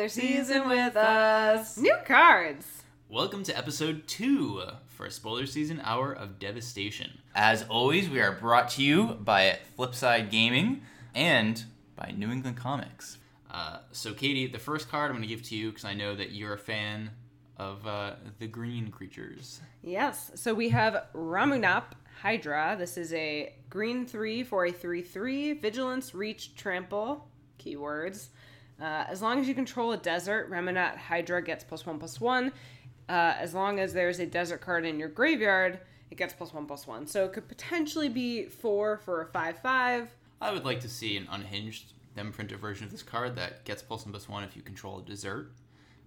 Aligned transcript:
another 0.00 0.08
season 0.08 0.66
with 0.66 0.96
us. 0.96 1.76
New 1.76 1.94
cards. 2.06 2.84
Welcome 3.10 3.42
to 3.42 3.54
episode 3.56 4.08
two 4.08 4.62
for 4.86 5.04
a 5.04 5.10
spoiler 5.10 5.44
season 5.44 5.78
hour 5.84 6.10
of 6.10 6.38
devastation. 6.38 7.18
As 7.34 7.64
always, 7.64 8.08
we 8.08 8.18
are 8.18 8.32
brought 8.32 8.70
to 8.70 8.82
you 8.82 9.08
by 9.20 9.58
Flipside 9.78 10.30
Gaming 10.30 10.80
and 11.14 11.62
by 11.96 12.14
New 12.16 12.30
England 12.30 12.56
Comics. 12.56 13.18
Uh, 13.50 13.80
so, 13.92 14.14
Katie, 14.14 14.46
the 14.46 14.58
first 14.58 14.88
card 14.88 15.10
I'm 15.10 15.18
going 15.18 15.28
to 15.28 15.28
give 15.28 15.42
to 15.48 15.54
you 15.54 15.68
because 15.68 15.84
I 15.84 15.92
know 15.92 16.14
that 16.14 16.32
you're 16.32 16.54
a 16.54 16.58
fan 16.58 17.10
of 17.58 17.86
uh, 17.86 18.14
the 18.38 18.46
green 18.46 18.90
creatures. 18.90 19.60
Yes. 19.82 20.30
So 20.34 20.54
we 20.54 20.70
have 20.70 21.08
Ramunap 21.14 21.92
Hydra. 22.22 22.74
This 22.78 22.96
is 22.96 23.12
a 23.12 23.54
green 23.68 24.06
three 24.06 24.44
for 24.44 24.64
a 24.64 24.72
three 24.72 25.02
three 25.02 25.52
vigilance, 25.52 26.14
reach, 26.14 26.56
trample. 26.56 27.28
Keywords. 27.58 28.28
Uh, 28.80 29.04
as 29.08 29.20
long 29.20 29.40
as 29.40 29.46
you 29.46 29.54
control 29.54 29.92
a 29.92 29.96
desert, 29.96 30.50
Ramunap 30.50 30.96
Hydra 30.96 31.42
gets 31.42 31.64
plus 31.64 31.84
one 31.84 31.98
plus 31.98 32.20
one. 32.20 32.52
Uh, 33.08 33.34
as 33.38 33.54
long 33.54 33.80
as 33.80 33.92
there's 33.92 34.20
a 34.20 34.26
desert 34.26 34.60
card 34.60 34.86
in 34.86 34.98
your 34.98 35.08
graveyard, 35.08 35.80
it 36.10 36.16
gets 36.16 36.32
plus 36.32 36.54
one 36.54 36.66
plus 36.66 36.86
one. 36.86 37.06
So 37.06 37.24
it 37.24 37.32
could 37.32 37.48
potentially 37.48 38.08
be 38.08 38.46
four 38.46 38.98
for 38.98 39.22
a 39.22 39.26
five 39.26 39.58
five. 39.58 40.10
I 40.40 40.52
would 40.52 40.64
like 40.64 40.80
to 40.80 40.88
see 40.88 41.16
an 41.16 41.26
unhinged, 41.30 41.92
them 42.14 42.32
printed 42.32 42.58
version 42.60 42.86
of 42.86 42.90
this 42.92 43.02
card 43.02 43.36
that 43.36 43.64
gets 43.64 43.82
plus 43.82 44.04
one 44.04 44.12
plus 44.12 44.28
one 44.28 44.44
if 44.44 44.56
you 44.56 44.62
control 44.62 45.00
a 45.00 45.02
desert, 45.02 45.52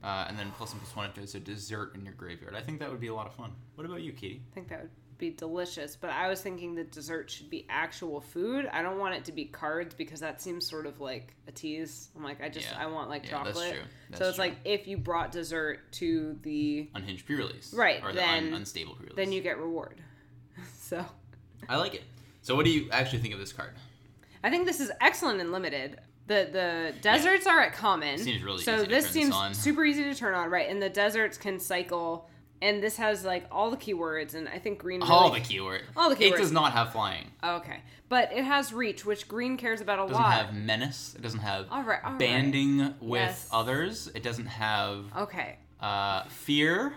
uh, 0.04 0.26
and 0.28 0.40
then 0.40 0.52
plus 0.58 0.72
one 0.72 0.80
plus 0.80 0.96
one 0.96 1.06
if 1.08 1.14
there's 1.14 1.36
a 1.36 1.40
desert 1.40 1.94
in 1.96 2.04
your 2.04 2.16
graveyard. 2.16 2.56
I 2.56 2.62
think 2.62 2.80
that 2.80 2.90
would 2.90 3.02
be 3.02 3.08
a 3.08 3.14
lot 3.14 3.28
of 3.28 3.34
fun. 3.36 3.52
What 3.76 3.86
about 3.86 4.02
you, 4.02 4.14
Katie? 4.14 4.42
I 4.52 4.56
think 4.56 4.70
that 4.70 4.82
would 4.82 4.90
be 5.24 5.30
delicious, 5.30 5.96
but 5.96 6.10
I 6.10 6.28
was 6.28 6.42
thinking 6.42 6.76
the 6.76 6.84
dessert 6.84 7.30
should 7.32 7.50
be 7.50 7.66
actual 7.70 8.20
food. 8.20 8.68
I 8.74 8.82
don't 8.82 9.00
want 9.00 9.16
it 9.16 9.24
to 9.26 9.32
be 9.32 9.46
cards 9.46 9.96
because 9.96 10.20
that 10.20 10.42
seems 10.42 10.68
sort 10.70 10.86
of 10.86 11.00
like 11.00 11.34
a 11.48 11.52
tease. 11.52 12.10
I'm 12.16 12.24
like, 12.26 12.42
I 12.44 12.50
just 12.50 12.70
Yeah. 12.70 12.78
I 12.84 12.88
want 12.88 13.10
like 13.10 13.24
Yeah, 13.26 13.42
that's 13.46 13.58
chocolate. 13.58 13.74
true. 13.76 13.84
That's 14.10 14.20
so 14.20 14.28
it's 14.28 14.36
true. 14.36 14.46
like 14.46 14.56
if 14.66 14.86
you 14.86 14.98
brought 14.98 15.32
dessert 15.32 15.80
to 15.94 16.38
the 16.42 16.90
Unhinged 16.94 17.26
pre-release, 17.26 17.74
Right, 17.74 18.04
Or 18.04 18.10
the 18.12 18.16
then- 18.20 18.48
un- 18.48 18.54
unstable 18.56 18.96
pre-release. 18.96 19.16
then 19.16 19.32
you 19.32 19.40
get 19.42 19.58
reward. 19.58 20.02
so 20.78 21.06
I 21.70 21.78
like 21.78 21.94
it. 21.96 22.04
So, 22.42 22.54
what 22.56 22.66
do 22.66 22.72
you 22.72 22.90
actually 22.92 23.20
think 23.20 23.34
of 23.34 23.40
this 23.40 23.54
card? 23.54 23.72
I 24.44 24.50
think 24.50 24.66
this 24.66 24.82
is 24.82 24.92
excellent 25.00 25.40
and 25.40 25.54
limited. 25.54 26.02
The 26.28 26.50
the 26.52 26.94
deserts 27.02 27.48
are 27.48 27.62
at 27.62 27.72
common. 27.74 28.20
Really 28.44 28.62
so 28.62 28.84
this 28.84 29.10
seems 29.10 29.34
super 29.58 29.86
easy 29.86 30.04
to 30.04 30.14
turn 30.16 30.34
on, 30.36 30.50
right? 30.50 30.70
And 30.70 30.82
the 30.82 30.90
deserts 30.90 31.38
can 31.38 31.60
cycle 31.60 32.30
and 32.64 32.82
this 32.82 32.98
has 32.98 33.24
like 33.26 33.46
all 33.52 33.70
the 33.70 33.78
keywords 33.78 34.34
and 34.34 34.48
I 34.48 34.58
think 34.58 34.80
green 34.80 35.02
really 35.02 35.12
All 35.12 35.30
the 35.30 35.40
keyword. 35.40 35.82
All 35.96 36.10
the 36.10 36.16
keywords. 36.16 36.34
It 36.34 36.38
does 36.38 36.52
not 36.52 36.72
have 36.72 36.92
flying. 36.94 37.28
Okay. 37.44 37.82
But 38.10 38.32
it 38.32 38.44
has 38.44 38.72
reach, 38.74 39.06
which 39.06 39.28
green 39.28 39.58
cares 39.58 39.82
about 39.82 40.00
a 40.00 40.04
lot. 40.04 40.10
It 40.10 40.14
doesn't 40.14 40.24
lot. 40.24 40.46
have 40.46 40.56
menace. 40.56 41.14
It 41.16 41.22
doesn't 41.22 41.40
have 41.42 41.68
All 41.72 41.84
right, 41.84 42.00
all 42.04 42.12
right. 42.12 42.20
banding 42.20 42.94
with 43.02 43.20
Yes. 43.22 43.50
others. 43.52 44.10
It 44.16 44.24
doesn't 44.24 44.46
have 44.48 45.06
Okay. 45.16 45.58
uh, 45.82 46.24
fear, 46.30 46.96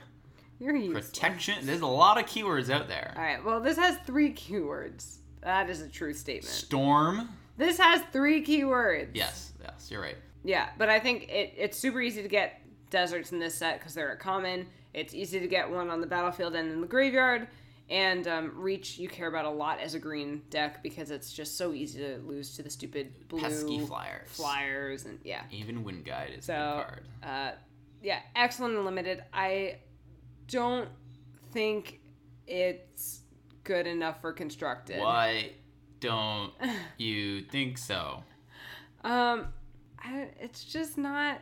You're 0.61 0.77
useless. 0.77 1.11
protection. 1.11 1.67
There's 1.67 1.81
a 1.81 1.87
lot 1.87 2.19
of 2.19 2.27
keywords 2.27 2.71
out 2.71 2.87
there. 2.89 3.13
All 3.17 3.23
right. 3.23 3.45
Well, 3.45 3.61
this 3.61 3.77
has 3.77 3.97
three 4.07 4.33
keywords. 4.33 5.17
That 5.43 5.69
is 5.71 5.81
a 5.81 5.89
true 5.89 6.13
statement. 6.15 6.47
Storm. 6.55 7.29
This 7.57 7.79
has 7.79 8.03
three 8.13 8.45
keywords. 8.45 9.11
Yes, 9.15 9.53
yes, 9.63 9.89
you're 9.91 10.03
right. 10.03 10.17
Yeah, 10.45 10.69
but 10.79 10.89
I 10.89 11.01
think 11.01 11.25
it, 11.29 11.55
it's 11.57 11.77
super 11.79 12.01
easy 12.01 12.23
to 12.23 12.29
get 12.29 12.61
deserts 12.91 13.33
in 13.33 13.39
this 13.41 13.55
set 13.57 13.79
because 13.81 13.95
they're 13.95 14.13
a 14.13 14.17
common. 14.19 14.67
It's 14.97 15.15
easy 15.15 15.39
to 15.39 15.47
get 15.47 15.71
one 15.71 15.91
on 15.91 16.01
the 16.01 16.07
battlefield 16.09 16.57
and 16.57 16.73
in 16.73 16.81
the 16.81 16.87
graveyard. 16.89 17.47
And 17.89 18.27
um, 18.27 18.51
reach 18.57 18.99
you 18.99 19.09
care 19.09 19.29
about 19.29 19.45
a 19.45 19.51
lot 19.51 19.79
as 19.79 19.95
a 19.95 20.01
green 20.01 20.43
deck 20.51 20.83
because 20.83 21.13
it's 21.13 21.33
just 21.33 21.57
so 21.57 21.73
easy 21.73 22.01
to 22.01 22.17
lose 22.27 22.57
to 22.57 22.65
the 22.65 22.71
stupid 22.71 23.13
blue 23.29 23.41
Pesky 23.41 23.79
flyers. 23.87 24.29
flyers 24.31 25.05
and 25.05 25.21
yeah. 25.23 25.43
Even 25.53 25.85
Wind 25.85 26.05
Guide 26.05 26.31
is 26.37 26.45
a 26.45 26.47
So 26.47 26.53
good 26.53 26.85
card. 26.87 27.05
uh, 27.23 27.51
yeah, 28.03 28.19
excellent 28.35 28.75
and 28.75 28.85
limited. 28.85 29.23
I 29.33 29.77
don't 30.49 30.89
think 31.53 32.01
it's 32.49 33.21
good 33.63 33.87
enough 33.87 34.21
for 34.21 34.33
constructed. 34.33 34.99
Why 35.01 35.53
don't 36.01 36.53
you 36.99 37.43
think 37.43 37.79
so? 37.79 38.25
Um, 39.05 39.47
I, 40.01 40.29
it's 40.41 40.65
just 40.65 40.99
not. 40.99 41.41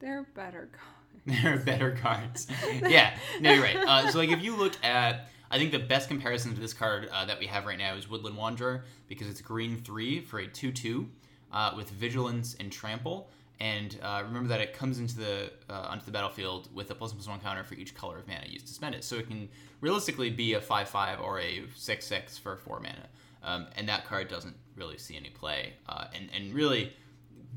They're 0.00 0.26
better 0.34 0.68
cards. 0.72 0.97
There 1.42 1.54
are 1.54 1.58
better 1.58 1.90
cards. 1.90 2.46
yeah, 2.88 3.16
no, 3.40 3.52
you're 3.52 3.62
right. 3.62 3.76
Uh, 3.76 4.10
so, 4.10 4.18
like, 4.18 4.30
if 4.30 4.42
you 4.42 4.56
look 4.56 4.82
at, 4.82 5.28
I 5.50 5.58
think 5.58 5.72
the 5.72 5.78
best 5.78 6.08
comparison 6.08 6.54
to 6.54 6.60
this 6.60 6.72
card 6.72 7.08
uh, 7.12 7.26
that 7.26 7.38
we 7.38 7.46
have 7.46 7.66
right 7.66 7.76
now 7.78 7.94
is 7.96 8.08
Woodland 8.08 8.36
Wanderer 8.36 8.84
because 9.08 9.28
it's 9.28 9.42
green 9.42 9.76
three 9.76 10.20
for 10.20 10.38
a 10.38 10.46
two-two 10.46 11.08
uh, 11.52 11.72
with 11.76 11.90
vigilance 11.90 12.56
and 12.58 12.72
trample. 12.72 13.28
And 13.60 13.98
uh, 14.02 14.22
remember 14.24 14.48
that 14.48 14.60
it 14.60 14.72
comes 14.72 15.00
into 15.00 15.16
the 15.16 15.50
uh, 15.68 15.88
onto 15.90 16.04
the 16.04 16.12
battlefield 16.12 16.68
with 16.72 16.90
a 16.90 16.94
plus 16.94 17.10
one 17.10 17.18
plus 17.18 17.28
one 17.28 17.40
counter 17.40 17.64
for 17.64 17.74
each 17.74 17.94
color 17.94 18.18
of 18.18 18.28
mana 18.28 18.46
used 18.46 18.68
to 18.68 18.72
spend 18.72 18.94
it. 18.94 19.02
So 19.04 19.16
it 19.16 19.28
can 19.28 19.48
realistically 19.80 20.30
be 20.30 20.54
a 20.54 20.60
five 20.60 20.88
five 20.88 21.20
or 21.20 21.40
a 21.40 21.64
six 21.74 22.06
six 22.06 22.38
for 22.38 22.56
four 22.56 22.80
mana. 22.80 23.08
Um, 23.42 23.66
and 23.76 23.88
that 23.88 24.06
card 24.06 24.28
doesn't 24.28 24.56
really 24.76 24.96
see 24.96 25.16
any 25.16 25.30
play. 25.30 25.74
Uh, 25.88 26.04
and 26.14 26.28
and 26.34 26.54
really, 26.54 26.92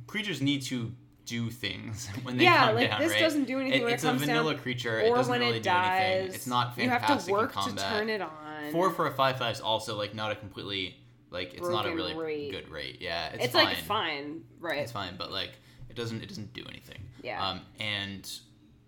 creatures 0.07 0.41
need 0.41 0.63
to 0.63 0.91
do 1.25 1.49
things 1.49 2.07
when 2.23 2.37
they 2.37 2.43
Yeah, 2.45 2.67
come 2.67 2.75
like, 2.75 2.89
down. 2.89 3.01
this 3.01 3.11
right? 3.11 3.19
doesn't 3.19 3.45
do 3.45 3.59
anything 3.59 3.81
It- 3.81 3.83
when 3.83 3.91
it 3.91 3.95
it's 3.95 4.03
comes 4.03 4.21
a 4.21 4.25
down, 4.25 4.37
vanilla 4.43 4.55
creature. 4.55 4.99
it 4.99 5.09
doesn't 5.09 5.31
when 5.31 5.39
really 5.41 5.57
it 5.57 5.63
do 5.63 5.69
dies, 5.69 6.01
anything. 6.15 6.35
It's 6.35 6.47
not 6.47 6.75
fantastic. 6.75 6.83
you 6.83 6.89
have 6.89 7.25
to 7.25 7.31
work 7.31 7.53
to 7.53 7.75
turn 7.75 8.09
it 8.09 8.21
on. 8.21 8.71
Four 8.71 8.91
for 8.91 9.07
a 9.07 9.11
five 9.11 9.37
five 9.37 9.53
is 9.55 9.61
also 9.61 9.95
like 9.97 10.13
not 10.15 10.31
a 10.31 10.35
completely 10.35 10.97
like 11.29 11.53
it's 11.53 11.67
not 11.67 11.85
a 11.85 11.95
really 11.95 12.13
rate. 12.15 12.51
good 12.51 12.69
rate. 12.69 12.97
Yeah, 12.99 13.29
it's, 13.33 13.45
it's 13.45 13.53
fine. 13.53 13.65
like 13.65 13.77
fine, 13.77 14.41
right? 14.59 14.79
It's 14.79 14.91
fine, 14.91 15.15
but 15.17 15.31
like 15.31 15.51
it 15.89 15.95
doesn't 15.95 16.21
it 16.21 16.27
doesn't 16.27 16.53
do 16.53 16.63
anything. 16.69 16.99
Yeah. 17.23 17.45
Um, 17.45 17.61
and 17.79 18.29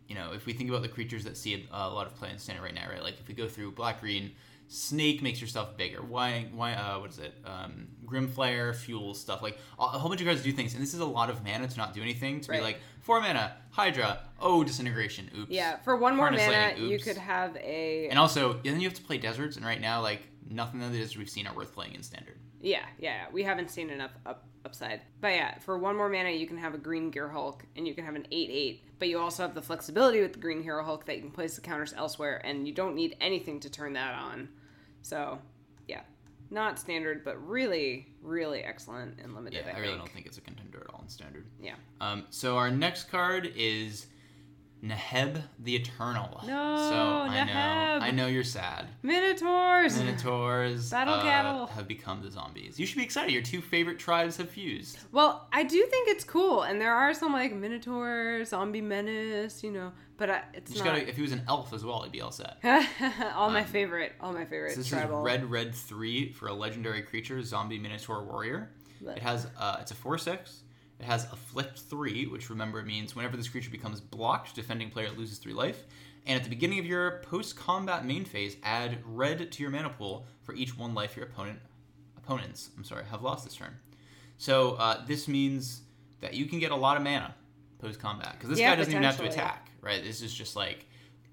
you 0.07 0.15
know 0.15 0.33
if 0.33 0.45
we 0.45 0.53
think 0.53 0.69
about 0.69 0.81
the 0.81 0.89
creatures 0.89 1.23
that 1.23 1.37
see 1.37 1.53
a, 1.71 1.75
a 1.75 1.89
lot 1.89 2.05
of 2.07 2.15
play 2.15 2.29
in 2.29 2.37
standard 2.37 2.63
right 2.63 2.73
now, 2.75 2.87
right? 2.89 3.01
Like 3.03 3.19
if 3.19 3.27
we 3.27 3.33
go 3.33 3.47
through 3.47 3.71
black 3.71 4.01
green, 4.01 4.31
snake 4.67 5.21
makes 5.21 5.39
your 5.41 5.47
stuff 5.47 5.77
bigger. 5.77 6.01
Why 6.01 6.47
why 6.53 6.73
uh 6.73 6.99
what 6.99 7.09
is 7.11 7.19
it? 7.19 7.33
Um, 7.45 7.87
Grimflare 8.05 8.75
fuels 8.75 9.19
stuff 9.19 9.41
like 9.41 9.57
a, 9.79 9.83
whole 9.83 10.09
bunch 10.09 10.21
of 10.21 10.27
cards 10.27 10.43
do 10.43 10.51
things, 10.51 10.73
and 10.73 10.83
this 10.83 10.93
is 10.93 10.99
a 10.99 11.05
lot 11.05 11.29
of 11.29 11.43
mana 11.43 11.67
to 11.67 11.77
not 11.77 11.93
do 11.93 12.01
anything. 12.01 12.41
To 12.41 12.51
Right. 12.51 12.59
be 12.59 12.63
like 12.63 12.79
four 13.01 13.19
mana, 13.21 13.55
Hydra, 13.71 14.19
oh 14.39 14.63
disintegration, 14.63 15.29
oops. 15.37 15.51
Yeah, 15.51 15.77
for 15.77 15.95
one 15.95 16.15
more 16.15 16.25
Harness 16.27 16.45
mana, 16.45 16.67
Lightning, 16.67 16.89
you 16.89 16.99
could 16.99 17.17
have 17.17 17.55
a 17.57 18.07
And 18.09 18.19
also, 18.19 18.53
then 18.63 18.79
you 18.79 18.87
have 18.87 18.97
to 18.97 19.03
play 19.03 19.17
deserts, 19.17 19.57
and 19.57 19.65
right 19.65 19.81
now, 19.81 20.01
like 20.01 20.21
nothing 20.49 20.81
of 20.83 20.91
the 20.91 20.97
deserts 20.97 21.17
we've 21.17 21.29
seen 21.29 21.47
are 21.47 21.55
worth 21.55 21.73
playing 21.73 21.95
in 21.95 22.03
standard. 22.03 22.37
Yeah, 22.63 22.85
yeah. 22.97 23.25
We 23.31 23.43
haven't 23.43 23.69
seen 23.69 23.89
enough 23.89 24.11
up 24.25 24.45
upside, 24.65 25.01
but 25.19 25.33
yeah, 25.33 25.59
for 25.59 25.77
one 25.77 25.97
more 25.97 26.07
mana, 26.07 26.29
you 26.29 26.47
can 26.47 26.57
have 26.57 26.73
a 26.73 26.77
green 26.77 27.11
Gear 27.11 27.27
Hulk, 27.27 27.65
and 27.75 27.85
you 27.85 27.93
can 27.93 28.05
have 28.05 28.15
an 28.15 28.25
eight 28.31 28.49
eight. 28.49 28.83
But 28.99 29.09
you 29.09 29.19
also 29.19 29.43
have 29.43 29.53
the 29.53 29.61
flexibility 29.61 30.21
with 30.21 30.33
the 30.33 30.39
green 30.39 30.63
Gear 30.63 30.81
Hulk 30.81 31.05
that 31.05 31.17
you 31.17 31.21
can 31.21 31.31
place 31.31 31.55
the 31.55 31.61
counters 31.61 31.93
elsewhere, 31.93 32.41
and 32.45 32.65
you 32.65 32.73
don't 32.73 32.95
need 32.95 33.17
anything 33.19 33.59
to 33.59 33.69
turn 33.69 33.93
that 33.93 34.15
on. 34.15 34.47
So, 35.01 35.39
yeah, 35.89 36.03
not 36.49 36.79
standard, 36.79 37.25
but 37.25 37.45
really, 37.45 38.07
really 38.21 38.61
excellent 38.63 39.19
and 39.19 39.35
limited. 39.35 39.65
Yeah, 39.65 39.73
I, 39.73 39.77
I, 39.77 39.81
really 39.81 39.97
don't 39.97 40.09
think 40.09 40.25
it's 40.25 40.37
a 40.37 40.41
contender 40.41 40.85
at 40.87 40.93
all 40.93 41.01
in 41.01 41.09
standard. 41.09 41.45
Yeah. 41.61 41.75
Um, 41.99 42.27
so 42.29 42.55
our 42.55 42.71
next 42.71 43.11
card 43.11 43.51
is 43.57 44.07
Neheb 44.83 45.41
the 45.59 45.75
Eternal. 45.77 46.41
No, 46.45 46.75
so 46.89 47.31
I 47.31 47.37
Neheb. 47.37 47.47
know, 47.47 48.05
I 48.05 48.11
know 48.11 48.27
you're 48.27 48.43
sad. 48.43 48.87
Minotaurs. 49.01 49.97
Minotaurs 49.97 50.89
Battle 50.91 51.13
uh, 51.13 51.21
cattle. 51.23 51.65
have 51.67 51.87
become 51.87 52.21
the 52.21 52.29
zombies. 52.29 52.77
You 52.77 52.85
should 52.85 52.97
be 52.97 53.03
excited. 53.03 53.31
Your 53.31 53.41
two 53.41 53.61
favorite 53.61 53.97
tribes 53.97 54.35
have 54.37 54.49
fused. 54.49 54.97
Well, 55.13 55.47
I 55.53 55.63
do 55.63 55.85
think 55.85 56.09
it's 56.09 56.25
cool, 56.25 56.63
and 56.63 56.81
there 56.81 56.93
are 56.93 57.13
some 57.13 57.31
like 57.31 57.53
Minotaurs, 57.55 58.49
Zombie 58.49 58.81
Menace, 58.81 59.63
you 59.63 59.71
know, 59.71 59.93
but 60.17 60.29
I, 60.29 60.41
it's 60.53 60.75
not. 60.75 60.83
gotta, 60.83 61.07
if 61.07 61.15
he 61.15 61.21
was 61.21 61.31
an 61.31 61.43
elf 61.47 61.71
as 61.71 61.85
well, 61.85 62.01
he'd 62.03 62.11
be 62.11 62.19
all 62.19 62.31
set. 62.31 62.57
all 63.35 63.49
my 63.51 63.63
favorite, 63.63 64.11
all 64.19 64.33
my 64.33 64.43
favorite 64.43 64.71
So 64.71 64.77
this 64.81 64.89
tribal. 64.89 65.19
is 65.19 65.25
red 65.25 65.49
red 65.49 65.73
three 65.73 66.33
for 66.33 66.47
a 66.49 66.53
legendary 66.53 67.03
creature, 67.03 67.41
zombie 67.41 67.79
minotaur 67.79 68.23
warrior. 68.25 68.69
Blech. 69.01 69.15
It 69.17 69.23
has 69.23 69.47
uh, 69.57 69.77
it's 69.79 69.91
a 69.91 69.95
four 69.95 70.17
six. 70.17 70.63
It 71.03 71.07
has 71.07 71.25
a 71.25 71.33
afflict 71.33 71.79
three, 71.79 72.27
which 72.27 72.49
remember 72.49 72.81
means 72.81 73.13
whenever 73.13 73.35
this 73.35 73.49
creature 73.49 73.69
becomes 73.69 73.99
blocked, 73.99 74.55
defending 74.55 74.89
player 74.89 75.09
loses 75.09 75.37
three 75.37 75.51
life. 75.51 75.83
And 76.25 76.37
at 76.37 76.45
the 76.45 76.49
beginning 76.49 76.79
of 76.79 76.85
your 76.85 77.19
post 77.23 77.57
combat 77.57 78.05
main 78.05 78.23
phase, 78.23 78.55
add 78.63 78.99
red 79.05 79.51
to 79.51 79.61
your 79.61 79.69
mana 79.69 79.89
pool 79.89 80.25
for 80.43 80.55
each 80.55 80.77
one 80.77 80.93
life 80.93 81.17
your 81.17 81.25
opponent 81.25 81.59
opponents. 82.15 82.69
I'm 82.77 82.85
sorry, 82.85 83.03
have 83.11 83.21
lost 83.21 83.43
this 83.43 83.53
turn. 83.53 83.75
So 84.37 84.75
uh, 84.75 85.05
this 85.05 85.27
means 85.27 85.81
that 86.21 86.35
you 86.35 86.45
can 86.45 86.59
get 86.59 86.71
a 86.71 86.75
lot 86.77 86.95
of 86.95 87.03
mana 87.03 87.35
post 87.79 87.99
combat 87.99 88.35
because 88.37 88.49
this 88.49 88.59
Yeah, 88.59 88.69
guy 88.69 88.77
doesn't 88.77 88.93
even 88.93 89.03
have 89.03 89.17
to 89.17 89.25
attack, 89.25 89.71
right? 89.81 90.01
This 90.01 90.21
is 90.21 90.33
just 90.33 90.55
like 90.55 90.85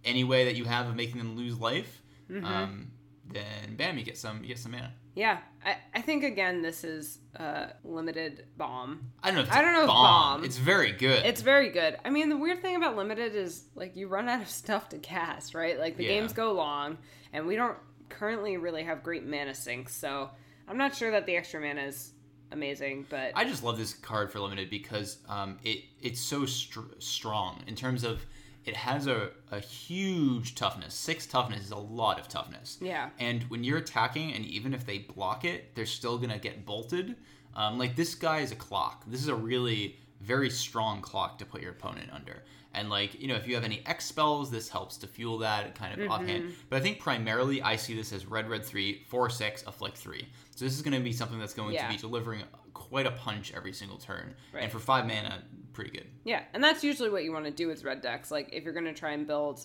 any 0.04 0.24
way 0.24 0.46
that 0.46 0.56
you 0.56 0.64
have 0.64 0.88
of 0.88 0.96
making 0.96 1.18
them 1.18 1.36
lose 1.36 1.60
life. 1.60 2.02
Mm-hmm. 2.28 2.44
Um, 2.44 2.90
then 3.32 3.76
bam, 3.76 3.98
you 3.98 4.04
get 4.04 4.18
some 4.18 4.42
you 4.42 4.48
get 4.48 4.58
some 4.58 4.72
mana. 4.72 4.92
Yeah, 5.14 5.38
I, 5.64 5.76
I 5.94 6.00
think 6.02 6.22
again 6.24 6.62
this 6.62 6.84
is 6.84 7.18
a 7.34 7.72
limited 7.84 8.44
bomb. 8.56 9.10
I 9.22 9.28
don't 9.28 9.34
know. 9.36 9.40
If 9.42 9.48
it's 9.48 9.56
I 9.56 9.62
don't 9.62 9.72
know 9.72 9.80
if 9.82 9.86
bomb. 9.88 10.36
bomb. 10.38 10.44
It's 10.44 10.56
very 10.56 10.92
good. 10.92 11.24
It's 11.26 11.40
very 11.42 11.70
good. 11.70 11.98
I 12.04 12.10
mean, 12.10 12.28
the 12.28 12.36
weird 12.36 12.62
thing 12.62 12.76
about 12.76 12.96
limited 12.96 13.34
is 13.34 13.64
like 13.74 13.96
you 13.96 14.06
run 14.08 14.28
out 14.28 14.40
of 14.40 14.48
stuff 14.48 14.88
to 14.90 14.98
cast, 14.98 15.54
right? 15.54 15.78
Like 15.78 15.96
the 15.96 16.04
Yeah. 16.04 16.10
games 16.10 16.32
go 16.32 16.52
long, 16.52 16.96
and 17.32 17.46
we 17.46 17.56
don't 17.56 17.76
currently 18.08 18.56
really 18.56 18.84
have 18.84 19.02
great 19.02 19.24
mana 19.26 19.54
sinks. 19.54 19.94
So 19.94 20.30
I'm 20.68 20.76
not 20.78 20.94
sure 20.94 21.10
that 21.10 21.26
the 21.26 21.36
extra 21.36 21.60
mana 21.60 21.82
is 21.82 22.12
amazing, 22.52 23.06
but 23.10 23.32
I 23.34 23.44
just 23.44 23.62
love 23.64 23.78
this 23.78 23.94
card 23.94 24.30
for 24.32 24.40
limited 24.40 24.70
because 24.70 25.18
um, 25.28 25.58
it 25.64 25.84
it's 26.00 26.20
so 26.20 26.46
str- 26.46 26.80
strong 26.98 27.62
in 27.66 27.74
terms 27.74 28.04
of 28.04 28.24
it 28.64 28.76
has 28.76 29.06
a, 29.06 29.30
a 29.50 29.60
huge 29.60 30.54
toughness. 30.54 30.94
Six 30.94 31.26
toughness 31.26 31.64
is 31.64 31.70
a 31.70 31.76
lot 31.76 32.20
of 32.20 32.28
toughness. 32.28 32.78
Yeah. 32.80 33.10
And 33.18 33.44
when 33.44 33.64
you're 33.64 33.78
attacking, 33.78 34.34
and 34.34 34.44
even 34.44 34.74
if 34.74 34.84
they 34.84 34.98
block 34.98 35.44
it, 35.44 35.74
they're 35.74 35.86
still 35.86 36.18
gonna 36.18 36.38
get 36.38 36.66
bolted. 36.66 37.16
Um, 37.54 37.78
like 37.78 37.96
this 37.96 38.14
guy 38.14 38.40
is 38.40 38.52
a 38.52 38.56
clock. 38.56 39.04
This 39.06 39.20
is 39.20 39.28
a 39.28 39.34
really 39.34 39.96
very 40.20 40.50
strong 40.50 41.00
clock 41.00 41.38
to 41.38 41.46
put 41.46 41.62
your 41.62 41.72
opponent 41.72 42.10
under. 42.12 42.42
And 42.72 42.88
like 42.88 43.20
you 43.20 43.26
know, 43.28 43.34
if 43.34 43.48
you 43.48 43.54
have 43.56 43.64
any 43.64 43.82
X 43.86 44.04
spells, 44.04 44.50
this 44.50 44.68
helps 44.68 44.96
to 44.98 45.06
fuel 45.06 45.38
that 45.38 45.74
kind 45.74 45.92
of 45.92 45.98
Mm-hmm. 46.00 46.12
offhand. 46.12 46.54
But 46.68 46.76
I 46.76 46.80
think 46.80 47.00
primarily 47.00 47.60
I 47.62 47.76
see 47.76 47.94
this 47.94 48.12
as 48.12 48.26
red, 48.26 48.48
red 48.48 48.64
three, 48.64 49.04
four 49.08 49.28
six, 49.30 49.64
afflict 49.66 49.96
three. 49.96 50.28
So 50.54 50.64
this 50.64 50.74
is 50.74 50.82
going 50.82 50.96
to 50.96 51.00
be 51.02 51.12
something 51.12 51.38
that's 51.38 51.54
going 51.54 51.74
Yeah. 51.74 51.86
to 51.88 51.92
be 51.92 51.98
delivering 51.98 52.42
quite 52.74 53.06
a 53.06 53.10
punch 53.10 53.52
every 53.56 53.72
single 53.72 53.98
turn. 53.98 54.34
Right. 54.52 54.62
And 54.62 54.72
for 54.72 54.78
five 54.78 55.04
mana, 55.06 55.42
pretty 55.72 55.90
good. 55.90 56.06
Yeah, 56.24 56.42
and 56.54 56.62
that's 56.62 56.84
usually 56.84 57.10
what 57.10 57.24
you 57.24 57.32
want 57.32 57.44
to 57.46 57.50
do 57.50 57.66
with 57.66 57.82
red 57.84 58.00
decks. 58.02 58.30
Like 58.30 58.50
if 58.52 58.62
you're 58.64 58.72
going 58.72 58.84
to 58.86 58.92
try 58.94 59.12
and 59.12 59.26
build, 59.26 59.64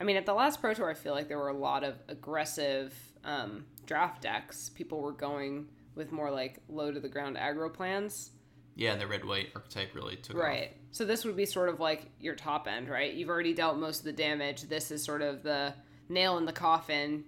I 0.00 0.04
mean, 0.04 0.16
at 0.16 0.26
the 0.26 0.34
last 0.34 0.60
Pro 0.60 0.74
Tour, 0.74 0.90
I 0.90 0.94
feel 0.94 1.14
like 1.14 1.28
there 1.28 1.38
were 1.38 1.48
a 1.48 1.56
lot 1.56 1.84
of 1.84 1.94
aggressive 2.08 2.94
um, 3.24 3.64
draft 3.86 4.22
decks. 4.22 4.68
People 4.68 5.00
were 5.00 5.12
going 5.12 5.68
with 5.94 6.12
more 6.12 6.30
like 6.30 6.58
low 6.68 6.90
to 6.90 7.00
the 7.00 7.08
ground 7.08 7.36
aggro 7.36 7.72
plans. 7.72 8.30
Yeah, 8.74 8.92
and 8.92 9.00
the 9.00 9.06
red 9.06 9.24
white 9.24 9.50
archetype 9.54 9.94
really 9.94 10.16
took 10.16 10.36
off. 10.36 10.42
Right. 10.42 10.76
So 10.92 11.04
this 11.04 11.24
would 11.24 11.36
be 11.36 11.44
sort 11.46 11.68
of 11.68 11.78
like 11.80 12.06
your 12.20 12.34
top 12.34 12.66
end, 12.66 12.88
right? 12.88 13.12
You've 13.12 13.28
already 13.28 13.52
dealt 13.54 13.76
most 13.78 13.98
of 14.00 14.04
the 14.04 14.12
damage. 14.12 14.62
This 14.62 14.90
is 14.90 15.02
sort 15.04 15.20
of 15.22 15.42
the 15.42 15.74
nail 16.08 16.38
in 16.38 16.44
the 16.46 16.52
coffin. 16.52 17.24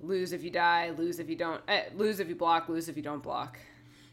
Lose 0.00 0.32
if 0.32 0.42
you 0.44 0.50
die, 0.50 0.92
lose 0.96 1.18
if 1.18 1.28
you 1.28 1.36
don't, 1.36 1.60
eh, 1.68 1.84
lose 1.94 2.20
if 2.20 2.28
you 2.28 2.34
block, 2.36 2.68
lose 2.68 2.88
if 2.88 2.96
you 2.96 3.02
don't 3.02 3.22
block. 3.22 3.58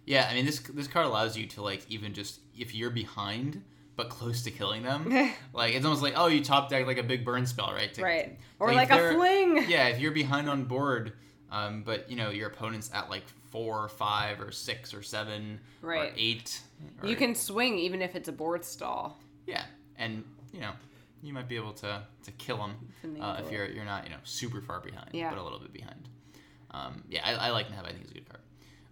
Yeah, 0.05 0.27
I 0.29 0.33
mean 0.33 0.45
this 0.45 0.59
this 0.59 0.87
card 0.87 1.05
allows 1.05 1.37
you 1.37 1.45
to 1.47 1.61
like 1.61 1.83
even 1.89 2.13
just 2.13 2.39
if 2.57 2.73
you're 2.75 2.89
behind 2.91 3.63
but 3.95 4.09
close 4.09 4.41
to 4.43 4.51
killing 4.51 4.83
them, 4.83 5.09
like 5.53 5.73
it's 5.75 5.85
almost 5.85 6.01
like 6.03 6.13
oh 6.17 6.27
you 6.27 6.43
top 6.43 6.69
deck 6.69 6.85
like 6.85 6.97
a 6.97 7.03
big 7.03 7.23
burn 7.23 7.45
spell, 7.45 7.71
right? 7.73 7.93
To- 7.93 8.03
Right. 8.03 8.37
Or 8.59 8.69
if 8.69 8.75
like 8.75 8.91
a 8.91 9.13
fling. 9.13 9.65
Yeah, 9.69 9.87
if 9.87 9.99
you're 9.99 10.11
behind 10.11 10.49
on 10.49 10.65
board, 10.65 11.13
um, 11.51 11.83
but 11.83 12.09
you 12.09 12.15
know 12.17 12.29
your 12.31 12.47
opponent's 12.47 12.89
at 12.93 13.09
like 13.09 13.23
four, 13.55 13.85
or 13.85 13.87
five, 13.87 14.41
or 14.41 14.51
six, 14.51 14.93
or 14.93 15.01
seven, 15.01 15.61
or 15.81 15.89
Right. 15.89 16.13
eight. 16.17 16.61
or- 17.01 17.07
You 17.07 17.15
can 17.15 17.33
swing 17.35 17.77
even 17.79 18.01
if 18.01 18.13
it's 18.13 18.27
a 18.27 18.33
board 18.33 18.65
stall. 18.65 19.17
Yeah, 19.47 19.63
and 19.97 20.25
you 20.51 20.59
know 20.59 20.73
you 21.23 21.31
might 21.31 21.47
be 21.47 21.55
able 21.55 21.71
to 21.75 22.03
to 22.23 22.31
kill 22.33 22.57
them 22.57 23.21
uh, 23.21 23.41
if 23.43 23.49
you're 23.51 23.65
you're 23.67 23.85
not 23.85 24.03
you 24.03 24.09
know 24.09 24.19
super 24.25 24.59
far 24.61 24.81
behind, 24.81 25.09
Yeah. 25.13 25.29
but 25.29 25.39
a 25.39 25.43
little 25.43 25.59
bit 25.59 25.71
behind. 25.71 26.09
Um, 26.71 27.03
yeah, 27.07 27.21
I, 27.25 27.47
I 27.47 27.49
like 27.51 27.69
Neb. 27.71 27.85
I 27.85 27.89
think 27.91 28.01
it's 28.01 28.11
a 28.11 28.15
good 28.15 28.27
card. 28.27 28.41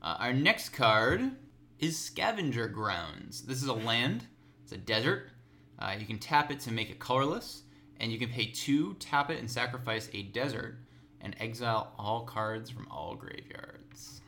Uh, 0.02 0.16
our 0.20 0.34
next 0.34 0.70
card 0.70 1.32
is 1.80 2.00
Scavenger 2.00 2.70
Grounds. 2.70 3.42
This 3.42 3.62
is 3.62 3.68
a 3.68 3.74
land. 3.74 4.26
It's 4.64 4.72
a 4.72 4.78
desert. 4.78 5.30
Uh, 5.78 5.96
you 6.00 6.06
can 6.06 6.20
tap 6.20 6.52
it 6.52 6.62
to 6.62 6.72
make 6.72 6.90
it 6.90 7.00
colorless, 7.00 7.64
and 8.00 8.10
you 8.14 8.18
can 8.18 8.30
pay 8.30 8.46
two, 8.46 8.94
tap 8.96 9.30
it, 9.30 9.40
and 9.40 9.52
sacrifice 9.52 10.10
a 10.14 10.24
desert, 10.24 10.78
and 11.20 11.36
exile 11.42 11.94
all 12.00 12.24
cards 12.24 12.70
from 12.70 12.88
all 12.90 13.16
graveyards. 13.16 14.22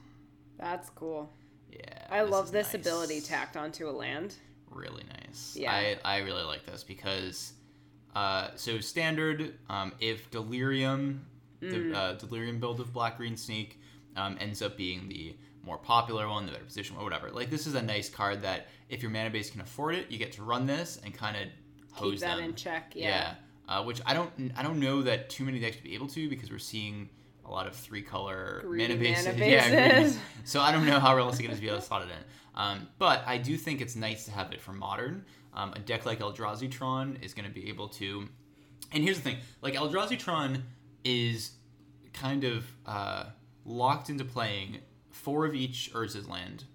That's 0.58 0.90
cool. 0.92 1.32
Yeah, 1.72 2.08
I 2.10 2.22
love 2.22 2.52
this 2.52 2.68
nice. 2.68 2.76
ability 2.76 3.22
tacked 3.22 3.58
onto 3.58 3.90
a 3.90 3.92
land. 3.92 4.36
really 4.72 5.04
nice. 5.26 5.56
Yeah. 5.60 5.72
I, 5.74 5.98
I 6.06 6.18
really 6.20 6.44
like 6.44 6.66
this 6.66 6.84
because 6.84 7.54
uh, 8.16 8.50
so 8.56 8.80
standard 8.80 9.56
um, 9.70 9.94
if 10.00 10.30
Delirium 10.32 11.26
Mm. 11.62 11.92
the 11.94 11.98
uh, 11.98 12.14
Delirium 12.16 12.60
build 12.60 12.82
of 12.82 12.92
Black 12.92 13.16
Green 13.16 13.38
Snake 13.38 13.80
um, 14.18 14.36
ends 14.42 14.62
up 14.62 14.76
being 14.76 15.08
the 15.08 15.36
more 15.64 15.78
popular 15.78 16.28
one, 16.28 16.46
the 16.46 16.52
better 16.52 16.66
position, 16.66 16.98
or 16.98 17.04
whatever. 17.06 17.32
Like 17.32 17.50
this 17.50 17.66
is 17.66 17.76
a 17.76 17.82
nice 17.82 18.10
card 18.10 18.42
that 18.42 18.68
if 18.90 19.02
your 19.02 19.10
mana 19.10 19.30
base 19.30 19.50
can 19.50 19.62
afford 19.62 19.96
it, 19.96 20.12
you 20.12 20.18
get 20.18 20.34
to 20.34 20.44
run 20.44 20.66
this 20.68 21.00
and 21.04 21.14
kind 21.14 21.38
of 21.38 21.44
hose 21.94 22.16
Keep 22.16 22.20
that 22.22 22.36
them. 22.36 22.46
in 22.46 22.56
check. 22.56 22.92
Yeah. 22.94 23.36
Uh, 23.70 23.84
which 23.84 24.02
I 24.06 24.14
don't 24.14 24.32
I 24.58 24.64
don't 24.64 24.82
know 24.82 25.02
that 25.04 25.30
too 25.30 25.46
many 25.46 25.60
decks 25.60 25.78
would 25.78 25.86
be 25.86 25.96
able 25.96 26.08
to 26.08 26.30
because 26.30 26.52
we're 26.52 26.60
seeing 26.60 27.10
a 27.46 27.52
lot 27.52 27.68
of 27.68 27.76
three 27.76 28.02
color 28.02 28.64
mana 28.66 28.96
bases. 28.96 29.28
Yeah, 29.38 29.70
bases. 29.70 30.20
so 30.44 30.62
I 30.62 30.72
don't 30.72 30.86
know 30.86 31.00
how 31.00 31.16
realistic 31.16 31.46
it 31.46 31.52
is 31.52 31.58
to 31.58 31.62
be 31.62 31.68
able 31.68 31.80
to 31.80 31.86
slot 31.86 32.04
it 32.04 32.10
in. 32.10 32.24
Um, 32.56 32.88
but 32.98 33.24
I 33.26 33.38
do 33.38 33.58
think 33.58 33.82
it's 33.82 33.96
nice 33.96 34.26
to 34.26 34.32
have 34.32 34.52
it 34.52 34.62
for 34.62 34.72
modern. 34.74 35.26
Um, 35.54 35.74
a 35.74 35.80
deck 35.80 36.06
like 36.06 36.20
Eldrazi 36.20 36.70
Tron 36.70 37.18
is 37.22 37.34
going 37.34 37.48
to 37.48 37.54
be 37.54 37.70
able 37.70 37.90
to. 37.90 38.28
And 38.92 39.04
here's 39.04 39.18
the 39.18 39.24
thing: 39.24 39.38
like 39.62 39.76
Eldrazi 39.76 40.18
Tron 40.18 40.64
is 41.04 41.52
kind 42.14 42.44
of 42.44 42.66
uh, 42.86 43.26
locked 43.66 44.10
into 44.10 44.26
playing 44.26 44.80
four 45.12 45.46
of 45.46 45.54
each 45.56 45.92
Urza's 45.94 46.28
land, 46.28 46.66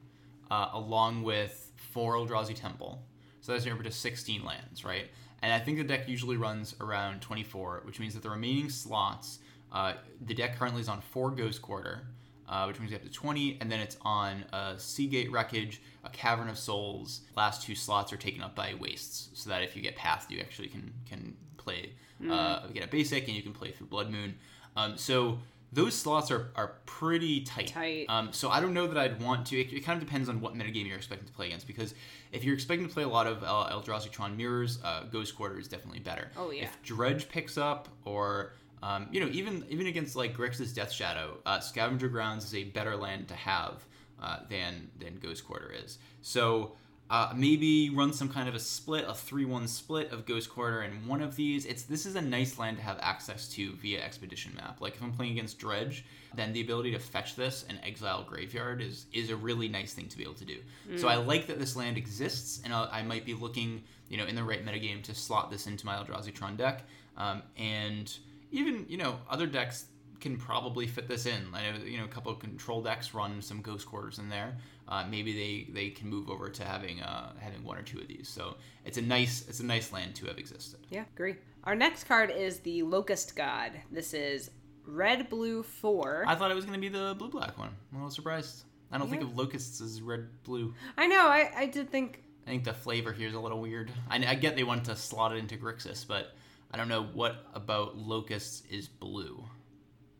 uh, 0.51 0.69
along 0.73 1.23
with 1.23 1.73
four 1.77 2.15
Eldrazi 2.15 2.55
Temple. 2.55 3.03
So 3.41 3.53
that's 3.53 3.65
number 3.65 3.83
to 3.83 3.91
16 3.91 4.45
lands, 4.45 4.85
right? 4.85 5.07
And 5.43 5.53
I 5.53 5.59
think 5.59 5.79
the 5.79 5.85
deck 5.85 6.09
usually 6.09 6.37
runs 6.37 6.75
around 6.81 7.23
24, 7.23 7.83
which 7.85 7.99
means 7.99 8.15
that 8.15 8.23
the 8.23 8.31
remaining 8.31 8.69
slots, 8.69 9.39
uh, 9.73 9.95
the 10.27 10.35
deck 10.35 10.59
currently 10.59 10.81
is 10.81 10.89
on 10.89 11.01
four 11.01 11.31
Ghost 11.31 11.63
Quarter, 11.63 12.03
uh, 12.49 12.65
which 12.65 12.79
means 12.79 12.91
you 12.91 12.99
have 12.99 13.07
to 13.07 13.13
20, 13.13 13.59
and 13.61 13.71
then 13.71 13.81
it's 13.81 13.97
on 14.03 14.45
a 14.53 14.75
Sea 14.79 15.07
Gate 15.07 15.31
Wreckage, 15.31 15.81
a 16.05 16.11
Cavern 16.11 16.49
of 16.49 16.59
Souls. 16.59 17.23
Last 17.37 17.63
two 17.63 17.75
slots 17.75 18.13
are 18.13 18.17
taken 18.17 18.43
up 18.43 18.55
by 18.55 18.75
Wastes, 18.75 19.31
so 19.35 19.51
that 19.51 19.63
if 19.63 19.77
you 19.77 19.83
get 19.83 19.97
past, 19.97 20.31
you 20.31 20.41
actually 20.41 20.69
can 20.69 20.93
can 21.09 21.37
play 21.57 21.93
uh, 22.29 22.67
get 22.69 22.85
a 22.85 22.89
basic, 22.89 23.27
and 23.29 23.37
you 23.37 23.43
can 23.43 23.53
play 23.53 23.71
through 23.71 23.87
Blood 23.87 24.11
Moon. 24.11 24.35
Um, 24.77 24.97
so 24.97 25.39
those 25.73 25.95
slots 25.95 26.31
are, 26.31 26.51
are 26.57 26.75
pretty 26.87 27.43
tight. 27.43 27.69
Tight. 27.69 28.07
Um, 28.09 28.33
so 28.33 28.51
I 28.51 28.61
don't 28.61 28.75
know 28.75 28.87
that 28.87 28.99
I'd 28.99 29.23
want 29.23 29.47
to. 29.49 29.61
It, 29.61 29.73
it 29.73 29.85
kind 29.85 30.01
of 30.01 30.07
depends 30.07 30.29
on 30.29 30.41
what 30.41 30.55
metagame 30.55 30.87
you're 30.87 30.97
expecting 30.97 31.27
to 31.27 31.33
play 31.33 31.47
against. 31.47 31.67
Because 31.67 31.95
if 32.33 32.45
you're 32.45 32.55
expecting 32.55 32.87
to 32.87 32.93
play 32.93 33.05
a 33.05 33.09
lot 33.09 33.27
of 33.27 33.43
uh, 33.43 33.71
Eldrazi 33.71 34.11
Tron 34.11 34.37
mirrors, 34.37 34.81
uh, 34.85 35.05
Ghost 35.05 35.37
Quarter 35.37 35.59
is 35.59 35.69
definitely 35.69 36.01
better. 36.01 36.31
Oh, 36.37 36.51
yeah. 36.51 36.65
If 36.65 36.83
Dredge 36.83 37.29
picks 37.29 37.57
up, 37.57 37.89
or 38.05 38.53
um, 38.83 39.09
you 39.11 39.21
know, 39.21 39.29
even 39.33 39.65
even 39.69 39.87
against 39.87 40.17
like 40.17 40.37
Grixis 40.37 40.75
Death 40.75 40.93
Shadow, 40.93 41.39
uh, 41.47 41.61
Scavenger 41.61 42.09
Grounds 42.09 42.45
is 42.45 42.55
a 42.55 42.65
better 42.65 42.97
land 42.97 43.29
to 43.29 43.35
have 43.35 43.85
uh, 44.23 44.39
than 44.49 44.91
than 44.99 45.19
Ghost 45.19 45.47
Quarter 45.47 45.73
is. 45.85 45.99
So. 46.23 46.73
Uh, 47.13 47.33
maybe 47.35 47.91
run 47.91 48.13
some 48.13 48.29
kind 48.29 48.49
of 48.49 48.55
a 48.55 48.59
split, 48.61 49.05
a 49.09 49.13
three-one 49.13 49.67
split 49.67 50.13
of 50.13 50.25
Ghost 50.27 50.49
Quarter 50.49 50.83
and 50.83 51.09
one 51.09 51.21
of 51.21 51.35
these. 51.35 51.67
It's 51.67 51.83
this 51.83 52.07
is 52.07 52.15
a 52.15 52.21
nice 52.21 52.57
land 52.57 52.77
to 52.77 52.85
have 52.85 52.99
access 53.01 53.49
to 53.55 53.73
via 53.73 54.01
Expedition 54.01 54.55
Map. 54.55 54.81
Like 54.81 54.95
if 54.95 55.03
I'm 55.03 55.11
playing 55.11 55.33
against 55.33 55.59
Dredge, 55.59 56.05
then 56.37 56.53
the 56.53 56.61
ability 56.61 56.93
to 56.93 57.01
fetch 57.01 57.35
this 57.35 57.65
and 57.69 57.81
exile 57.83 58.23
Graveyard 58.23 58.81
is 58.81 59.07
is 59.13 59.31
a 59.31 59.35
really 59.35 59.67
nice 59.67 59.93
thing 59.93 60.07
to 60.07 60.17
be 60.17 60.23
able 60.23 60.35
to 60.35 60.45
do. 60.45 60.59
So 60.99 61.09
I 61.09 61.17
like 61.17 61.49
that 61.49 61.59
this 61.59 61.75
land 61.75 61.97
exists, 61.97 62.61
and 62.65 62.73
i 62.73 62.89
I 62.93 63.03
might 63.03 63.25
be 63.25 63.35
looking, 63.35 63.83
you 64.09 64.17
know, 64.17 64.27
in 64.27 64.37
the 64.37 64.45
right 64.45 64.65
metagame 64.65 65.03
to 65.03 65.13
slot 65.13 65.51
this 65.51 65.67
into 65.67 65.85
my 65.87 65.97
Eldrazi 65.97 66.33
Tron 66.33 66.55
deck. 66.55 66.85
Um, 67.17 67.43
and 67.59 68.17
even 68.51 68.87
you 68.89 68.97
know 68.97 69.19
other 69.29 69.47
decks 69.47 69.87
can 70.21 70.37
probably 70.37 70.87
fit 70.87 71.09
this 71.09 71.27
in. 71.27 71.47
I 71.55 71.71
know 71.71 71.85
you 71.85 71.99
know 71.99 72.05
a 72.05 72.09
couple 72.09 72.31
of 72.31 72.39
control 72.39 72.83
decks 72.83 73.15
run 73.15 73.41
some 73.43 73.63
Ghost 73.63 73.87
Quarters 73.87 74.19
in 74.19 74.29
there. 74.29 74.57
Uh, 74.89 75.07
maybe 75.09 75.33
they, 75.33 75.73
they 75.73 75.91
can 75.91 76.09
move 76.09 76.29
over 76.29 76.49
to 76.49 76.65
having 76.65 77.01
uh, 77.01 77.33
having 77.39 77.63
one 77.65 77.79
or 77.79 77.83
two 77.83 78.01
of 78.01 78.09
these. 78.09 78.29
So 78.29 78.57
it's 78.85 78.99
a 78.99 79.03
nice 79.03 79.45
it's 79.49 79.61
a 79.61 79.67
nice 79.67 79.93
land 79.93 80.15
to 80.17 80.27
have 80.27 80.39
existed. 80.39 80.81
Yeah, 80.91 81.05
agree. 81.15 81.37
Our 81.65 81.75
next 81.75 82.05
card 82.05 82.31
is 82.31 82.61
the 82.61 82.83
Locust 82.83 83.37
God. 83.37 83.73
This 83.91 84.15
is 84.15 84.51
red, 84.87 85.29
blue, 85.29 85.63
four. 85.63 86.25
I 86.27 86.35
thought 86.35 86.51
it 86.51 86.55
was 86.55 86.65
going 86.65 86.81
to 86.81 86.81
be 86.81 86.89
the 86.89 87.15
blue 87.19 87.29
black 87.29 87.59
one. 87.59 87.71
I'm 87.93 87.99
a 87.99 88.01
little 88.01 88.11
surprised. 88.11 88.65
I 88.93 88.99
don't 88.99 89.09
think 89.09 89.23
of 89.23 89.37
locusts 89.37 89.81
as 89.81 90.03
red 90.03 90.27
blue. 90.43 90.75
I 90.99 91.07
know. 91.07 91.29
I, 91.29 91.51
I 91.55 91.67
did 91.67 91.91
think. 91.91 92.25
I 92.47 92.51
think 92.51 92.65
the 92.65 92.73
flavor 92.73 93.13
here 93.13 93.29
is 93.29 93.35
a 93.35 93.41
little 93.41 93.61
weird. 93.61 93.93
I, 94.09 94.17
I 94.27 94.35
get 94.35 94.57
they 94.57 94.65
want 94.65 94.85
to 94.87 94.97
slot 94.97 95.33
it 95.33 95.37
into 95.37 95.57
Grixis, 95.57 96.05
but 96.07 96.35
I 96.73 96.77
don't 96.77 96.89
know 96.89 97.03
what 97.03 97.47
about 97.55 97.97
locusts 97.97 98.63
is 98.71 98.89
blue. 98.89 99.45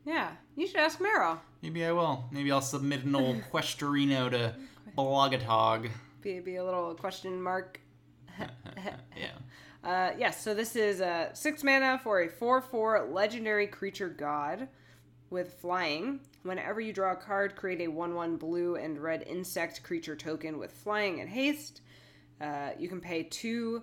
Yeah, 0.05 0.33
you 0.57 0.67
should 0.67 0.81
ask 0.81 1.01
Maro. 1.01 1.41
Maybe 1.63 1.85
I 1.85 1.93
will. 1.93 2.25
Maybe 2.31 2.51
I'll 2.51 2.61
submit 2.61 3.05
an 3.05 3.15
old 3.15 3.43
questorino 3.53 4.31
to 4.31 4.55
Blogatog. 4.97 5.91
Be, 6.23 6.41
be 6.41 6.57
a 6.57 6.65
little 6.65 6.95
question 6.95 7.43
mark. 7.43 7.81
Yeah. 9.17 9.31
Uh, 9.83 10.11
yes, 10.19 10.43
so 10.43 10.53
this 10.53 10.77
is 10.77 11.01
uh, 11.01 11.33
six 11.33 11.65
mana 11.65 11.99
for 12.03 12.21
a 12.21 12.29
4 12.29 12.61
4 12.61 13.09
legendary 13.11 13.67
creature 13.67 14.11
god 14.11 14.69
with 15.31 15.55
flying. 15.55 16.21
Whenever 16.43 16.83
you 16.83 16.93
draw 16.93 17.13
a 17.13 17.17
card, 17.17 17.57
create 17.57 17.81
a 17.81 17.89
1 17.89 18.15
1 18.15 18.37
blue 18.37 18.77
and 18.77 18.99
red 18.99 19.23
insect 19.23 19.83
creature 19.83 20.15
token 20.15 20.59
with 20.59 20.71
flying 20.71 21.21
and 21.21 21.31
haste. 21.31 21.81
Uh, 22.43 22.71
you 22.79 22.89
can 22.91 23.01
pay 23.01 23.23
two 23.23 23.83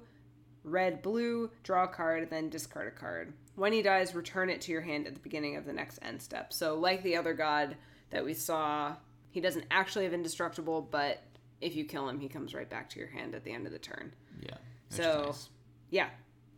red 0.67 1.01
blue, 1.01 1.49
draw 1.63 1.85
a 1.85 1.87
card, 1.87 2.29
then 2.29 2.49
discard 2.49 2.87
a 2.87 2.91
card. 2.91 3.33
When 3.55 3.73
he 3.73 3.81
dies, 3.81 4.13
return 4.13 4.49
it 4.49 4.61
to 4.61 4.71
your 4.71 4.81
hand 4.81 5.07
at 5.07 5.13
the 5.15 5.19
beginning 5.19 5.55
of 5.55 5.65
the 5.65 5.73
next 5.73 5.99
end 6.01 6.21
step. 6.21 6.53
So, 6.53 6.75
like 6.75 7.01
the 7.03 7.15
other 7.17 7.33
god 7.33 7.75
that 8.11 8.23
we 8.23 8.33
saw, 8.33 8.95
he 9.31 9.41
doesn't 9.41 9.65
actually 9.71 10.03
have 10.05 10.13
indestructible, 10.13 10.81
but 10.81 11.21
if 11.59 11.75
you 11.75 11.83
kill 11.85 12.07
him, 12.07 12.19
he 12.19 12.29
comes 12.29 12.53
right 12.53 12.69
back 12.69 12.89
to 12.91 12.99
your 12.99 13.09
hand 13.09 13.33
at 13.33 13.43
the 13.43 13.51
end 13.51 13.65
of 13.65 13.71
the 13.71 13.79
turn. 13.79 14.13
Yeah. 14.41 14.57
So- 14.89 15.25
nice. 15.27 15.49
Yeah, 15.89 16.09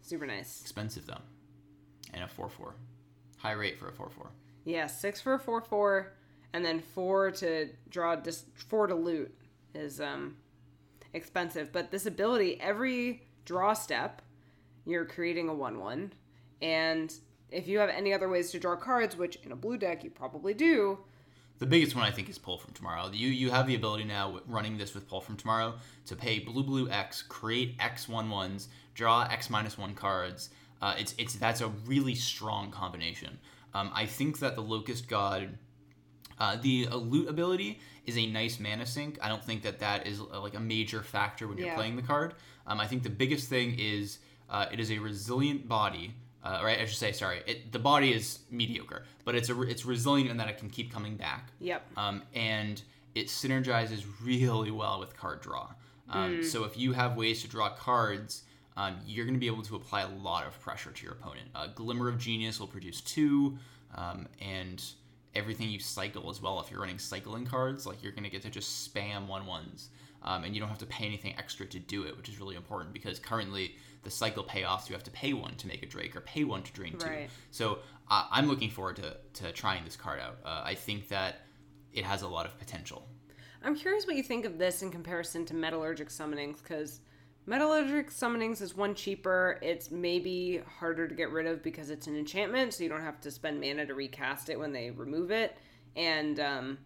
super 0.02 0.26
nice. 0.26 0.62
Expensive 0.62 1.06
though. 1.06 1.22
And 2.14 2.24
a 2.24 2.28
4 2.28 2.50
4. 2.50 2.74
High 3.38 3.52
rate 3.54 3.78
for 3.80 3.88
a 3.88 3.94
4 3.94 4.10
4. 4.10 4.30
Yeah, 4.66 4.88
six 4.88 5.22
for 5.22 5.34
a 5.36 5.40
four 5.40 5.62
four, 5.62 6.12
and 6.54 6.64
then 6.64 6.82
four 6.94 7.32
to 7.32 7.70
draw 7.90 8.16
dis- 8.16 8.44
four 8.68 8.88
to 8.88 8.94
loot. 8.94 9.34
is 9.74 10.00
um, 10.02 10.36
expensive. 11.14 11.72
But 11.72 11.92
this 11.92 12.06
ability, 12.06 12.60
every 12.60 13.24
draw 13.46 13.74
step, 13.74 14.22
you're 14.86 15.06
creating 15.06 15.50
a 15.50 15.54
1 15.54 15.80
1. 15.80 16.14
And 16.62 17.14
if 17.52 17.68
you 17.68 17.80
have 17.80 17.90
any 17.90 18.14
other 18.14 18.30
ways 18.30 18.52
to 18.52 18.60
draw 18.60 18.76
cards, 18.76 19.16
which 19.18 19.38
in 19.44 19.52
a 19.52 19.56
blue 19.56 19.78
deck 19.78 20.04
you 20.04 20.10
probably 20.10 20.54
do, 20.54 21.00
The 21.60 21.66
biggest 21.66 21.94
one 21.96 22.06
I 22.06 22.12
think 22.12 22.30
is 22.30 22.38
pull 22.38 22.58
from 22.58 22.74
tomorrow. 22.74 23.10
You 23.12 23.28
you 23.28 23.52
have 23.52 23.68
the 23.68 23.76
ability 23.76 24.06
now 24.06 24.40
running 24.48 24.78
this 24.78 24.94
with 24.94 25.08
pull 25.10 25.20
from 25.22 25.36
tomorrow 25.36 25.76
to 26.06 26.16
pay 26.16 26.40
blue 26.40 26.64
blue 26.64 26.90
X, 26.90 27.22
create 27.22 27.76
X 27.80 28.08
one 28.08 28.30
ones, 28.30 28.70
draw 28.94 29.24
X 29.24 29.50
minus 29.50 29.78
one 29.78 29.94
cards. 29.94 30.50
Uh, 30.82 30.96
it's 30.98 31.14
it's 31.18 31.36
that's 31.36 31.60
a 31.62 31.68
really 31.86 32.16
strong 32.16 32.72
combination. 32.72 33.38
Um, 33.74 33.92
I 33.94 34.06
think 34.06 34.40
that 34.40 34.56
the 34.56 34.62
Locust 34.64 35.08
God, 35.10 35.58
uh, 36.40 36.56
the 36.62 36.88
loot 36.88 37.28
ability 37.28 37.80
is 38.06 38.18
a 38.18 38.26
nice 38.26 38.60
mana 38.60 38.86
sink. 38.86 39.20
I 39.22 39.28
don't 39.28 39.44
think 39.44 39.62
that 39.64 39.80
that 39.80 40.08
is 40.08 40.22
uh, 40.22 40.40
like 40.42 40.56
a 40.56 40.60
major 40.60 41.04
factor 41.04 41.48
when 41.48 41.58
you're 41.58 41.68
Yeah. 41.68 41.76
playing 41.76 41.96
the 41.98 42.02
card. 42.02 42.34
Um, 42.70 42.80
I 42.80 42.88
think 42.88 43.04
the 43.04 43.10
biggest 43.10 43.50
thing 43.50 43.76
is 43.78 44.20
uh, 44.50 44.68
it 44.72 44.80
is 44.80 44.92
a 44.92 45.00
resilient 45.00 45.68
body. 45.68 46.14
Uh, 46.42 46.62
right, 46.64 46.80
I 46.80 46.86
should 46.86 46.98
say, 46.98 47.12
sorry. 47.12 47.42
It, 47.46 47.74
the 47.74 47.80
body 47.80 48.14
is 48.14 48.40
mediocre, 48.50 49.04
but 49.26 49.36
it's 49.36 49.50
a 49.50 49.62
it's 49.64 49.86
resilient 49.86 50.32
in 50.32 50.38
that 50.38 50.48
it 50.48 50.58
can 50.58 50.70
keep 50.70 50.94
coming 50.94 51.18
back 51.18 51.52
yep. 51.60 51.86
um, 51.98 52.24
and 52.34 52.82
it 53.14 53.28
synergizes 53.28 54.06
really 54.24 54.72
well 54.72 55.00
with 55.02 55.18
card 55.18 55.42
draw. 55.42 55.68
Um, 56.10 56.44
So 56.44 56.64
if 56.64 56.78
you 56.78 56.94
have 56.94 57.18
ways 57.18 57.42
to 57.42 57.48
draw 57.50 57.70
cards, 57.70 58.44
um, 58.78 58.96
you're 59.06 59.26
going 59.26 59.36
to 59.36 59.40
be 59.40 59.48
able 59.48 59.64
to 59.64 59.76
apply 59.76 60.02
a 60.02 60.10
lot 60.10 60.48
of 60.48 60.60
pressure 60.62 60.92
to 60.92 61.04
your 61.04 61.14
opponent. 61.14 61.50
Uh, 61.54 61.68
Glimmer 61.76 62.08
of 62.08 62.18
Genius 62.18 62.60
will 62.60 62.68
produce 62.68 63.02
two, 63.02 63.58
um, 63.96 64.28
and 64.40 64.82
everything 65.36 65.70
you 65.70 65.80
cycle 65.80 66.30
as 66.30 66.42
well. 66.42 66.60
If 66.60 66.72
you're 66.72 66.80
running 66.80 67.00
cycling 67.00 67.46
cards, 67.46 67.86
like 67.86 68.02
you're 68.02 68.12
going 68.12 68.24
to 68.24 68.30
get 68.30 68.42
to 68.44 68.50
just 68.50 68.94
spam 68.94 69.28
one 69.28 69.46
ones, 69.46 69.90
um, 70.24 70.44
and 70.44 70.54
you 70.54 70.60
don't 70.60 70.70
have 70.70 70.80
to 70.80 70.86
pay 70.86 71.06
anything 71.06 71.36
extra 71.38 71.66
to 71.68 71.80
do 71.80 72.04
it, 72.04 72.18
which 72.18 72.30
is 72.30 72.40
really 72.40 72.56
important 72.56 72.94
because 72.94 73.20
currently 73.20 73.76
the 74.04 74.10
cycle 74.10 74.44
payoffs 74.44 74.90
you 74.90 74.96
have 74.96 75.04
to 75.04 75.12
pay 75.12 75.34
one 75.34 75.56
to 75.56 75.68
make 75.68 75.84
a 75.84 75.86
Drake 75.86 76.16
or 76.16 76.22
pay 76.22 76.44
one 76.44 76.64
to 76.64 76.72
drain 76.72 76.98
two. 76.98 77.08
Right. 77.08 77.30
So 77.52 77.80
uh, 78.10 78.28
I'm 78.32 78.48
looking 78.48 78.70
forward 78.70 78.98
to, 78.98 79.18
to 79.42 79.52
trying 79.52 79.84
this 79.86 79.96
card 79.96 80.20
out. 80.20 80.38
Uh, 80.44 80.62
I 80.64 80.76
think 80.76 81.10
that 81.10 81.42
it 81.94 82.04
has 82.06 82.22
a 82.22 82.28
lot 82.28 82.46
of 82.46 82.58
potential. 82.58 83.08
I'm 83.64 83.76
curious 83.76 84.08
what 84.08 84.16
you 84.16 84.24
think 84.24 84.46
of 84.46 84.58
this 84.58 84.82
in 84.82 84.92
comparison 84.92 85.46
to 85.46 85.54
metallurgic 85.54 86.08
summonings 86.08 86.62
because 86.62 87.02
metallurgic 87.50 88.14
summonings 88.14 88.62
is 88.62 88.76
one 88.76 88.94
cheaper. 88.94 89.58
It's 89.62 89.90
maybe 89.90 90.62
harder 90.80 91.08
to 91.08 91.16
get 91.16 91.32
rid 91.32 91.48
of 91.48 91.64
because 91.64 91.90
it's 91.90 92.08
an 92.08 92.16
enchantment, 92.16 92.74
so 92.74 92.84
you 92.84 92.90
don't 92.90 93.02
have 93.02 93.20
to 93.22 93.32
spend 93.32 93.60
mana 93.60 93.86
to 93.88 93.96
recast 93.96 94.50
it 94.50 94.60
when 94.60 94.72
they 94.72 94.92
remove 94.92 95.32
it. 95.32 95.58
And 95.96 96.40
um, 96.40 96.78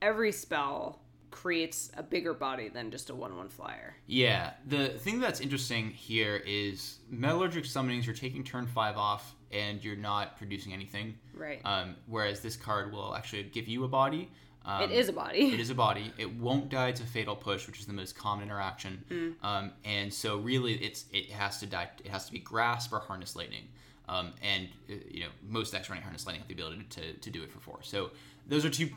every 0.00 0.30
spell 0.30 1.00
creates 1.32 1.90
a 1.96 2.02
bigger 2.02 2.32
body 2.32 2.68
than 2.68 2.90
just 2.90 3.10
a 3.10 3.14
one-one 3.14 3.48
flyer. 3.48 3.96
Yeah, 4.06 4.52
the 4.66 4.88
thing 4.90 5.20
that's 5.20 5.40
interesting 5.40 5.90
here 5.90 6.42
is 6.46 7.00
metallurgic 7.12 7.64
summonings. 7.64 8.06
You're 8.06 8.14
taking 8.14 8.44
turn 8.44 8.66
five 8.66 8.96
off, 8.96 9.34
and 9.50 9.82
you're 9.84 9.96
not 9.96 10.36
producing 10.38 10.72
anything. 10.72 11.18
Right. 11.34 11.60
Um, 11.64 11.96
whereas 12.06 12.40
this 12.40 12.56
card 12.56 12.92
will 12.92 13.14
actually 13.14 13.42
give 13.42 13.66
you 13.66 13.84
a 13.84 13.88
body. 13.88 14.30
Um, 14.66 14.82
it 14.82 14.90
is 14.90 15.08
a 15.08 15.12
body. 15.12 15.54
It 15.54 15.60
is 15.60 15.70
a 15.70 15.74
body. 15.74 16.12
It 16.18 16.34
won't 16.34 16.68
die 16.68 16.90
to 16.90 17.02
fatal 17.04 17.36
push, 17.36 17.68
which 17.68 17.78
is 17.78 17.86
the 17.86 17.92
most 17.92 18.16
common 18.16 18.44
interaction. 18.44 19.04
Mm. 19.08 19.34
Um, 19.42 19.72
and 19.84 20.12
so 20.12 20.38
really, 20.38 20.74
it's 20.74 21.04
it 21.12 21.30
has 21.30 21.60
to 21.60 21.66
die. 21.66 21.88
It 22.04 22.10
has 22.10 22.26
to 22.26 22.32
be 22.32 22.40
grasp 22.40 22.92
or 22.92 22.98
harness 22.98 23.36
lightning. 23.36 23.68
Um, 24.08 24.32
and 24.42 24.68
uh, 24.90 24.94
you 25.08 25.20
know 25.20 25.30
most 25.48 25.72
decks 25.72 25.88
running 25.88 26.02
harness 26.02 26.26
lightning 26.26 26.40
have 26.40 26.48
the 26.48 26.54
ability 26.54 26.84
to, 26.90 27.12
to 27.12 27.30
do 27.30 27.42
it 27.42 27.50
for 27.50 27.60
four. 27.60 27.78
So 27.82 28.10
those 28.46 28.64
are 28.64 28.70
two. 28.70 28.90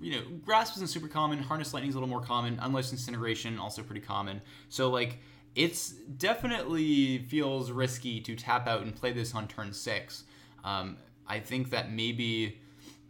You 0.00 0.12
know, 0.12 0.22
grasp 0.44 0.76
isn't 0.76 0.88
super 0.88 1.08
common. 1.08 1.40
Harness 1.40 1.74
lightning 1.74 1.88
is 1.88 1.96
a 1.96 1.98
little 1.98 2.08
more 2.08 2.20
common. 2.20 2.56
Unlicensed 2.62 3.08
incineration 3.08 3.58
also 3.58 3.82
pretty 3.82 4.00
common. 4.00 4.40
So 4.68 4.88
like 4.88 5.18
it's 5.56 5.90
definitely 5.90 7.18
feels 7.18 7.72
risky 7.72 8.20
to 8.20 8.36
tap 8.36 8.68
out 8.68 8.82
and 8.82 8.94
play 8.94 9.12
this 9.12 9.34
on 9.34 9.48
turn 9.48 9.72
six. 9.72 10.22
Um, 10.62 10.98
I 11.26 11.40
think 11.40 11.70
that 11.70 11.90
maybe 11.90 12.60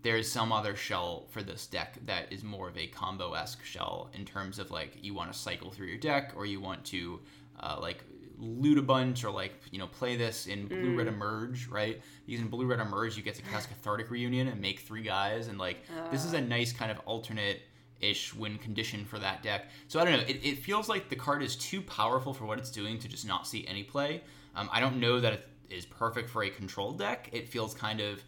there's 0.02 0.30
some 0.30 0.52
other 0.52 0.76
shell 0.76 1.26
for 1.30 1.42
this 1.42 1.66
deck 1.66 1.98
that 2.06 2.32
is 2.32 2.44
more 2.44 2.68
of 2.68 2.76
a 2.76 2.86
combo 2.86 3.34
esque 3.34 3.64
shell 3.64 4.10
in 4.14 4.24
terms 4.24 4.58
of 4.58 4.70
like 4.70 4.96
you 5.02 5.14
want 5.14 5.32
to 5.32 5.38
cycle 5.38 5.70
through 5.70 5.86
your 5.88 5.98
deck 5.98 6.32
or 6.36 6.46
you 6.46 6.60
want 6.60 6.84
to 6.84 7.20
uh, 7.60 7.76
like 7.80 8.04
loot 8.38 8.78
a 8.78 8.82
bunch 8.82 9.24
or 9.24 9.30
like 9.30 9.52
you 9.72 9.78
know 9.78 9.88
play 9.88 10.14
this 10.16 10.46
in 10.46 10.66
blue 10.66 10.96
red 10.96 11.08
emerge 11.08 11.66
right? 11.66 12.00
Because 12.26 12.40
in 12.40 12.48
blue 12.48 12.66
red 12.66 12.78
emerge 12.78 13.16
you 13.16 13.22
get 13.22 13.34
to 13.34 13.42
cast 13.42 13.68
cathartic 13.68 14.10
reunion 14.10 14.48
and 14.48 14.60
make 14.60 14.80
three 14.80 15.02
guys 15.02 15.48
and 15.48 15.58
like 15.58 15.78
this 16.10 16.24
is 16.24 16.32
a 16.34 16.40
nice 16.40 16.72
kind 16.72 16.90
of 16.90 17.00
alternate 17.00 17.62
ish 18.00 18.32
win 18.32 18.56
condition 18.58 19.04
for 19.04 19.18
that 19.18 19.42
deck. 19.42 19.66
So 19.88 19.98
i 19.98 20.04
don't 20.04 20.12
know 20.12 20.26
it, 20.28 20.38
it 20.44 20.58
feels 20.58 20.88
like 20.88 21.08
the 21.08 21.16
card 21.16 21.42
is 21.42 21.56
too 21.56 21.82
powerful 21.82 22.32
for 22.32 22.44
what 22.44 22.58
it's 22.58 22.70
doing 22.70 22.98
to 23.00 23.08
just 23.08 23.26
not 23.26 23.48
see 23.48 23.66
any 23.66 23.82
play. 23.82 24.22
Um, 24.54 24.68
i 24.72 24.78
don't 24.78 25.00
know 25.00 25.18
that 25.18 25.32
it 25.32 25.48
is 25.68 25.84
perfect 25.84 26.30
for 26.30 26.44
a 26.44 26.50
control 26.50 26.92
deck. 26.92 27.28
It 27.32 27.48
feels 27.48 27.74
kind 27.74 28.00
of 28.00 28.22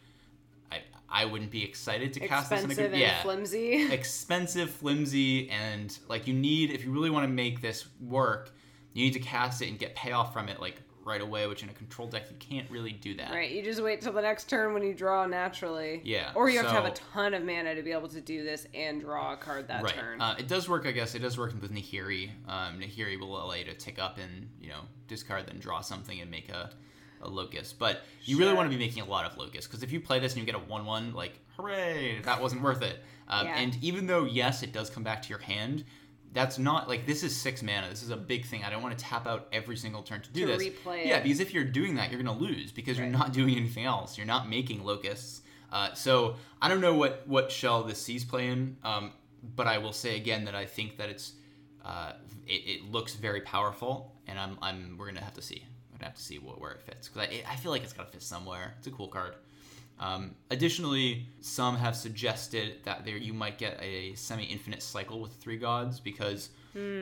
I, 1.10 1.24
wouldn't 1.24 1.50
be 1.50 1.64
excited 1.64 2.12
to 2.14 2.20
cast 2.20 2.50
this 2.50 2.60
in 2.62 2.66
a 2.66 2.72
Expensive 2.72 2.92
good 2.92 2.92
and 2.92 3.00
yeah 3.00 3.22
flimsy. 3.22 3.92
expensive, 3.92 4.70
flimsy, 4.70 5.48
and 5.50 5.96
like 6.08 6.26
you 6.26 6.34
need 6.34 6.70
if 6.70 6.84
you 6.84 6.92
really 6.92 7.10
want 7.10 7.24
to 7.24 7.32
make 7.32 7.60
this 7.60 7.86
work, 8.00 8.52
you 8.92 9.04
need 9.04 9.12
to 9.14 9.20
cast 9.20 9.62
it 9.62 9.68
and 9.68 9.78
get 9.78 9.94
payoff 9.94 10.32
from 10.32 10.48
it 10.48 10.60
like 10.60 10.80
right 11.04 11.20
away. 11.20 11.46
Which 11.46 11.62
in 11.62 11.68
a 11.68 11.72
control 11.72 12.08
deck 12.08 12.24
you 12.30 12.36
can't 12.38 12.70
really 12.70 12.92
do 12.92 13.14
that. 13.16 13.32
Right, 13.32 13.50
you 13.50 13.62
just 13.62 13.82
wait 13.82 14.00
till 14.02 14.12
the 14.12 14.22
next 14.22 14.48
turn 14.48 14.74
when 14.74 14.82
you 14.82 14.94
draw 14.94 15.26
naturally. 15.26 16.00
Yeah, 16.04 16.30
Or 16.34 16.48
you 16.50 16.58
have 16.58 16.66
to 16.66 16.72
have 16.72 16.84
a 16.84 16.90
ton 16.90 17.34
of 17.34 17.42
mana 17.42 17.74
to 17.74 17.82
be 17.82 17.92
able 17.92 18.08
to 18.08 18.20
do 18.20 18.44
this 18.44 18.66
and 18.74 19.00
draw 19.00 19.32
a 19.32 19.36
card 19.36 19.68
that 19.68 19.82
Right. 19.82 19.94
turn. 19.94 20.20
Uh, 20.20 20.36
it 20.38 20.46
does 20.46 20.68
work, 20.68 20.86
I 20.86 20.92
guess. 20.92 21.14
It 21.14 21.20
does 21.20 21.38
work 21.38 21.54
with 21.60 21.72
Nahiri. 21.72 22.30
Um, 22.46 22.78
Nahiri 22.80 23.18
will 23.18 23.42
allow 23.42 23.54
you 23.54 23.64
to 23.64 23.74
tick 23.74 23.98
up 23.98 24.18
and 24.18 24.48
you 24.60 24.68
know 24.68 24.82
discard, 25.08 25.46
then 25.46 25.58
draw 25.58 25.80
something 25.80 26.20
and 26.20 26.30
make 26.30 26.48
a, 26.50 26.70
a 27.22 27.28
locust. 27.28 27.78
But 27.78 28.02
you 28.24 28.38
really 28.38 28.52
want 28.54 28.70
to 28.70 28.76
be 28.76 28.82
making 28.82 29.02
a 29.02 29.06
lot 29.06 29.24
of 29.30 29.36
locusts 29.36 29.66
because 29.66 29.82
if 29.82 29.92
you 29.92 30.00
play 30.00 30.18
this 30.20 30.32
and 30.32 30.40
you 30.40 30.46
get 30.46 30.54
a 30.54 30.64
one-one, 30.64 31.12
like 31.14 31.38
hooray, 31.56 32.20
that 32.22 32.40
wasn't 32.40 32.62
worth 32.62 32.82
it. 32.82 33.02
Um, 33.28 33.46
Yeah. 33.46 33.56
And 33.58 33.76
even 33.82 34.06
though 34.06 34.24
yes, 34.24 34.62
it 34.62 34.72
does 34.72 34.90
come 34.90 35.02
back 35.02 35.22
to 35.22 35.28
your 35.28 35.38
hand. 35.40 35.84
That's 36.32 36.60
not 36.60 36.88
like 36.88 37.06
this 37.06 37.24
is 37.24 37.34
six 37.34 37.60
mana. 37.60 37.88
This 37.90 38.04
is 38.04 38.10
a 38.10 38.16
big 38.16 38.46
thing. 38.46 38.62
I 38.62 38.70
don't 38.70 38.84
want 38.84 38.96
to 38.96 39.04
tap 39.04 39.26
out 39.26 39.48
every 39.52 39.76
single 39.76 40.04
turn 40.04 40.20
to 40.22 40.30
do 40.30 40.42
To 40.42 40.46
this. 40.46 40.58
yeah, 41.04 41.18
because 41.20 41.40
if 41.40 41.52
you're 41.52 41.64
doing 41.64 41.96
that, 41.96 42.12
you're 42.12 42.22
gonna 42.22 42.38
lose 42.38 42.70
because 42.70 42.96
you're 42.96 43.08
not 43.08 43.32
doing 43.40 43.56
anything 43.56 43.84
else. 43.84 44.16
You're 44.16 44.28
not 44.28 44.48
making 44.48 44.84
locusts. 44.84 45.42
Uh, 45.72 45.92
so 45.94 46.36
I 46.62 46.68
don't 46.68 46.80
know 46.80 46.94
what 46.94 47.26
what 47.26 47.50
shell 47.50 47.82
this 47.82 48.00
sees 48.00 48.24
play 48.24 48.46
in, 48.46 48.76
um, 48.84 49.10
but 49.56 49.66
I 49.66 49.78
will 49.78 49.92
say 49.92 50.14
again 50.16 50.44
that 50.44 50.54
I 50.54 50.66
think 50.66 50.98
that 50.98 51.08
it's 51.08 51.32
uh, 51.84 52.12
it, 52.46 52.52
it 52.52 52.92
looks 52.92 53.16
very 53.16 53.40
powerful, 53.40 54.14
and 54.28 54.38
I'm, 54.38 54.56
I'm 54.62 54.94
we're 54.98 55.06
gonna 55.06 55.24
have 55.24 55.34
to 55.34 55.42
see. 55.42 55.64
Gonna 56.00 56.10
have 56.10 56.16
to 56.16 56.22
see 56.22 56.38
what, 56.38 56.60
where 56.60 56.72
it 56.72 56.80
fits 56.80 57.08
because 57.08 57.28
I, 57.28 57.52
I 57.52 57.56
feel 57.56 57.70
like 57.70 57.82
it's 57.82 57.92
gotta 57.92 58.10
fit 58.10 58.22
somewhere. 58.22 58.74
It's 58.78 58.86
a 58.86 58.90
cool 58.90 59.08
card. 59.08 59.34
Um, 59.98 60.34
additionally, 60.50 61.26
some 61.42 61.76
have 61.76 61.94
suggested 61.94 62.76
that 62.84 63.04
there 63.04 63.18
you 63.18 63.34
might 63.34 63.58
get 63.58 63.78
a 63.82 64.14
semi-infinite 64.14 64.82
cycle 64.82 65.20
with 65.20 65.34
three 65.34 65.58
gods 65.58 66.00
because 66.00 66.48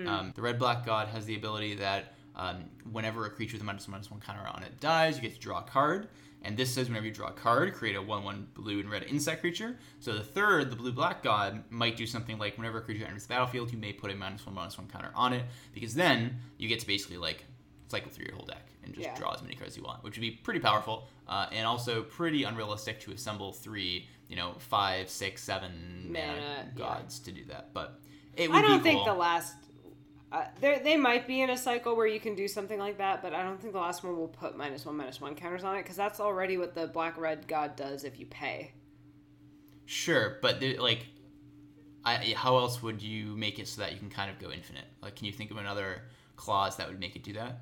um, 0.09 0.33
the 0.35 0.43
red 0.43 0.59
black 0.59 0.85
god 0.85 1.07
has 1.09 1.25
the 1.25 1.37
ability 1.37 1.77
that 1.77 2.15
um, 2.35 2.65
whenever 2.91 3.25
a 3.27 3.31
creature 3.31 3.55
with 3.55 3.63
a 3.63 3.65
minus 3.65 3.87
one 3.87 3.93
minus 3.93 4.11
one 4.11 4.21
counter 4.21 4.47
on 4.49 4.65
it 4.65 4.81
dies, 4.81 5.17
you 5.17 5.23
get 5.23 5.35
to 5.35 5.41
draw 5.41 5.61
a 5.61 5.63
card. 5.63 6.09
And 6.43 6.57
this 6.57 6.73
says 6.73 6.89
whenever 6.89 7.07
you 7.07 7.13
draw 7.13 7.29
a 7.29 7.33
card, 7.33 7.75
create 7.75 7.97
a 7.97 8.03
one 8.03 8.25
one 8.25 8.49
blue 8.55 8.81
and 8.81 8.91
red 8.91 9.05
insect 9.05 9.41
creature. 9.41 9.77
So 10.01 10.13
the 10.15 10.23
third, 10.23 10.71
the 10.71 10.77
blue 10.77 10.93
black 10.93 11.23
god, 11.23 11.65
might 11.71 11.97
do 11.97 12.07
something 12.07 12.39
like 12.39 12.57
whenever 12.57 12.79
a 12.79 12.83
creature 12.83 13.05
enters 13.05 13.25
the 13.25 13.29
battlefield, 13.29 13.73
you 13.73 13.79
may 13.79 13.93
put 13.93 14.11
a 14.11 14.15
minus 14.15 14.45
one 14.47 14.55
minus 14.55 14.79
one 14.79 14.89
counter 14.89 15.11
on 15.15 15.33
it 15.33 15.45
because 15.73 15.95
then 15.95 16.39
you 16.57 16.69
get 16.69 16.81
to 16.81 16.87
basically 16.87 17.17
like 17.17 17.45
cycle 17.89 18.11
through 18.11 18.27
your 18.27 18.37
whole 18.37 18.47
deck 18.47 18.67
and 18.85 18.95
just 18.95 19.07
Yeah. 19.07 19.15
draw 19.17 19.33
as 19.35 19.43
many 19.43 19.55
cards 19.55 19.73
as 19.73 19.77
you 19.77 19.83
want, 19.83 20.03
which 20.05 20.17
would 20.17 20.23
be 20.23 20.31
pretty 20.31 20.61
powerful 20.61 21.09
uh, 21.27 21.47
and 21.53 21.67
also 21.67 22.03
pretty 22.03 22.45
unrealistic 22.45 23.01
to 23.01 23.13
assemble 23.13 23.53
three, 23.53 24.07
you 24.29 24.37
know, 24.37 24.55
five, 24.59 25.09
six, 25.11 25.43
seven 25.43 26.09
mana, 26.11 26.27
Mana, 26.27 26.41
yeah. 26.41 26.65
gods 26.77 27.19
to 27.21 27.33
do 27.33 27.45
that. 27.47 27.73
But 27.75 28.01
it 28.37 28.51
would 28.51 28.57
I 28.59 28.63
don't 28.63 28.83
think 28.83 28.99
cool. 28.99 29.07
the 29.07 29.15
last. 29.15 29.55
Uh, 30.31 30.45
they 30.61 30.79
they 30.81 30.97
might 30.97 31.27
be 31.27 31.41
in 31.41 31.49
a 31.51 31.57
cycle 31.57 31.97
where 31.97 32.07
you 32.07 32.21
can 32.21 32.35
do 32.35 32.47
something 32.47 32.79
like 32.79 32.99
that, 32.99 33.23
but 33.23 33.33
I 33.33 33.43
don't 33.43 33.59
think 33.61 33.73
the 33.73 33.79
last 33.81 34.05
one 34.05 34.15
will 34.17 34.29
put 34.29 34.57
minus 34.59 34.85
one 34.85 34.97
minus 34.97 35.21
one 35.23 35.35
counters 35.35 35.65
on 35.65 35.75
it 35.77 35.83
because 35.83 35.97
that's 35.97 36.21
already 36.21 36.59
what 36.59 36.75
the 36.75 36.87
black 36.87 37.17
red 37.17 37.49
god 37.49 37.77
does 37.77 38.05
if 38.05 38.21
you 38.21 38.27
pay. 38.27 38.73
Sure, 39.87 40.37
but 40.43 40.63
like, 40.79 41.07
I, 42.05 42.35
how 42.37 42.59
else 42.59 42.83
would 42.83 43.01
you 43.03 43.37
make 43.37 43.59
it 43.59 43.67
so 43.69 43.81
that 43.81 43.93
you 43.93 43.99
can 43.99 44.11
kind 44.11 44.31
of 44.31 44.39
go 44.39 44.51
infinite? 44.53 44.85
Like, 45.03 45.17
can 45.17 45.25
you 45.25 45.33
think 45.33 45.51
of 45.51 45.57
another 45.57 46.03
clause 46.39 46.77
that 46.77 46.89
would 46.89 46.99
make 47.01 47.15
it 47.17 47.23
do 47.25 47.35
that? 47.35 47.61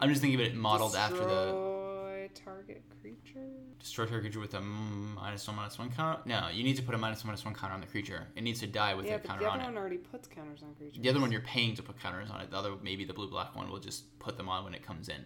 I'm 0.00 0.08
just 0.08 0.20
thinking 0.20 0.40
of 0.40 0.46
it 0.46 0.54
modeled 0.54 0.94
after 0.94 1.16
the 1.18 1.46
Destroy 1.46 2.30
target 2.44 2.82
creature. 3.00 3.46
destroy 3.80 4.04
target 4.06 4.22
creature 4.22 4.40
with 4.40 4.54
a 4.54 4.58
mm, 4.58 5.14
minus 5.14 5.46
one 5.46 5.56
minus 5.56 5.78
one 5.78 5.90
counter. 5.90 6.20
No, 6.24 6.48
you 6.52 6.62
need 6.62 6.76
to 6.76 6.82
put 6.82 6.94
a 6.94 6.98
minus 6.98 7.22
one 7.24 7.28
minus 7.28 7.44
one 7.44 7.54
counter 7.54 7.74
on 7.74 7.80
the 7.80 7.86
creature. 7.86 8.26
It 8.36 8.42
needs 8.42 8.60
to 8.60 8.66
die 8.66 8.94
with 8.94 9.06
Yeah, 9.06 9.14
a 9.16 9.18
counter 9.18 9.44
the 9.44 9.50
on 9.50 9.58
other 9.60 9.62
it. 9.70 9.72
one 9.74 9.76
already 9.78 9.96
puts 9.96 10.28
counters 10.28 10.62
on 10.62 10.74
creatures. 10.74 11.02
The 11.02 11.08
other 11.08 11.20
one 11.20 11.32
you're 11.32 11.40
paying 11.40 11.74
to 11.76 11.82
put 11.82 11.98
counters 12.00 12.30
on 12.30 12.40
it. 12.40 12.50
The 12.50 12.56
other, 12.56 12.72
maybe 12.82 13.04
the 13.04 13.12
blue 13.14 13.28
black 13.28 13.56
one 13.56 13.70
will 13.70 13.80
just 13.80 14.18
put 14.20 14.36
them 14.36 14.48
on 14.48 14.64
when 14.64 14.74
it 14.74 14.86
comes 14.86 15.08
in. 15.08 15.24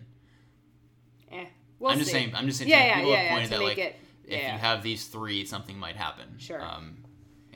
Eh. 1.31 1.45
We'll 1.79 1.91
I'm 1.91 1.99
just 1.99 2.11
see. 2.11 2.17
saying. 2.19 2.33
I'm 2.35 2.47
just 2.47 2.59
saying. 2.59 2.71
Yeah, 2.71 2.85
yeah, 2.85 2.95
people 2.97 3.11
yeah, 3.11 3.17
have 3.23 3.31
pointed 3.33 3.51
that 3.51 3.63
like 3.63 3.79
it. 3.79 3.97
if 4.25 4.41
yeah. 4.41 4.53
you 4.53 4.59
have 4.59 4.83
these 4.83 5.07
three, 5.07 5.45
something 5.45 5.77
might 5.79 5.97
happen. 5.97 6.27
Sure. 6.39 6.63
Um, 6.63 6.99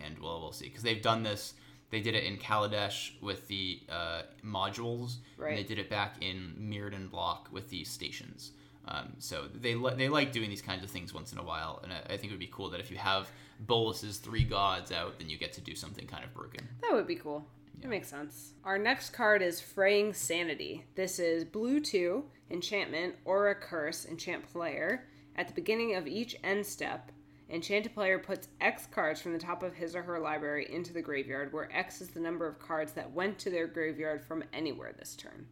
and 0.05 0.19
well, 0.19 0.41
we'll 0.41 0.53
see 0.53 0.67
because 0.69 0.83
they've 0.83 1.01
done 1.03 1.23
this. 1.23 1.55
They 1.91 2.01
did 2.01 2.15
it 2.15 2.25
in 2.25 2.37
Kaladesh 2.39 3.13
with 3.23 3.47
the 3.49 3.81
uh, 3.89 4.23
modules, 4.45 5.17
Right. 5.37 5.51
and 5.51 5.59
they 5.59 5.63
did 5.63 5.79
it 5.79 5.89
back 5.89 6.17
in 6.21 6.55
Mirrodin 6.61 7.09
Block 7.11 7.49
with 7.53 7.71
the 7.71 7.85
stations. 7.85 8.53
Um, 8.89 9.15
so 9.19 9.47
they 9.53 9.75
li- 9.75 9.95
they 9.97 10.09
like 10.09 10.33
doing 10.33 10.49
these 10.51 10.63
kinds 10.63 10.85
of 10.85 10.91
things 10.91 11.13
once 11.15 11.33
in 11.33 11.39
a 11.39 11.43
while, 11.43 11.81
and 11.83 11.93
I, 11.93 11.99
I 12.15 12.17
think 12.17 12.25
it 12.25 12.31
would 12.31 12.39
be 12.39 12.51
cool 12.53 12.71
that 12.71 12.81
if 12.81 12.91
you 12.91 12.97
have 12.99 13.29
Bolas's 13.61 14.19
three 14.19 14.45
gods 14.45 14.93
out, 14.93 15.19
then 15.19 15.29
you 15.29 15.39
get 15.39 15.53
to 15.55 15.61
do 15.61 15.75
something 15.75 16.07
kind 16.07 16.25
of 16.25 16.33
broken. 16.35 16.69
That 16.83 16.93
would 16.95 17.07
be 17.07 17.17
cool. 17.17 17.47
That 17.81 17.89
makes 17.89 18.09
sense. 18.09 18.53
Our 18.65 18.79
next 18.79 19.11
card 19.11 19.43
is 19.43 19.61
Fraying 19.61 20.13
Sanity. 20.15 20.85
This 20.95 21.19
is 21.19 21.45
blue 21.45 21.81
2, 21.81 22.25
enchantment, 22.51 23.17
or 23.25 23.49
a 23.51 23.55
curse, 23.55 24.07
enchant 24.07 24.51
player. 24.53 25.05
At 25.37 25.49
the 25.49 25.55
beginning 25.55 25.95
of 25.95 26.07
each 26.07 26.37
end 26.43 26.65
step, 26.65 27.13
enchanted 27.51 27.95
player 27.95 28.19
puts 28.19 28.49
X 28.61 28.87
cards 28.91 29.21
from 29.21 29.33
the 29.33 29.39
top 29.39 29.63
of 29.63 29.75
his 29.75 29.95
or 29.95 30.03
her 30.03 30.19
library 30.19 30.67
into 30.73 30.93
the 30.93 31.03
graveyard, 31.03 31.53
where 31.53 31.69
X 31.75 32.01
is 32.01 32.09
the 32.09 32.21
number 32.21 32.47
of 32.47 32.59
cards 32.59 32.93
that 32.93 33.11
went 33.13 33.39
to 33.41 33.51
their 33.51 33.67
graveyard 33.67 34.23
from 34.25 34.43
anywhere 34.53 34.93
this 34.99 35.15
turn. 35.17 35.47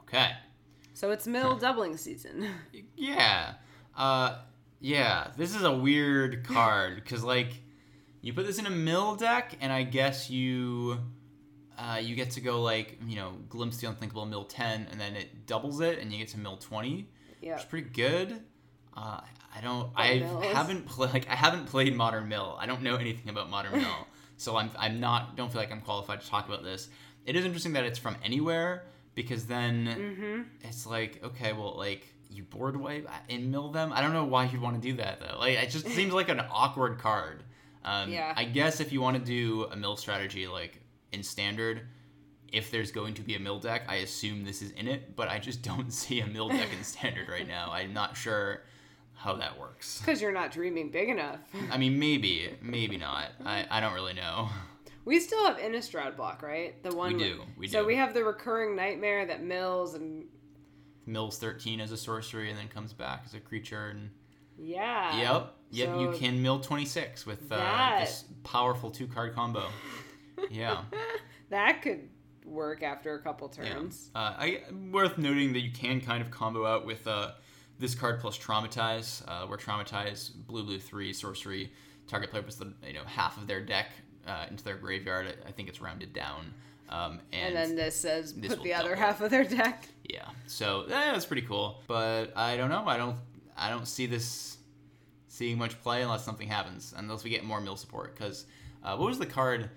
Okay. 0.00 0.30
So 0.94 1.10
it's 1.10 1.26
mill 1.26 1.56
doubling 1.56 1.96
season. 1.96 2.48
Yeah. 2.96 3.54
Uh, 3.96 4.38
yeah. 4.80 5.28
This 5.36 5.54
is 5.56 5.62
a 5.62 5.72
weird 5.72 6.44
card 6.44 6.96
because 6.96 7.24
like 7.24 7.52
you 8.20 8.32
put 8.32 8.46
this 8.46 8.58
in 8.58 8.66
a 8.66 8.70
mill 8.70 9.16
deck, 9.16 9.56
and 9.60 9.72
I 9.72 9.82
guess 9.82 10.30
you 10.30 10.98
uh, 11.78 11.98
you 12.00 12.14
get 12.14 12.30
to 12.32 12.40
go 12.40 12.60
like 12.62 12.98
you 13.06 13.16
know 13.16 13.32
glimpse 13.48 13.78
the 13.78 13.88
unthinkable 13.88 14.26
mill 14.26 14.44
ten, 14.44 14.86
and 14.90 15.00
then 15.00 15.16
it 15.16 15.46
doubles 15.46 15.80
it, 15.80 15.98
and 15.98 16.12
you 16.12 16.18
get 16.18 16.28
to 16.28 16.38
mill 16.38 16.58
twenty. 16.58 17.08
yeah. 17.40 17.58
Is 17.58 17.64
pretty 17.64 17.88
good. 17.88 18.42
Uh, 18.96 19.20
I 19.54 19.60
don't. 19.60 19.90
I 19.96 20.18
haven't 20.52 20.86
played. 20.86 21.12
Like 21.12 21.28
I 21.28 21.34
haven't 21.34 21.66
played 21.66 21.94
Modern 21.96 22.28
Mill. 22.28 22.56
I 22.60 22.66
don't 22.66 22.82
know 22.82 22.96
anything 22.96 23.28
about 23.28 23.50
Modern 23.50 23.72
Mill, 23.80 24.06
so 24.36 24.56
I'm. 24.56 24.70
I'm 24.78 25.00
not. 25.00 25.36
Don't 25.36 25.50
feel 25.52 25.60
like 25.60 25.72
I'm 25.72 25.80
qualified 25.80 26.20
to 26.20 26.28
talk 26.28 26.48
about 26.48 26.62
this. 26.62 26.88
It 27.26 27.36
is 27.36 27.44
interesting 27.44 27.72
that 27.74 27.84
it's 27.84 27.98
from 27.98 28.16
anywhere 28.24 28.84
because 29.14 29.46
then 29.46 29.86
Mm-hmm. 29.86 30.42
it's 30.68 30.86
like 30.86 31.22
okay, 31.24 31.52
well, 31.52 31.76
like 31.76 32.06
you 32.30 32.42
board 32.44 32.76
wipe 32.76 33.08
and 33.28 33.50
mill 33.52 33.70
them. 33.70 33.92
I 33.92 34.00
don't 34.00 34.12
know 34.14 34.24
why 34.24 34.44
you'd 34.46 34.60
want 34.62 34.80
to 34.80 34.88
do 34.90 34.96
that 34.96 35.20
though. 35.20 35.38
Like 35.38 35.58
it 35.62 35.70
just 35.70 35.86
seems 35.88 36.12
like 36.12 36.28
an 36.30 36.40
awkward 36.50 36.98
card. 36.98 37.42
Um, 37.84 38.10
Yeah. 38.10 38.32
I 38.36 38.44
guess 38.44 38.80
if 38.80 38.92
you 38.92 39.00
want 39.00 39.18
to 39.18 39.22
do 39.24 39.64
a 39.70 39.76
mill 39.76 39.96
strategy 39.96 40.46
like 40.46 40.80
in 41.12 41.22
standard, 41.22 41.82
if 42.50 42.70
there's 42.70 42.90
going 42.90 43.14
to 43.14 43.22
be 43.22 43.34
a 43.34 43.38
mill 43.38 43.58
deck, 43.58 43.82
I 43.88 43.96
assume 43.96 44.44
this 44.44 44.62
is 44.62 44.70
in 44.72 44.88
it, 44.88 45.14
but 45.14 45.28
I 45.28 45.38
just 45.38 45.62
don't 45.62 45.92
see 46.02 46.20
a 46.20 46.26
mill 46.26 46.48
deck 46.48 46.68
in 46.76 46.82
standard 46.84 47.28
right 47.28 47.46
now. 47.46 47.70
I'm 47.70 47.92
not 47.92 48.16
sure 48.16 48.62
how 49.22 49.34
that 49.36 49.58
works. 49.58 50.00
Because 50.00 50.20
you're 50.20 50.32
not 50.32 50.50
dreaming 50.50 50.90
big 50.90 51.08
enough. 51.08 51.38
I 51.70 51.78
mean, 51.78 51.98
maybe, 51.98 52.50
maybe 52.60 52.96
not. 52.96 53.28
I, 53.44 53.66
I 53.70 53.80
don't 53.80 53.94
really 53.94 54.14
know. 54.14 54.48
We 55.04 55.20
still 55.20 55.44
have 55.46 55.58
Innistrad 55.58 56.16
block, 56.16 56.42
right? 56.42 56.80
The 56.82 56.94
one 56.94 57.14
We 57.16 57.18
do, 57.24 57.42
we 57.56 57.68
so 57.68 57.80
do. 57.82 57.86
we 57.86 57.96
have 57.96 58.14
the 58.14 58.24
recurring 58.24 58.74
nightmare 58.76 59.26
that 59.26 59.42
mills 59.42 59.94
and 59.94 60.24
Mills 61.06 61.38
13 61.38 61.80
as 61.80 61.90
a 61.92 61.96
sorcery 61.96 62.50
and 62.50 62.58
then 62.58 62.68
comes 62.68 62.92
back 62.92 63.22
as 63.26 63.34
a 63.34 63.40
creature. 63.40 63.88
And 63.88 64.10
yeah. 64.58 65.18
yep, 65.20 65.54
yep, 65.70 65.98
you 66.00 66.12
can 66.16 66.40
mill 66.42 66.60
26 66.60 67.26
with 67.26 67.50
uh, 67.50 67.98
this 68.00 68.24
powerful 68.44 68.90
two 68.90 69.06
card 69.06 69.34
combo. 69.34 69.66
Yeah. 70.50 70.82
That 71.50 71.82
could 71.82 72.08
work 72.44 72.82
after 72.82 73.14
a 73.14 73.22
couple 73.22 73.52
Yeah. 73.56 73.74
turns. 73.74 74.10
Uh, 74.14 74.34
I 74.36 74.62
worth 74.90 75.16
noting 75.18 75.52
that 75.52 75.60
you 75.60 75.70
can 75.70 76.00
kind 76.00 76.20
of 76.22 76.30
combo 76.32 76.66
out 76.66 76.84
with 76.86 77.06
uh, 77.06 77.32
this 77.82 77.94
card 77.96 78.20
plus 78.20 78.38
traumatize, 78.38 79.22
uh, 79.28 79.46
where 79.46 79.58
traumatize 79.58 80.30
blue 80.46 80.62
blue 80.62 80.78
three 80.78 81.12
sorcery 81.12 81.70
target 82.06 82.30
player 82.30 82.42
puts 82.42 82.56
the 82.56 82.72
you 82.86 82.94
know 82.94 83.04
half 83.04 83.36
of 83.36 83.46
their 83.46 83.60
deck 83.60 83.90
uh, 84.26 84.46
into 84.48 84.64
their 84.64 84.76
graveyard. 84.76 85.34
I, 85.46 85.50
think 85.50 85.68
it's 85.68 85.82
rounded 85.82 86.14
down. 86.14 86.54
Um, 86.88 87.20
And, 87.32 87.54
and, 87.54 87.56
then 87.56 87.76
this 87.76 87.96
says 87.96 88.34
this 88.34 88.54
put 88.54 88.62
the 88.62 88.74
other 88.74 88.94
half 88.94 89.20
of 89.20 89.30
their 89.30 89.44
deck. 89.44 89.88
yeah, 90.08 90.28
so 90.46 90.82
eh, 90.82 90.88
that's 90.88 91.26
pretty 91.26 91.42
cool. 91.42 91.82
But 91.88 92.36
I 92.36 92.56
don't 92.56 92.70
know. 92.70 92.84
I 92.86 92.96
don't 92.96 93.16
I 93.56 93.68
don't 93.68 93.86
see 93.86 94.06
this 94.06 94.58
seeing 95.26 95.58
much 95.58 95.80
play 95.82 96.02
unless 96.02 96.24
something 96.24 96.48
happens, 96.48 96.94
unless 96.96 97.24
we 97.24 97.30
get 97.30 97.44
more 97.44 97.60
mill 97.60 97.76
support. 97.76 98.14
Because 98.16 98.46
uh, 98.84 98.96
what 98.96 99.08
was 99.08 99.18
the 99.18 99.26
card, 99.26 99.70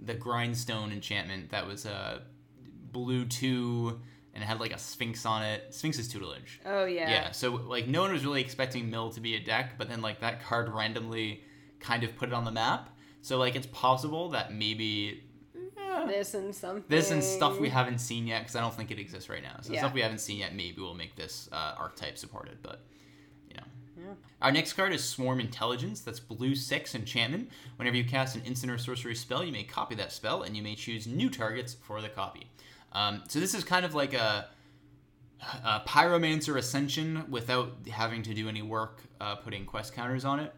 the 0.00 0.14
grindstone 0.14 0.90
enchantment 0.90 1.50
that 1.50 1.64
was 1.64 1.86
uh, 1.86 2.20
blue 2.90 3.24
two 3.24 4.00
and 4.34 4.42
it 4.42 4.46
had 4.46 4.60
like 4.60 4.72
a 4.72 4.78
sphinx 4.78 5.26
on 5.26 5.42
it. 5.42 5.74
Sphinx's 5.74 6.08
tutelage. 6.08 6.60
Oh 6.64 6.84
yeah. 6.84 7.10
Yeah. 7.10 7.30
So 7.32 7.52
like 7.54 7.86
no 7.86 8.02
one 8.02 8.12
was 8.12 8.24
really 8.24 8.40
expecting 8.40 8.90
mill 8.90 9.10
to 9.10 9.20
be 9.20 9.34
a 9.36 9.40
deck, 9.40 9.74
but 9.78 9.88
then 9.88 10.00
like 10.00 10.20
that 10.20 10.42
card 10.42 10.68
randomly 10.72 11.42
kind 11.80 12.04
of 12.04 12.16
put 12.16 12.28
it 12.28 12.34
on 12.34 12.44
the 12.44 12.50
map. 12.52 12.90
So 13.20 13.38
like 13.38 13.54
it's 13.56 13.66
possible 13.68 14.30
that 14.30 14.52
maybe. 14.52 15.22
eh, 15.54 16.06
This 16.06 16.34
and 16.34 16.54
something. 16.54 16.84
this 16.88 17.10
and 17.10 17.22
stuff 17.22 17.60
we 17.60 17.68
haven't 17.68 17.98
seen 17.98 18.26
yet 18.26 18.40
because 18.42 18.56
I 18.56 18.60
don't 18.60 18.74
think 18.74 18.90
it 18.90 18.98
exists 18.98 19.28
right 19.28 19.42
now. 19.42 19.56
So 19.60 19.72
Yeah. 19.72 19.80
stuff 19.80 19.92
we 19.94 20.00
haven't 20.00 20.18
seen 20.20 20.38
yet, 20.38 20.54
maybe 20.54 20.80
we'll 20.80 20.94
make 20.94 21.14
this 21.16 21.48
uh, 21.52 21.74
archetype 21.78 22.16
supported. 22.18 22.58
But 22.62 22.80
you 23.48 23.54
know, 23.56 23.62
Yeah. 23.98 24.14
our 24.40 24.50
next 24.50 24.72
card 24.72 24.92
is 24.94 25.04
Swarm 25.04 25.38
Intelligence. 25.40 26.00
That's 26.00 26.20
blue 26.20 26.54
six 26.54 26.94
enchantment. 26.94 27.50
Whenever 27.76 27.96
you 27.96 28.04
cast 28.04 28.34
an 28.34 28.42
instant 28.44 28.72
or 28.72 28.78
sorcery 28.78 29.14
spell, 29.14 29.44
you 29.44 29.52
may 29.52 29.64
copy 29.64 29.94
that 29.96 30.10
spell, 30.12 30.42
and 30.42 30.56
you 30.56 30.62
may 30.62 30.74
choose 30.74 31.06
new 31.06 31.28
targets 31.28 31.74
for 31.74 32.00
the 32.00 32.08
copy. 32.08 32.46
Um, 32.92 33.22
so 33.28 33.40
this 33.40 33.54
is 33.54 33.64
kind 33.64 33.84
of 33.84 33.94
like 33.94 34.14
a, 34.14 34.48
a 35.64 35.80
Pyromancer 35.86 36.56
Ascension 36.56 37.24
without 37.30 37.72
having 37.90 38.22
to 38.24 38.34
do 38.34 38.48
any 38.48 38.62
work 38.62 39.02
uh, 39.20 39.36
putting 39.36 39.64
quest 39.64 39.94
counters 39.94 40.24
on 40.24 40.40
it. 40.40 40.54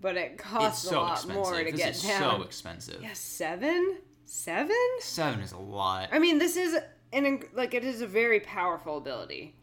But 0.00 0.16
it 0.16 0.38
costs 0.38 0.88
so 0.88 0.98
a 0.98 1.00
lot 1.00 1.12
expensive. 1.12 1.42
more 1.42 1.58
to 1.58 1.64
this 1.70 1.74
get 1.80 1.90
is 1.94 2.02
down. 2.02 2.38
so 2.38 2.42
expensive. 2.42 3.02
yeah, 3.02 3.12
seven? 3.14 3.98
Seven? 4.24 4.76
Seven 5.00 5.40
is 5.40 5.52
a 5.52 5.58
lot. 5.58 6.08
I 6.12 6.18
mean, 6.18 6.38
this 6.38 6.56
is 6.56 6.76
an 7.12 7.42
like 7.54 7.74
it 7.74 7.84
is 7.84 8.00
a 8.00 8.06
very 8.06 8.40
powerful 8.40 8.98
ability. 8.98 9.54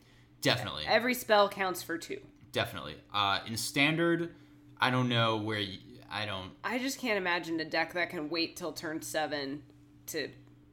Definitely. 0.41 0.85
Every 0.87 1.13
spell 1.13 1.49
counts 1.49 1.83
for 1.83 1.97
two. 1.97 2.19
Definitely. 2.51 2.95
Uh, 3.13 3.39
in 3.47 3.57
standard, 3.57 4.33
I 4.79 4.89
don't 4.89 5.09
know 5.09 5.37
where 5.37 5.59
you, 5.59 5.79
I 6.09 6.25
don't. 6.25 6.51
I 6.63 6.79
just 6.79 6.99
can't 6.99 7.17
imagine 7.17 7.59
a 7.59 7.65
deck 7.65 7.93
that 7.93 8.09
can 8.09 8.29
wait 8.29 8.55
till 8.55 8.71
turn 8.71 9.01
seven 9.01 9.63
to 10.07 10.29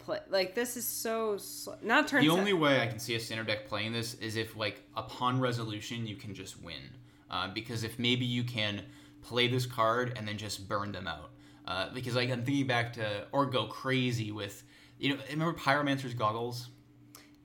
play. 0.07 0.21
Like 0.31 0.55
this 0.55 0.77
is 0.77 0.87
so 0.87 1.37
sl- 1.37 1.73
not 1.83 2.09
turn. 2.09 2.23
The 2.23 2.31
only 2.31 2.55
way 2.55 2.81
I 2.81 2.87
can 2.87 2.99
see 2.99 3.15
a 3.15 3.21
standard 3.21 3.47
deck 3.49 3.67
playing 3.67 3.93
this 3.93 4.15
is 4.15 4.37
if, 4.37 4.57
like, 4.57 4.83
upon 4.97 5.41
resolution, 5.41 6.07
you 6.07 6.17
can 6.17 6.35
just 6.35 6.63
win. 6.63 6.81
Uh, 7.31 7.49
because 7.53 7.85
if 7.85 7.99
maybe 7.99 8.25
you 8.25 8.45
can 8.45 8.83
play 9.21 9.49
this 9.49 9.67
card 9.67 10.15
and 10.17 10.27
then 10.27 10.39
just 10.39 10.69
burn 10.69 10.93
them 10.93 11.07
out. 11.07 11.31
Uh, 11.67 11.93
because, 11.93 12.15
like, 12.15 12.31
I'm 12.31 12.45
thinking 12.45 12.67
back 12.67 12.93
to 12.95 13.27
or 13.33 13.45
go 13.47 13.67
crazy 13.67 14.31
with, 14.31 14.63
you 14.99 15.11
know, 15.11 15.23
remember 15.29 15.59
Pyromancer's 15.59 16.15
goggles? 16.15 16.69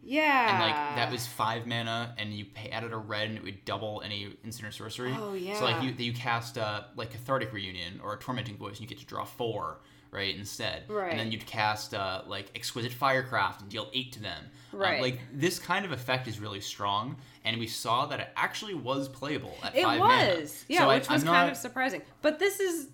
yeah, 0.03 0.51
And 0.51 0.59
like 0.59 0.95
that 0.95 1.11
was 1.11 1.27
five 1.27 1.67
mana, 1.67 2.15
and 2.17 2.33
you 2.33 2.45
pay, 2.45 2.69
added 2.69 2.91
a 2.91 2.97
red, 2.97 3.29
and 3.29 3.37
it 3.37 3.43
would 3.43 3.63
double 3.65 4.01
any 4.03 4.35
instant 4.43 4.69
or 4.69 4.71
sorcery. 4.71 5.15
Oh, 5.17 5.33
yeah. 5.33 5.59
So 5.59 5.65
like 5.65 5.83
you 5.83 5.91
you 5.97 6.13
cast 6.13 6.57
uh, 6.57 6.83
like 6.95 7.11
Cathartic 7.11 7.53
Reunion 7.53 7.99
or 8.03 8.13
a 8.13 8.17
Tormenting 8.17 8.57
Voice, 8.57 8.73
and 8.73 8.81
you 8.81 8.87
get 8.87 8.99
to 8.99 9.05
draw 9.05 9.23
four 9.25 9.81
right 10.11 10.35
instead. 10.35 10.83
Right. 10.89 11.09
And 11.11 11.19
then 11.19 11.31
you'd 11.31 11.45
cast 11.45 11.93
uh, 11.93 12.21
like 12.27 12.51
Exquisite 12.55 12.91
Firecraft 12.91 13.61
and 13.61 13.69
deal 13.69 13.87
eight 13.93 14.11
to 14.13 14.21
them. 14.21 14.43
Um, 14.73 14.79
Right. 14.79 15.01
like 15.01 15.19
this 15.33 15.59
kind 15.59 15.85
of 15.85 15.91
effect 15.91 16.27
is 16.27 16.39
really 16.39 16.61
strong, 16.61 17.17
and 17.43 17.57
we 17.59 17.67
saw 17.67 18.05
that 18.05 18.19
it 18.19 18.29
actually 18.37 18.73
was 18.73 19.09
playable 19.09 19.55
at 19.63 19.75
it 19.75 19.83
five 19.83 19.99
mana. 19.99 20.39
was 20.41 20.63
yeah, 20.69 20.79
So 20.79 20.89
I- 20.89 20.95
which 20.97 21.09
was 21.09 21.21
I'm 21.23 21.27
kind 21.27 21.47
not- 21.47 21.51
of 21.51 21.57
surprising. 21.57 22.01
But 22.21 22.39
this 22.39 22.59
is 22.59 22.87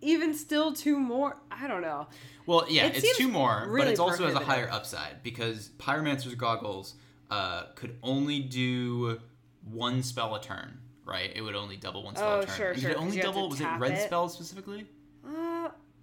even 0.00 0.34
still 0.34 0.72
two 0.72 0.98
more. 0.98 1.36
I 1.50 1.68
don't 1.68 1.82
know. 1.82 2.06
Well, 2.46 2.64
yeah, 2.68 2.86
It 2.86 2.96
it's 3.04 3.16
two 3.18 3.28
more, 3.28 3.60
but 3.60 3.68
really 3.68 3.90
it's 3.90 4.00
also 4.00 4.26
has 4.26 4.34
a 4.34 4.40
higher 4.40 4.68
upside 4.70 5.22
because 5.22 5.70
Pyromancer's 5.78 6.34
goggles 6.34 6.94
uh, 7.30 7.66
could 7.76 7.96
only 8.02 8.40
do 8.40 9.20
one 9.70 10.02
spell 10.02 10.34
a 10.34 10.40
turn, 10.42 10.78
right? 11.04 11.30
It 11.32 11.42
would 11.42 11.54
only 11.54 11.76
double 11.76 12.02
one 12.02 12.16
spell 12.16 12.38
Oh, 12.38 12.40
a 12.40 12.46
turn. 12.46 12.56
sure, 12.56 12.74
sure, 12.76 12.90
it 12.90 12.96
only 12.96 13.16
you 13.18 13.22
have 13.22 13.30
to 13.32 13.36
double? 13.36 13.50
Was 13.50 13.60
it 13.60 13.68
red 13.78 13.92
it. 13.92 14.06
spells 14.06 14.34
specifically? 14.34 14.86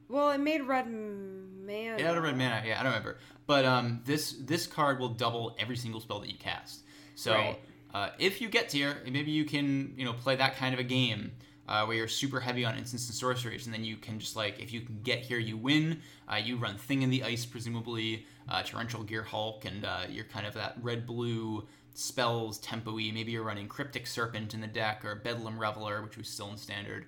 Uh, 0.10 0.14
well, 0.14 0.30
it 0.32 0.40
made 0.40 0.62
red 0.62 0.88
mana. 0.88 1.96
It 1.98 2.02
had 2.02 2.18
a 2.18 2.22
red 2.22 2.38
mana. 2.38 2.64
Yeah, 2.66 2.80
I 2.80 2.84
don't 2.84 2.92
remember. 2.94 3.18
But 3.46 3.66
um, 3.66 4.02
this 4.06 4.32
this 4.32 4.68
card 4.68 5.00
will 5.00 5.10
double 5.10 5.56
every 5.60 5.78
single 5.78 6.02
spell 6.02 6.20
that 6.20 6.30
you 6.30 6.38
cast. 6.38 6.82
So 7.16 7.34
Right. 7.34 7.60
uh, 7.94 8.10
if 8.20 8.42
you 8.42 8.50
get 8.50 8.70
tier, 8.70 8.98
maybe 9.10 9.32
you 9.32 9.46
can 9.46 9.94
you 9.98 10.06
know 10.06 10.14
play 10.14 10.36
that 10.36 10.56
kind 10.56 10.74
of 10.74 10.80
a 10.80 10.84
game. 10.84 11.32
Uh, 11.70 11.84
where 11.86 11.98
you're 11.98 12.08
super 12.08 12.40
heavy 12.40 12.64
on 12.64 12.78
instants 12.78 13.08
and 13.08 13.16
sorceries, 13.16 13.66
and 13.66 13.74
then 13.74 13.84
you 13.84 13.98
can 13.98 14.20
just 14.20 14.38
like 14.38 14.58
if 14.58 14.72
you 14.72 14.80
can 14.80 15.02
get 15.04 15.20
here, 15.20 15.38
you 15.38 15.58
win. 15.58 16.00
Uh, 16.32 16.38
you 16.38 16.56
run 16.56 16.78
Thing 16.78 17.02
in 17.02 17.10
the 17.10 17.24
Ice, 17.26 17.46
presumably 17.46 18.26
uh, 18.48 18.64
Torrential 18.64 19.04
Gear 19.04 19.22
Hulk, 19.24 19.66
and 19.66 19.84
uh, 19.84 20.04
you're 20.10 20.24
kind 20.24 20.48
of 20.48 20.54
that 20.54 20.78
red 20.82 21.06
blue 21.06 21.68
spells 21.94 22.58
tempo-y. 22.60 23.12
Maybe 23.14 23.34
you're 23.34 23.44
running 23.44 23.68
Cryptic 23.68 24.08
Serpent 24.08 24.54
in 24.54 24.62
the 24.62 24.68
deck 24.68 25.04
or 25.04 25.16
Bedlam 25.16 25.60
Reveler, 25.60 26.02
which 26.04 26.16
was 26.18 26.30
still 26.30 26.50
in 26.52 26.56
standard. 26.56 27.06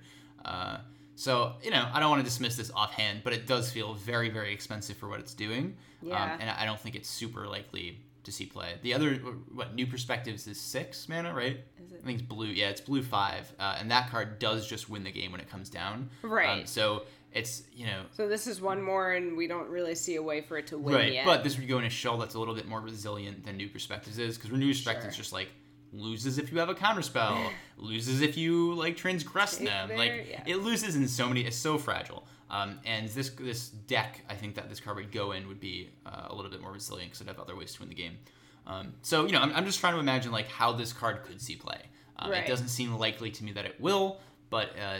So 1.19 1.53
you 1.62 1.69
know, 1.69 1.86
I 1.93 1.99
don't 1.99 2.10
want 2.10 2.21
to 2.21 2.25
dismiss 2.25 2.55
this 2.55 2.71
offhand, 2.73 3.21
but 3.25 3.34
it 3.34 3.45
does 3.45 3.69
feel 3.69 3.93
very, 3.93 4.29
very 4.29 4.53
expensive 4.53 4.95
for 4.95 5.10
what 5.10 5.19
it's 5.19 5.34
doing. 5.34 5.75
Yeah. 6.01 6.15
Um, 6.23 6.39
and 6.39 6.49
I 6.49 6.63
don't 6.65 6.79
think 6.79 6.95
it's 6.95 7.10
super 7.10 7.45
likely 7.45 7.99
to 8.23 8.32
see 8.32 8.45
play. 8.45 8.75
The 8.84 8.93
other, 8.93 9.15
what 9.53 9.75
new 9.75 9.86
perspectives 9.86 10.47
is 10.47 10.58
six 10.58 11.10
mana, 11.10 11.34
right? 11.34 11.60
Is 11.84 11.91
it? 11.91 11.99
I 12.01 12.05
think 12.05 12.19
it's 12.19 12.27
blue. 12.27 12.47
Yeah, 12.47 12.69
it's 12.69 12.79
blue 12.79 13.03
five, 13.03 13.51
uh, 13.60 13.75
and 13.77 13.91
that 13.91 14.10
card 14.10 14.39
does 14.39 14.65
just 14.65 14.89
win 14.89 15.03
the 15.03 15.12
game 15.12 15.34
when 15.34 15.41
it 15.41 15.49
comes 15.49 15.69
down. 15.69 16.10
Right. 16.21 16.62
Um, 16.62 16.65
so 16.65 17.03
it's 17.34 17.63
you 17.73 17.86
know 17.86 18.03
So 18.12 18.29
this 18.29 18.47
is 18.47 18.62
one 18.62 18.82
more, 18.82 19.12
and 19.12 19.36
we 19.36 19.47
don't 19.47 19.69
really 19.69 19.95
see 19.95 20.15
a 20.15 20.23
way 20.23 20.39
for 20.39 20.58
it 20.58 20.67
to 20.67 20.77
win 20.77 20.95
right, 20.95 21.12
yet. 21.12 21.25
but 21.25 21.43
this 21.43 21.58
would 21.58 21.67
go 21.67 21.79
in 21.79 21.84
a 21.86 21.89
shell 21.89 22.17
that's 22.17 22.36
a 22.36 22.39
little 22.39 22.55
bit 22.55 22.65
more 22.67 22.79
resilient 22.79 23.43
than 23.43 23.58
new 23.58 23.67
perspectives 23.67 24.17
is 24.19 24.38
because 24.38 24.58
new 24.58 24.69
perspectives 24.69 25.15
Sure. 25.15 25.21
just 25.23 25.34
like 25.34 25.49
loses 25.91 26.38
if 26.38 26.52
you 26.52 26.60
have 26.60 26.69
a 26.69 26.75
counter 26.75 27.02
spell, 27.02 27.52
loses 27.78 28.21
if 28.21 28.38
you 28.38 28.73
like 28.73 28.97
transgress 28.97 29.58
them. 29.58 29.89
like 29.95 30.28
yeah. 30.30 30.43
it 30.45 30.58
loses 30.58 30.95
in 30.95 31.08
so 31.08 31.28
many. 31.28 31.41
It's 31.41 31.58
so 31.58 31.78
fragile. 31.78 32.25
Um, 32.49 32.80
and 32.86 33.08
this 33.10 33.30
this 33.30 33.69
deck, 33.69 34.21
I 34.30 34.36
think 34.36 34.56
that 34.56 34.69
this 34.69 34.80
card 34.80 34.97
would 34.97 35.12
go 35.12 35.34
in 35.34 35.47
would 35.47 35.60
be 35.60 35.89
uh, 36.06 36.28
a 36.30 36.36
little 36.36 36.52
bit 36.52 36.62
more 36.62 36.71
resilient 36.71 37.12
because 37.12 37.21
it'd 37.21 37.34
have 37.34 37.39
other 37.43 37.56
ways 37.56 37.73
to 37.73 37.80
win 37.82 37.89
the 37.89 37.95
game. 37.95 38.17
Um, 38.65 38.93
so 39.02 39.25
you 39.25 39.32
know, 39.34 39.39
I'm, 39.39 39.54
I'm 39.54 39.65
just 39.65 39.80
trying 39.80 39.93
to 39.93 39.99
imagine 39.99 40.32
like 40.32 40.47
how 40.47 40.71
this 40.71 40.93
card 40.93 41.23
could 41.23 41.41
see 41.41 41.56
play. 41.56 41.82
Um, 42.17 42.32
Right. 42.32 42.43
It 42.43 42.47
doesn't 42.47 42.67
seem 42.67 42.93
likely 42.95 43.32
to 43.32 43.43
me 43.43 43.54
that 43.54 43.65
it 43.65 43.80
will, 43.80 44.19
but 44.49 44.71
uh, 44.78 44.97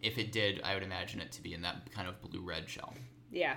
if 0.00 0.18
it 0.18 0.32
did, 0.32 0.60
I 0.62 0.74
would 0.74 0.82
imagine 0.82 1.20
it 1.20 1.30
to 1.32 1.42
be 1.42 1.54
in 1.54 1.62
that 1.62 1.90
kind 1.92 2.08
of 2.08 2.20
blue 2.22 2.40
red 2.40 2.68
shell. 2.68 2.94
Yeah. 3.30 3.56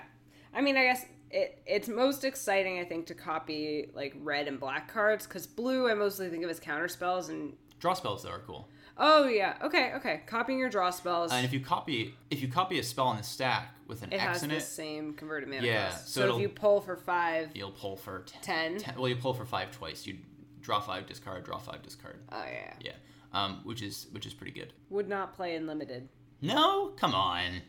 I 0.54 0.60
mean, 0.60 0.76
I 0.76 0.84
guess 0.84 1.04
it 1.30 1.62
it's 1.66 1.88
most 1.88 2.24
exciting, 2.24 2.78
I 2.78 2.84
think, 2.84 3.06
to 3.06 3.14
copy 3.14 3.90
like 3.94 4.14
red 4.22 4.48
and 4.48 4.58
black 4.60 4.92
cards 4.92 5.26
because 5.26 5.46
blue 5.46 5.88
I 5.90 5.94
mostly 5.94 6.28
think 6.28 6.44
of 6.44 6.50
as 6.50 6.60
counter 6.60 6.88
spells 6.88 7.28
and 7.28 7.54
Draw 7.78 7.94
spells 7.94 8.22
though 8.22 8.30
are 8.30 8.38
cool. 8.46 8.68
oh 8.96 9.26
yeah, 9.28 9.56
okay, 9.62 9.92
okay, 9.96 10.22
copying 10.26 10.58
your 10.58 10.70
draw 10.70 10.90
spells. 10.90 11.30
And 11.32 11.44
if 11.44 11.52
you 11.52 11.60
copy 11.60 12.14
if 12.30 12.40
you 12.40 12.48
copy 12.48 12.78
a 12.78 12.82
spell 12.82 13.10
in 13.10 13.18
the 13.18 13.22
stack 13.22 13.74
with 13.86 14.02
an 14.02 14.12
it 14.12 14.16
X 14.16 14.22
has 14.24 14.42
in 14.42 14.48
the 14.48 14.56
it, 14.56 14.60
same 14.62 15.12
converted 15.14 15.48
mana 15.48 15.66
Yeah, 15.66 15.90
cost. 15.90 16.08
so 16.14 16.20
So, 16.22 16.36
if 16.36 16.42
you 16.42 16.48
pull 16.48 16.80
for 16.80 16.96
five, 16.96 17.50
you'll 17.54 17.70
pull 17.72 17.96
for 17.96 18.24
ten. 18.42 18.78
ten- 18.78 18.94
well, 18.96 19.08
you 19.08 19.16
pull 19.16 19.34
for 19.34 19.44
five 19.44 19.70
twice. 19.72 20.06
You 20.06 20.16
draw 20.62 20.80
five, 20.80 21.06
discard, 21.06 21.44
draw 21.44 21.58
five, 21.58 21.82
discard. 21.82 22.18
Oh 22.32 22.44
yeah. 22.50 22.72
Yeah, 22.80 22.92
um, 23.32 23.60
which 23.64 23.82
is 23.82 24.06
which 24.12 24.24
is 24.26 24.32
pretty 24.32 24.52
good. 24.52 24.72
Would 24.90 25.08
not 25.08 25.34
play 25.34 25.54
in 25.56 25.66
limited. 25.66 26.08
No, 26.40 26.88
come 26.96 27.14
on, 27.14 27.60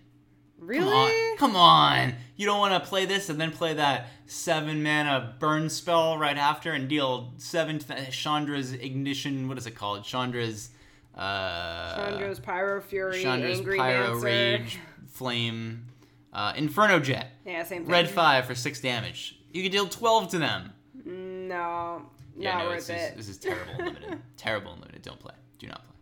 Really? 0.59 0.85
come 0.85 0.91
on, 0.91 1.37
come 1.37 1.55
on. 1.55 2.13
You 2.35 2.45
don't 2.45 2.59
want 2.59 2.81
to 2.83 2.89
play 2.89 3.05
this 3.05 3.29
and 3.29 3.39
then 3.39 3.51
play 3.51 3.73
that 3.75 4.07
seven 4.25 4.83
mana 4.83 5.35
burn 5.39 5.69
spell 5.69 6.17
right 6.17 6.37
after 6.37 6.73
and 6.73 6.87
deal 6.89 7.33
seven. 7.37 7.79
Th- 7.79 8.09
Chandra's 8.11 8.73
ignition. 8.73 9.47
What 9.47 9.57
is 9.57 9.65
it 9.67 9.71
called? 9.75 10.03
Chandra's. 10.03 10.69
Uh, 11.15 11.95
Chandra's 11.95 12.39
Pyro 12.39 12.79
Fury, 12.81 13.23
Chandra's 13.23 13.57
Angry 13.59 13.77
Pyro 13.77 14.07
Dancer. 14.11 14.25
Rage, 14.25 14.79
Flame, 15.09 15.85
uh, 16.31 16.53
Inferno 16.55 16.99
Jet. 16.99 17.31
Yeah, 17.45 17.63
same 17.63 17.83
thing. 17.83 17.91
Red 17.91 18.07
five 18.09 18.45
for 18.45 18.53
six 18.53 18.79
damage. 18.81 19.39
You 19.51 19.63
can 19.63 19.71
deal 19.71 19.87
twelve 19.87 20.29
to 20.31 20.37
them. 20.39 20.73
No, 21.05 22.03
Yeah, 22.37 22.53
not 22.55 22.63
no, 22.65 22.69
worth 22.69 22.87
this 22.87 22.89
is, 22.89 23.11
it. 23.11 23.17
this 23.17 23.29
is 23.29 23.37
terrible 23.37 23.71
and 23.79 23.85
limited. 23.95 24.19
terrible 24.37 24.71
and 24.73 24.81
limited. 24.81 25.01
Don't 25.01 25.19
play. 25.19 25.33
Do 25.57 25.67
not 25.67 25.83
play. 25.85 25.95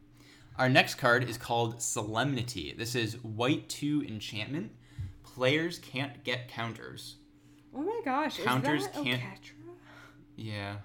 Our 0.58 0.70
next 0.70 0.96
card 0.96 1.30
is 1.30 1.38
called 1.38 1.82
Solemnity. 1.82 2.74
This 2.78 2.96
is 2.96 3.22
white 3.24 3.68
two 3.68 4.04
enchantment. 4.08 4.72
Players 5.24 5.80
can't 5.80 6.24
get 6.24 6.48
counters. 6.48 7.16
oh 7.76 7.82
my 7.82 8.00
gosh, 8.06 8.38
Counters 8.40 8.88
can't- 8.88 9.22
Oketra? 9.22 9.52
Yeah. 10.38 10.78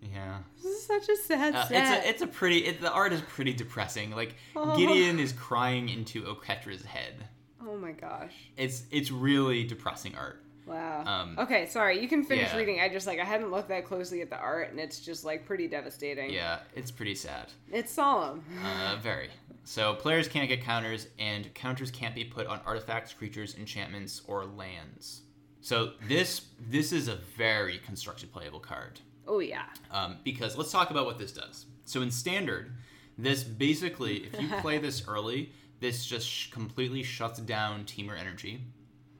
Yeah. 0.00 0.38
This 0.56 0.66
is 0.66 0.86
such 0.86 1.08
a 1.08 1.16
sad 1.16 1.54
Uh, 1.54 1.66
it's 1.70 1.90
a 1.90 2.08
it's 2.08 2.22
a 2.22 2.26
pretty 2.26 2.58
it, 2.66 2.80
the 2.80 2.92
art 2.92 3.12
is 3.12 3.22
pretty 3.22 3.54
depressing. 3.54 4.10
Like 4.10 4.36
Oh. 4.56 4.76
Gideon 4.76 5.18
is 5.18 5.32
crying 5.32 5.88
into 5.88 6.22
Oketra's 6.24 6.84
head. 6.84 7.26
oh 7.66 7.76
my 7.76 7.92
gosh. 7.92 8.34
It's 8.56 8.82
it's 8.90 9.10
really 9.10 9.64
depressing 9.64 10.14
art. 10.14 10.43
Wow. 10.66 11.04
Um, 11.04 11.38
okay, 11.38 11.66
sorry. 11.66 12.00
You 12.00 12.08
can 12.08 12.24
finish 12.24 12.50
yeah. 12.50 12.56
reading. 12.56 12.80
I 12.80 12.88
just 12.88 13.06
like 13.06 13.20
I 13.20 13.24
hadn't 13.24 13.50
looked 13.50 13.68
that 13.68 13.84
closely 13.84 14.22
at 14.22 14.30
the 14.30 14.38
art, 14.38 14.70
and 14.70 14.80
it's 14.80 15.00
just 15.00 15.24
like 15.24 15.44
pretty 15.44 15.68
devastating. 15.68 16.30
Yeah, 16.30 16.60
it's 16.74 16.90
pretty 16.90 17.14
sad. 17.14 17.48
It's 17.70 17.92
solemn. 17.92 18.42
Uh, 18.64 18.96
very. 19.02 19.28
So 19.64 19.94
players 19.94 20.28
can't 20.28 20.48
get 20.48 20.62
counters, 20.62 21.08
and 21.18 21.52
counters 21.54 21.90
can't 21.90 22.14
be 22.14 22.24
put 22.24 22.46
on 22.46 22.60
artifacts, 22.66 23.12
creatures, 23.12 23.56
enchantments, 23.58 24.22
or 24.26 24.44
lands. 24.44 25.22
So 25.60 25.92
this 26.08 26.46
this 26.60 26.92
is 26.92 27.08
a 27.08 27.16
very 27.36 27.78
constructed 27.78 28.32
playable 28.32 28.60
card. 28.60 29.00
Oh 29.26 29.38
yeah. 29.38 29.64
Um, 29.90 30.18
because 30.24 30.56
let's 30.56 30.70
talk 30.70 30.90
about 30.90 31.06
what 31.06 31.18
this 31.18 31.32
does. 31.32 31.66
So 31.84 32.02
in 32.02 32.10
standard, 32.10 32.72
this 33.16 33.42
basically, 33.42 34.24
if 34.24 34.40
you 34.40 34.48
play 34.60 34.78
this 34.78 35.06
early, 35.08 35.52
this 35.80 36.04
just 36.04 36.28
sh- 36.28 36.50
completely 36.50 37.02
shuts 37.02 37.40
down 37.40 37.84
Temur 37.84 38.18
energy. 38.18 38.60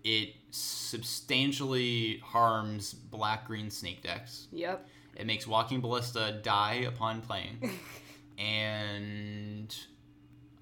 It 0.05 0.35
substantially 0.51 2.19
harms 2.25 2.93
black 2.93 3.47
green 3.47 3.71
snake 3.71 4.03
decks. 4.03 4.47
Yep. 4.53 4.87
It 5.17 5.27
makes 5.27 5.47
Walking 5.47 5.81
Ballista 5.81 6.41
die 6.43 6.85
upon 6.87 7.21
playing, 7.23 7.71
and 8.39 9.75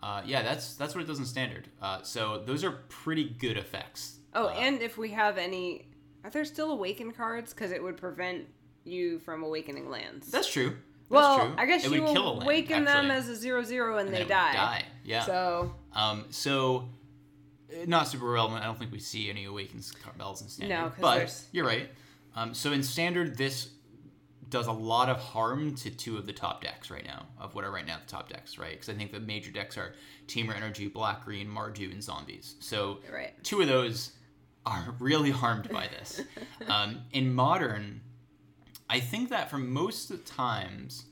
uh, 0.02 0.22
yeah, 0.24 0.42
that's 0.42 0.74
that's 0.74 0.94
what 0.94 1.02
it 1.02 1.06
does 1.06 1.18
in 1.18 1.24
standard. 1.24 1.68
Uh, 1.80 2.02
so 2.02 2.42
those 2.44 2.62
are 2.64 2.72
pretty 2.88 3.24
good 3.24 3.56
effects. 3.56 4.18
Oh, 4.34 4.46
Uh, 4.46 4.50
and 4.58 4.80
if 4.82 4.96
we 4.98 5.10
have 5.10 5.38
any, 5.38 5.86
are 6.24 6.30
there 6.30 6.44
still 6.44 6.70
awaken 6.70 7.12
cards? 7.12 7.52
Because 7.52 7.70
it 7.72 7.82
would 7.82 7.96
prevent 7.96 8.46
you 8.84 9.18
from 9.20 9.42
awakening 9.42 9.90
lands. 9.90 10.30
that's 10.30 10.50
true. 10.50 10.70
That's 10.70 11.10
well, 11.10 11.46
true. 11.46 11.54
I 11.58 11.66
guess 11.66 11.84
it 11.84 11.92
you 11.92 12.02
would 12.02 12.12
kill 12.12 12.28
a 12.28 12.32
land, 12.32 12.42
awaken 12.44 12.84
them 12.84 13.10
as 13.10 13.28
a 13.28 13.36
zero 13.36 13.62
zero 13.62 13.98
and, 13.98 14.08
and 14.08 14.16
they 14.16 14.20
would 14.20 14.28
die. 14.28 14.52
die. 14.54 14.84
Yeah. 15.04 15.24
So 15.24 15.74
Um, 15.94 16.26
so, 16.30 16.88
not 17.86 18.08
super 18.08 18.26
relevant. 18.26 18.62
I 18.62 18.66
don't 18.66 18.78
think 18.78 18.92
we 18.92 18.98
see 19.00 19.30
any 19.30 19.44
awakens 19.44 19.92
bells 20.18 20.42
in 20.42 20.48
standard. 20.48 20.74
No, 20.74 20.92
but 21.00 21.16
there's- 21.16 21.46
you're 21.52 21.66
right. 21.66 21.88
Um, 22.34 22.54
so 22.54 22.72
in 22.72 22.82
standard, 22.82 23.36
this 23.36 23.70
does 24.48 24.66
a 24.66 24.72
lot 24.72 25.08
of 25.08 25.16
harm 25.18 25.74
to 25.76 25.90
two 25.90 26.18
of 26.18 26.26
the 26.26 26.32
top 26.32 26.62
decks 26.62 26.90
right 26.90 27.04
now, 27.04 27.26
of 27.40 27.54
what 27.54 27.64
are 27.64 27.70
right 27.70 27.86
now 27.86 27.96
the 27.98 28.10
top 28.10 28.28
decks, 28.28 28.58
right? 28.58 28.72
Because 28.72 28.90
I 28.90 28.94
think 28.94 29.10
the 29.10 29.20
major 29.20 29.50
decks 29.50 29.78
are 29.78 29.94
Temur 30.26 30.54
Energy, 30.54 30.88
Black 30.88 31.24
Green, 31.24 31.48
Mardu, 31.48 31.90
and 31.90 32.02
Zombies. 32.02 32.56
So 32.60 32.98
right. 33.10 33.32
two 33.42 33.62
of 33.62 33.68
those 33.68 34.12
are 34.66 34.94
really 34.98 35.30
harmed 35.30 35.70
by 35.70 35.88
this. 35.88 36.20
um, 36.68 37.00
in 37.12 37.34
modern, 37.34 38.02
I 38.90 39.00
think 39.00 39.30
that 39.30 39.48
for 39.50 39.58
most 39.58 40.10
of 40.10 40.18
the 40.22 40.30
times, 40.30 41.06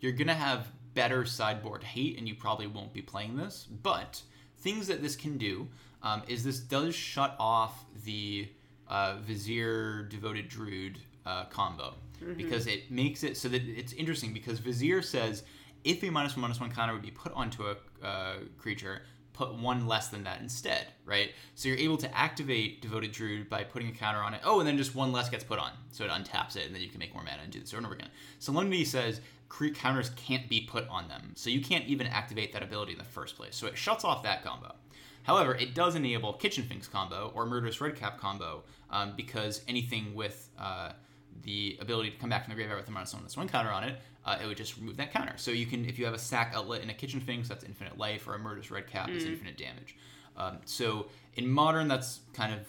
you're 0.00 0.12
gonna 0.12 0.34
have 0.34 0.68
better 0.94 1.24
sideboard 1.24 1.82
hate, 1.82 2.16
and 2.16 2.28
you 2.28 2.36
probably 2.36 2.68
won't 2.68 2.92
be 2.92 3.02
playing 3.02 3.36
this. 3.36 3.66
But 3.68 4.22
things 4.64 4.86
that 4.88 5.02
this 5.02 5.14
can 5.14 5.36
do 5.36 5.68
um, 6.02 6.22
is 6.26 6.42
this 6.42 6.58
does 6.58 6.94
shut 6.94 7.36
off 7.38 7.84
the 8.04 8.48
uh, 8.88 9.16
Vizier 9.20 10.02
Devoted 10.04 10.48
Druid 10.48 10.98
uh, 11.26 11.44
combo 11.44 11.94
because 12.36 12.66
it 12.66 12.90
makes 12.90 13.22
it 13.22 13.36
so 13.36 13.48
that 13.50 13.62
it's 13.62 13.92
interesting 13.92 14.32
because 14.32 14.58
Vizier 14.58 15.02
says 15.02 15.42
if 15.84 16.02
a 16.02 16.10
minus 16.10 16.34
one 16.34 16.42
minus 16.42 16.58
one 16.58 16.70
counter 16.70 16.94
would 16.94 17.02
be 17.02 17.10
put 17.10 17.32
onto 17.34 17.64
a 17.64 17.76
uh, 18.02 18.36
creature, 18.56 19.02
put 19.34 19.54
one 19.54 19.86
less 19.86 20.08
than 20.08 20.24
that 20.24 20.40
instead, 20.40 20.86
right? 21.04 21.32
So 21.54 21.68
you're 21.68 21.78
able 21.78 21.98
to 21.98 22.16
activate 22.16 22.80
Devoted 22.80 23.12
Druid 23.12 23.50
by 23.50 23.64
putting 23.64 23.88
a 23.88 23.92
counter 23.92 24.20
on 24.20 24.32
it. 24.32 24.40
Oh, 24.44 24.60
and 24.60 24.66
then 24.66 24.78
just 24.78 24.94
one 24.94 25.12
less 25.12 25.28
gets 25.28 25.44
put 25.44 25.58
on, 25.58 25.72
so 25.90 26.04
it 26.04 26.10
untaps 26.10 26.56
it, 26.56 26.64
and 26.64 26.74
then 26.74 26.80
you 26.80 26.88
can 26.88 26.98
make 26.98 27.12
more 27.12 27.22
mana 27.22 27.42
and 27.42 27.52
do 27.52 27.60
this 27.60 27.72
over 27.72 27.78
and 27.78 27.86
over 27.86 27.94
again. 27.96 28.10
Solemnity 28.38 28.84
says 28.84 29.20
cre- 29.48 29.68
counters 29.68 30.10
can't 30.10 30.48
be 30.48 30.60
put 30.60 30.88
on 30.88 31.08
them, 31.08 31.32
so 31.34 31.50
you 31.50 31.60
can't 31.60 31.84
even 31.86 32.06
activate 32.06 32.52
that 32.52 32.62
ability 32.62 32.92
in 32.92 32.98
the 32.98 33.04
first 33.04 33.36
place. 33.36 33.56
So 33.56 33.66
it 33.66 33.76
shuts 33.76 34.04
off 34.04 34.22
that 34.22 34.44
combo. 34.44 34.74
However, 35.22 35.54
it 35.54 35.74
does 35.74 35.94
enable 35.94 36.34
Kitchen 36.34 36.64
Finks 36.64 36.86
combo 36.86 37.32
or 37.34 37.46
Murderous 37.46 37.80
Redcap 37.80 38.18
combo 38.18 38.62
um, 38.90 39.14
because 39.16 39.62
anything 39.66 40.14
with 40.14 40.50
uh, 40.58 40.92
the 41.42 41.78
ability 41.80 42.10
to 42.10 42.16
come 42.18 42.30
back 42.30 42.44
from 42.44 42.52
the 42.52 42.56
graveyard 42.56 42.78
with 42.78 42.88
a 42.88 42.92
minus 42.92 43.12
one 43.12 43.22
minus 43.22 43.36
one 43.36 43.48
counter 43.48 43.70
on 43.70 43.84
it, 43.84 43.98
uh, 44.26 44.38
it 44.42 44.46
would 44.46 44.56
just 44.56 44.76
remove 44.76 44.96
that 44.98 45.12
counter. 45.12 45.32
So 45.36 45.50
you 45.50 45.66
can, 45.66 45.84
if 45.86 45.98
you 45.98 46.04
have 46.04 46.14
a 46.14 46.18
sack 46.18 46.52
outlet 46.54 46.82
in 46.82 46.90
a 46.90 46.94
Kitchen 46.94 47.20
Finks, 47.20 47.48
that's 47.48 47.64
infinite 47.64 47.96
life, 47.96 48.28
or 48.28 48.34
a 48.34 48.38
Murderous 48.38 48.70
Redcap 48.70 49.08
is 49.10 49.24
infinite 49.24 49.56
damage. 49.56 49.96
Um, 50.36 50.58
so 50.64 51.06
in 51.34 51.48
modern, 51.48 51.88
that's 51.88 52.20
kind 52.34 52.52
of 52.52 52.60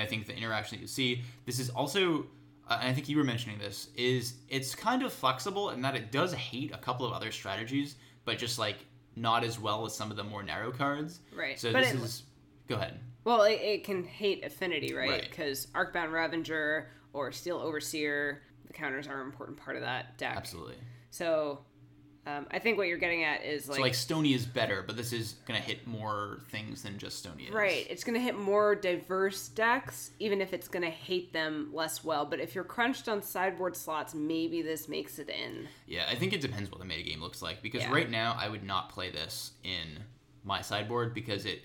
I 0.00 0.06
think 0.06 0.26
the 0.26 0.36
interaction 0.36 0.78
that 0.78 0.82
you 0.82 0.86
see. 0.88 1.22
This 1.44 1.58
is 1.58 1.70
also, 1.70 2.26
uh, 2.68 2.78
and 2.80 2.88
I 2.90 2.92
think 2.92 3.08
you 3.08 3.16
were 3.16 3.24
mentioning 3.24 3.58
this, 3.58 3.88
is 3.96 4.34
it's 4.48 4.74
kind 4.74 5.02
of 5.02 5.12
flexible 5.12 5.70
in 5.70 5.82
that 5.82 5.94
it 5.94 6.10
does 6.12 6.32
hate 6.34 6.72
a 6.72 6.78
couple 6.78 7.06
of 7.06 7.12
other 7.12 7.30
strategies, 7.30 7.96
but 8.24 8.38
just 8.38 8.58
like 8.58 8.76
not 9.14 9.44
as 9.44 9.58
well 9.58 9.86
as 9.86 9.94
some 9.94 10.10
of 10.10 10.16
the 10.16 10.24
more 10.24 10.42
narrow 10.42 10.70
cards. 10.70 11.20
Right. 11.34 11.58
So 11.58 11.72
But 11.72 11.84
this 11.84 11.94
it- 11.94 12.00
is. 12.02 12.22
Go 12.68 12.74
ahead. 12.74 12.98
Well, 13.24 13.42
it, 13.42 13.60
it 13.60 13.84
can 13.84 14.04
hate 14.04 14.44
affinity, 14.44 14.94
right? 14.94 15.10
Right. 15.10 15.26
Because 15.28 15.66
Arcbound 15.74 16.12
Ravager 16.12 16.88
or 17.12 17.32
Steel 17.32 17.58
Overseer, 17.58 18.42
the 18.66 18.72
counters 18.72 19.06
are 19.08 19.20
an 19.20 19.26
important 19.26 19.56
part 19.56 19.76
of 19.76 19.82
that 19.82 20.16
deck. 20.18 20.34
Absolutely. 20.36 20.76
So, 21.10 21.60
um, 22.26 22.46
I 22.50 22.58
think 22.58 22.76
what 22.76 22.88
you're 22.88 22.98
getting 22.98 23.22
at 23.24 23.44
is 23.44 23.68
like, 23.68 23.76
so 23.76 23.82
like 23.82 23.94
Stony 23.94 24.34
is 24.34 24.44
better, 24.44 24.82
but 24.86 24.96
this 24.96 25.12
is 25.12 25.36
gonna 25.46 25.60
hit 25.60 25.86
more 25.86 26.40
things 26.50 26.82
than 26.82 26.98
just 26.98 27.18
Stony 27.20 27.44
is. 27.44 27.54
right, 27.54 27.86
it's 27.88 28.04
going 28.04 28.14
to 28.14 28.20
hit 28.20 28.36
more 28.38 28.74
diverse 28.74 29.48
decks, 29.48 30.10
even 30.18 30.40
if 30.40 30.52
it's 30.52 30.68
going 30.68 30.82
to 30.82 30.90
hate 30.90 31.32
them 31.32 31.70
less 31.72 32.04
well. 32.04 32.24
But 32.24 32.40
if 32.40 32.54
you're 32.54 32.64
crunched 32.64 33.08
on 33.08 33.22
sideboard 33.22 33.76
slots, 33.76 34.14
maybe 34.14 34.62
this 34.62 34.88
makes 34.88 35.18
it 35.18 35.28
in. 35.28 35.68
Yeah, 35.86 36.06
I 36.10 36.14
think 36.16 36.32
it 36.32 36.40
depends 36.40 36.70
what 36.70 36.80
the 36.80 36.86
metagame 36.86 37.20
looks 37.20 37.42
like 37.42 37.62
because 37.62 37.82
Yeah. 37.82 37.92
right 37.92 38.10
now 38.10 38.36
I 38.38 38.48
would 38.48 38.64
not 38.64 38.90
play 38.90 39.10
this 39.10 39.52
in 39.64 40.02
my 40.44 40.60
sideboard 40.62 41.14
because 41.14 41.44
it 41.44 41.62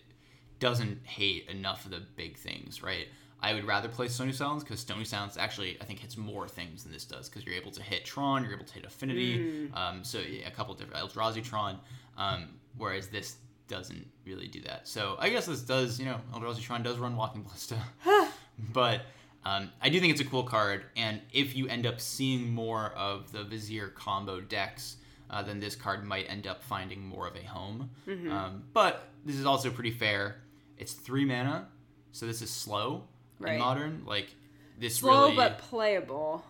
doesn't 0.59 1.05
hate 1.05 1.49
enough 1.49 1.85
of 1.85 1.91
the 1.91 2.01
big 2.15 2.37
things, 2.37 2.83
right? 2.83 3.07
I 3.43 3.53
would 3.53 3.65
rather 3.65 3.87
play 3.89 4.07
Stony 4.07 4.31
Silence 4.31 4.63
because 4.63 4.79
Stony 4.79 5.03
Silence 5.03 5.35
actually 5.37 5.77
I 5.81 5.85
think 5.85 5.99
hits 5.99 6.15
more 6.17 6.47
things 6.47 6.83
than 6.83 6.91
this 6.91 7.05
does 7.05 7.27
because 7.27 7.45
you're 7.45 7.55
able 7.55 7.71
to 7.71 7.81
hit 7.81 8.05
Tron, 8.05 8.43
you're 8.43 8.53
able 8.53 8.65
to 8.65 8.73
hit 8.73 8.85
Affinity, 8.85 9.69
um, 9.73 10.03
so 10.03 10.19
yeah, 10.19 10.47
a 10.47 10.51
couple 10.51 10.73
different 10.75 11.03
Eldrazi 11.03 11.43
Tron, 11.43 11.79
um, 12.17 12.49
whereas 12.77 13.07
this 13.07 13.37
doesn't 13.67 14.05
really 14.25 14.47
do 14.47 14.61
that. 14.61 14.87
So 14.87 15.15
I 15.19 15.29
guess 15.29 15.45
this 15.47 15.61
does, 15.61 15.99
you 15.99 16.05
know, 16.05 16.17
Eldrazi 16.33 16.61
Tron 16.61 16.83
does 16.83 16.97
run 16.97 17.15
Walking 17.15 17.41
Ballista, 17.41 17.77
but 18.73 19.01
um, 19.43 19.71
I 19.81 19.89
do 19.89 19.99
think 19.99 20.11
it's 20.11 20.21
a 20.21 20.25
cool 20.25 20.43
card, 20.43 20.85
and 20.95 21.19
if 21.33 21.55
you 21.55 21.67
end 21.67 21.87
up 21.87 21.99
seeing 21.99 22.51
more 22.53 22.91
of 22.95 23.31
the 23.31 23.43
Vizier 23.43 23.87
combo 23.87 24.39
decks, 24.39 24.97
uh, 25.31 25.41
then 25.41 25.59
this 25.59 25.75
card 25.75 26.03
might 26.03 26.25
end 26.29 26.45
up 26.45 26.61
finding 26.61 27.01
more 27.01 27.25
of 27.27 27.35
a 27.35 27.41
home. 27.43 27.89
Um, 28.31 28.63
but 28.73 29.07
this 29.25 29.37
is 29.37 29.45
also 29.45 29.71
pretty 29.71 29.91
fair. 29.91 30.41
It's 30.77 30.93
three 30.93 31.25
mana, 31.25 31.69
so 32.11 32.27
this 32.27 32.41
is 32.41 32.49
slow 32.51 33.05
Right. 33.43 33.53
in 33.53 33.59
modern. 33.59 34.03
Like 34.05 34.27
this 34.79 34.97
Slow 34.97 35.23
really 35.23 35.35
but 35.35 35.57
playable. 35.59 36.43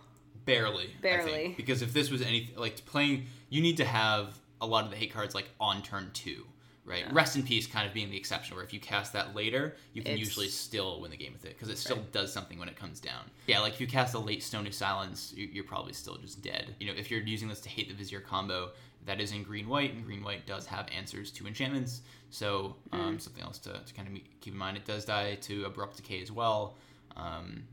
barely, 0.45 0.89
Barely. 1.01 1.54
because 1.58 1.82
if 1.82 1.93
this 1.93 2.10
was 2.10 2.21
anything 2.21 2.56
like 2.58 2.84
playing, 2.86 3.27
you 3.49 3.62
need 3.62 3.77
to 3.77 3.86
have 3.86 4.38
a 4.60 4.65
lot 4.65 4.86
of 4.86 4.91
the 4.91 4.97
hate 4.97 5.13
cards 5.13 5.34
like 5.36 5.49
on 5.60 5.82
turn 5.82 6.12
two. 6.13 6.45
Right, 6.84 7.06
rest 7.13 7.36
in 7.36 7.43
peace, 7.43 7.67
kind 7.67 7.88
of 7.88 7.93
being 7.93 8.10
the 8.10 8.17
exception. 8.17 8.56
Where 8.56 8.65
if 8.65 8.73
you 8.73 8.80
cast 8.80 9.13
that 9.13 9.36
later, 9.36 9.75
you 9.93 10.01
can 10.01 10.13
It's- 10.13 10.27
usually 10.27 10.47
still 10.47 10.99
win 10.99 11.12
the 11.12 11.15
game 11.15 11.32
with 11.32 11.45
it 11.45 11.49
because 11.56 11.69
it 11.69 11.77
still 11.77 12.04
does 12.12 12.34
something 12.34 12.58
when 12.58 12.67
it 12.67 12.75
comes 12.75 12.99
down. 12.99 13.30
Yeah, 13.45 13.60
like 13.60 13.73
if 13.73 13.80
you 13.82 13.86
cast 13.86 14.15
a 14.15 14.19
late 14.19 14.41
Stony 14.41 14.71
Silence, 14.71 15.32
you're 15.38 15.63
probably 15.63 15.93
still 15.93 16.17
just 16.17 16.41
dead. 16.41 16.75
You 16.80 16.88
know, 16.88 16.93
if 16.97 17.12
you're 17.12 17.21
using 17.21 17.47
this 17.49 17.62
to 17.62 17.69
hate 17.69 17.88
the 17.88 17.93
Vizier 17.93 18.19
combo, 18.19 18.71
that 19.05 19.19
is 19.19 19.31
in 19.31 19.43
green 19.43 19.67
white, 19.67 19.93
and 19.93 20.05
green 20.05 20.23
white 20.23 20.45
does 20.45 20.65
have 20.67 20.87
answers 20.95 21.31
to 21.31 21.47
enchantments. 21.47 22.01
So 22.29 22.75
um, 22.91 23.19
something 23.19 23.43
else 23.43 23.59
to, 23.59 23.73
to 23.85 23.93
kind 23.93 24.07
of 24.07 24.13
keep 24.39 24.53
in 24.53 24.57
mind. 24.57 24.77
It 24.77 24.85
does 24.85 25.05
die 25.05 25.35
to 25.35 25.65
abrupt 25.65 25.97
decay 25.97 26.21
as 26.21 26.31
well, 26.31 26.77
um, 27.17 27.63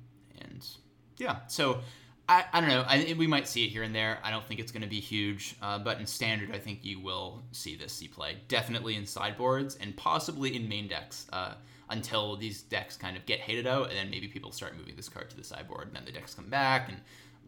and 0.40 0.66
yeah. 1.16 1.36
So 1.48 1.80
I, 2.28 2.44
I 2.52 2.60
don't 2.60 2.68
know. 2.68 2.84
I, 2.86 3.14
we 3.16 3.26
might 3.26 3.48
see 3.48 3.64
it 3.64 3.68
here 3.68 3.84
and 3.84 3.94
there. 3.94 4.18
I 4.22 4.30
don't 4.30 4.44
think 4.44 4.60
it's 4.60 4.72
going 4.72 4.82
to 4.82 4.88
be 4.88 5.00
huge, 5.00 5.56
uh, 5.62 5.78
but 5.78 5.98
in 5.98 6.06
standard, 6.06 6.54
I 6.54 6.58
think 6.58 6.84
you 6.84 7.00
will 7.00 7.42
see 7.52 7.76
this 7.76 7.92
see 7.92 8.08
play. 8.08 8.38
Definitely 8.48 8.96
in 8.96 9.06
sideboards 9.06 9.76
and 9.80 9.96
possibly 9.96 10.54
in 10.54 10.68
main 10.68 10.88
decks 10.88 11.26
uh, 11.32 11.54
until 11.88 12.36
these 12.36 12.62
decks 12.62 12.96
kind 12.96 13.16
of 13.16 13.24
get 13.24 13.40
hated 13.40 13.66
out, 13.66 13.88
and 13.88 13.96
then 13.96 14.10
maybe 14.10 14.28
people 14.28 14.52
start 14.52 14.76
moving 14.76 14.94
this 14.96 15.08
card 15.08 15.30
to 15.30 15.36
the 15.36 15.44
sideboard, 15.44 15.86
and 15.88 15.96
then 15.96 16.04
the 16.04 16.12
decks 16.12 16.34
come 16.34 16.50
back 16.50 16.88
and 16.88 16.98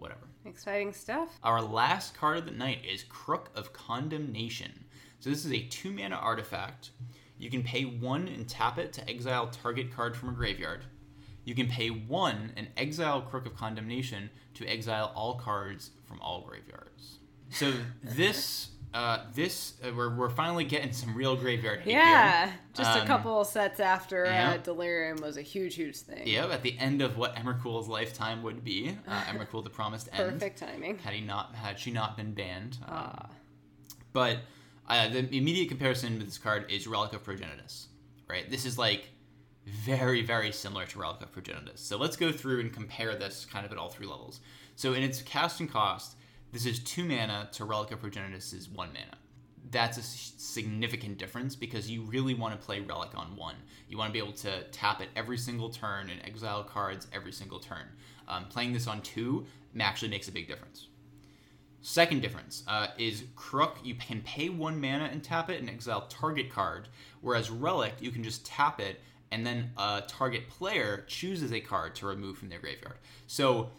whatever. 0.01 0.27
Exciting 0.45 0.93
stuff. 0.93 1.39
Our 1.43 1.61
last 1.61 2.15
card 2.15 2.39
of 2.39 2.45
the 2.47 2.51
night 2.51 2.81
is 2.85 3.05
Crook 3.05 3.51
of 3.55 3.73
Condemnation. 3.73 4.85
So 5.21 5.31
this 5.31 5.45
is 5.45 5.53
a 5.53 5.61
two 5.65 5.93
mana 5.93 6.17
artifact. 6.17 6.91
You 7.39 7.51
can 7.51 7.63
pay 7.63 7.85
one 7.85 8.27
and 8.29 8.49
tap 8.49 8.79
it 8.79 8.93
to 8.95 9.09
exile 9.09 9.49
target 9.49 9.95
card 9.95 10.17
from 10.17 10.31
a 10.31 10.33
graveyard. 10.33 10.85
You 11.45 11.55
can 11.55 11.69
pay 11.69 11.89
one 11.89 12.53
and 12.57 12.69
exile 12.77 13.23
Crook 13.23 13.47
of 13.47 13.55
Condemnation 13.57 14.31
to 14.55 14.67
exile 14.67 15.13
all 15.15 15.37
cards 15.37 15.91
from 16.07 16.21
all 16.21 16.43
graveyards. 16.43 17.19
So 17.51 17.73
this, 18.03 18.71
uh, 18.93 19.19
this 19.35 19.75
uh, 19.87 19.91
we're, 19.97 20.15
we're 20.15 20.31
finally 20.31 20.65
getting 20.65 20.93
some 20.93 21.15
real 21.15 21.37
graveyard 21.37 21.81
hate 21.81 21.93
Yeah, 21.93 22.47
here. 22.47 22.55
just 22.75 22.97
a 22.97 23.01
Um, 23.03 23.07
couple 23.07 23.45
sets 23.45 23.79
after 23.81 24.25
yeah. 24.25 24.53
uh, 24.53 24.57
Delirium 24.59 25.19
was 25.23 25.37
a 25.37 25.43
huge, 25.43 25.77
huge 25.77 25.97
thing. 25.99 26.27
Yep, 26.27 26.51
at 26.51 26.63
the 26.63 26.77
end 26.79 27.01
of 27.01 27.17
what 27.17 27.37
Emrakul's 27.37 27.89
lifetime 27.89 28.43
would 28.43 28.65
be, 28.65 28.97
uh, 29.07 29.21
Emrakul 29.29 29.63
the 29.63 29.71
Promised 29.71 30.09
End. 30.13 30.33
Perfect 30.33 30.59
timing. 30.59 30.99
Had 30.99 31.15
he 31.15 31.21
not 31.21 31.55
had 31.55 31.79
she 31.79 31.91
not 31.91 32.17
been 32.17 32.33
banned, 32.33 32.79
um. 32.89 33.29
But 34.13 34.39
uh, 34.89 35.09
the 35.09 35.19
immediate 35.37 35.69
comparison 35.69 36.19
with 36.19 36.27
this 36.27 36.39
card 36.39 36.69
is 36.71 36.87
Relic 36.89 37.13
of 37.13 37.23
Progenitus, 37.23 37.87
right? 38.29 38.51
This 38.51 38.67
is 38.67 38.77
like 38.77 39.11
very, 39.67 40.23
very 40.23 40.51
similar 40.51 40.85
to 40.87 40.99
Relic 40.99 41.23
of 41.23 41.33
Progenitus. 41.33 41.79
So 41.79 41.97
let's 41.97 42.17
go 42.17 42.33
through 42.33 42.59
and 42.61 42.73
compare 42.73 43.15
this 43.15 43.45
kind 43.45 43.65
of 43.65 43.71
at 43.71 43.79
all 43.79 43.89
three 43.89 44.07
levels. 44.09 44.41
So 44.75 44.95
in 44.95 45.05
its 45.05 45.23
casting 45.23 45.69
cost, 45.69 46.17
this 46.53 46.67
is 46.67 46.79
two 46.81 47.05
mana 47.05 47.49
to 47.53 47.65
Relic 47.65 47.93
of 47.93 48.03
Progenitus 48.03 48.53
is 48.53 48.69
one 48.69 48.89
mana. 48.93 49.17
That's 49.71 49.99
a 49.99 50.03
significant 50.03 51.19
difference 51.19 51.55
because 51.55 51.89
you 51.91 52.03
really 52.03 52.35
want 52.35 52.59
to 52.59 52.65
play 52.65 52.81
Relic 52.81 53.17
on 53.17 53.37
one. 53.37 53.55
You 53.89 53.99
want 53.99 54.09
to 54.09 54.13
be 54.13 54.19
able 54.19 54.33
to 54.39 54.65
tap 54.73 55.01
it 55.01 55.09
every 55.15 55.39
single 55.39 55.71
turn 55.71 56.11
and 56.11 56.21
exile 56.25 56.65
cards 56.65 57.07
every 57.13 57.33
single 57.33 57.61
turn. 57.61 57.87
Um, 58.27 58.47
playing 58.47 58.73
this 58.73 58.87
on 58.87 59.01
two 59.03 59.47
actually 59.79 60.09
makes 60.09 60.29
a 60.29 60.33
big 60.33 60.49
difference. 60.49 60.89
Second 61.83 62.21
difference 62.21 62.65
uh, 62.69 62.89
is 62.99 63.25
Crook, 63.37 63.79
you 63.83 63.95
can 63.95 64.21
pay 64.23 64.49
one 64.49 64.81
mana 64.81 65.09
and 65.11 65.23
tap 65.23 65.49
it 65.49 65.61
and 65.61 65.71
exile 65.71 66.07
target 66.09 66.51
card, 66.51 66.89
whereas 67.21 67.51
Relic, 67.51 67.95
you 68.01 68.11
can 68.11 68.23
just 68.23 68.45
tap 68.45 68.81
it 68.81 69.01
and 69.31 69.47
then 69.47 69.71
a 69.79 70.03
target 70.07 70.49
player 70.49 71.05
chooses 71.07 71.53
a 71.53 71.61
card 71.61 71.95
to 71.95 72.07
remove 72.07 72.37
from 72.37 72.49
their 72.49 72.59
graveyard. 72.59 72.99
So 73.27 73.71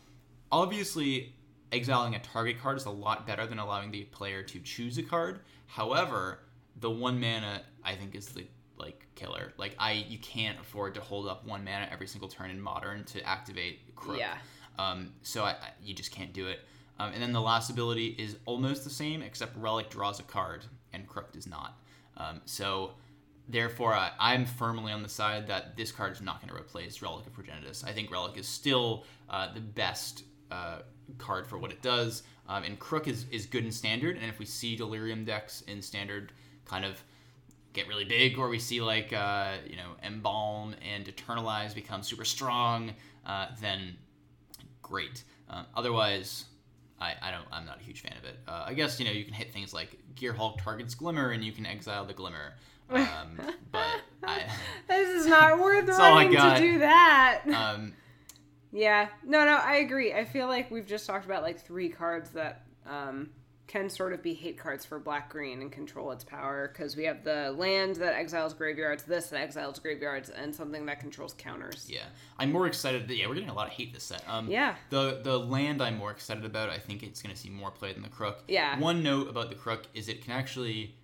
obviously, 0.51 1.36
exiling 1.71 2.15
a 2.15 2.19
target 2.19 2.60
card 2.60 2.77
is 2.77 2.86
a 2.86 2.91
lot 2.91 3.25
better 3.25 3.45
than 3.45 3.60
allowing 3.60 3.91
the 3.91 4.03
player 4.05 4.43
to 4.43 4.60
choose 4.60 4.97
a 4.97 5.03
card. 5.03 5.39
However, 5.67 6.39
the 6.79 6.89
one 6.89 7.19
mana 7.19 7.62
I 7.84 7.95
think 7.95 8.15
is 8.15 8.27
the 8.27 8.45
like 8.77 9.05
killer. 9.15 9.53
Like 9.57 9.75
I, 9.79 10.05
you 10.10 10.17
can't 10.17 10.60
afford 10.60 10.95
to 10.95 11.01
hold 11.01 11.27
up 11.27 11.45
one 11.45 11.63
mana 11.63 11.88
every 11.91 12.07
single 12.07 12.29
turn 12.29 12.49
in 12.49 12.60
Modern 12.60 13.03
to 13.05 13.23
activate 13.23 13.95
Crook. 13.95 14.19
Yeah. 14.19 14.38
Um, 14.79 15.13
so 15.21 15.43
I, 15.43 15.51
I, 15.51 15.69
you 15.84 15.93
just 15.93 16.12
can't 16.12 16.34
do 16.34 16.47
it. 16.47 16.60
Um, 16.99 17.12
and 17.13 17.21
then 17.21 17.31
the 17.31 17.41
last 17.41 17.69
ability 17.69 18.15
is 18.19 18.38
almost 18.45 18.84
the 18.84 18.89
same, 18.89 19.21
except 19.21 19.55
Relic 19.57 19.89
draws 19.89 20.19
a 20.19 20.23
card 20.23 20.65
and 20.93 21.07
Crook 21.07 21.31
does 21.31 21.47
not. 21.47 21.79
Um, 22.17 22.41
so 22.45 22.91
therefore, 23.47 23.93
I, 23.93 24.12
I'm 24.19 24.45
firmly 24.45 24.91
on 24.91 25.03
the 25.03 25.10
side 25.10 25.47
that 25.47 25.77
this 25.77 25.91
card 25.91 26.13
is 26.13 26.21
not 26.21 26.41
going 26.41 26.53
to 26.53 26.60
replace 26.60 27.01
Relic 27.01 27.25
of 27.25 27.34
Progenitus. 27.34 27.84
I 27.84 27.91
think 27.91 28.12
Relic 28.12 28.38
is 28.38 28.47
still 28.47 29.05
uh, 29.29 29.53
the 29.53 29.62
best 29.62 30.23
uh, 30.51 30.79
card 31.17 31.47
for 31.47 31.58
what 31.58 31.71
it 31.71 31.82
does. 31.82 32.24
Um, 32.47 32.63
and 32.63 32.80
Crook 32.80 33.08
is, 33.08 33.26
is 33.32 33.45
good 33.45 33.63
in 33.65 33.71
standard. 33.71 34.17
And 34.17 34.26
if 34.26 34.39
we 34.39 34.45
see 34.45 34.76
Delirium 34.76 35.24
decks 35.26 35.62
in 35.62 35.82
standard 35.82 36.34
kind 36.65 36.84
of 36.86 37.02
get 37.74 37.88
really 37.88 38.06
big, 38.06 38.38
or 38.38 38.50
we 38.50 38.60
see 38.60 38.82
like 38.82 39.13
uh, 39.13 39.54
you 39.67 39.78
know 39.78 39.91
Embalm 40.04 40.76
and 40.88 41.06
Eternalize 41.06 41.74
become 41.74 42.04
super 42.04 42.26
strong, 42.26 42.93
uh, 43.26 43.47
then 43.62 43.95
great. 44.82 45.24
Um, 45.50 45.65
otherwise, 45.76 46.45
I, 47.00 47.13
I 47.21 47.32
don't. 47.32 47.45
I'm 47.52 47.65
not 47.65 47.80
a 47.80 47.84
huge 47.84 48.02
fan 48.02 48.15
of 48.17 48.26
it. 48.26 48.38
Uh, 48.47 48.65
I 48.67 48.74
guess 48.74 49.00
you 49.00 49.06
know 49.06 49.12
you 49.12 49.26
can 49.26 49.34
hit 49.34 49.54
things 49.54 49.74
like 49.74 49.97
Gear 50.15 50.34
Hulk 50.34 50.62
targets 50.62 50.95
Glimmer, 50.95 51.32
and 51.32 51.43
you 51.43 51.52
can 51.52 51.65
exile 51.65 52.06
the 52.06 52.13
Glimmer. 52.13 52.54
Um, 52.89 53.39
but 53.71 54.02
I, 54.24 54.43
This 54.88 55.21
is 55.21 55.28
not 55.28 55.60
worth 55.60 55.88
running 55.97 56.32
to 56.32 56.58
do 56.58 56.80
that. 56.80 57.43
um, 57.47 57.93
Yeah, 58.71 59.10
no, 59.25 59.45
no, 59.45 59.55
I 59.57 59.75
agree. 59.77 60.13
I 60.13 60.25
feel 60.25 60.47
like 60.47 60.71
we've 60.71 60.86
just 60.86 61.05
talked 61.05 61.25
about 61.25 61.43
like 61.43 61.60
three 61.60 61.89
cards 61.89 62.29
that 62.31 62.63
um, 62.86 63.29
can 63.67 63.89
sort 63.89 64.13
of 64.13 64.21
be 64.21 64.34
hate 64.34 64.57
cards 64.57 64.86
for 64.86 64.99
black 64.99 65.29
green 65.29 65.62
and 65.62 65.71
control 65.71 66.12
its 66.12 66.23
power 66.23 66.67
because 66.67 66.95
we 66.95 67.03
have 67.05 67.23
the 67.23 67.51
land 67.51 67.95
that 67.97 68.13
exiles 68.15 68.53
graveyards, 68.53 69.03
this 69.03 69.27
that 69.27 69.41
exiles 69.41 69.79
graveyards, 69.79 70.29
and 70.29 70.53
something 70.53 70.86
that 70.86 70.99
controls 70.99 71.34
counters. 71.38 71.88
yeah, 71.89 72.05
I'm 72.38 72.51
more 72.51 72.67
excited. 72.67 73.07
That, 73.07 73.15
yeah, 73.15 73.27
we're 73.27 73.36
getting 73.36 73.49
a 73.49 73.53
lot 73.53 73.67
of 73.67 73.73
hate 73.73 73.93
this 73.93 74.03
set. 74.03 74.23
Um, 74.27 74.49
Yeah. 74.49 74.75
The 74.89 75.21
the 75.23 75.38
land 75.38 75.81
I'm 75.81 75.97
more 75.97 76.12
excited 76.12 76.45
about. 76.45 76.69
I 76.69 76.77
think 76.77 77.03
it's 77.03 77.21
going 77.21 77.34
to 77.34 77.39
see 77.39 77.49
more 77.49 77.71
play 77.71 77.93
than 77.93 78.03
the 78.03 78.10
Crook. 78.10 78.43
Yeah. 78.47 78.79
One 78.79 79.03
note 79.03 79.29
about 79.29 79.49
the 79.49 79.55
Crook 79.55 79.88
is 79.93 80.10
it 80.10 80.23
can 80.23 80.34
actually 80.34 80.95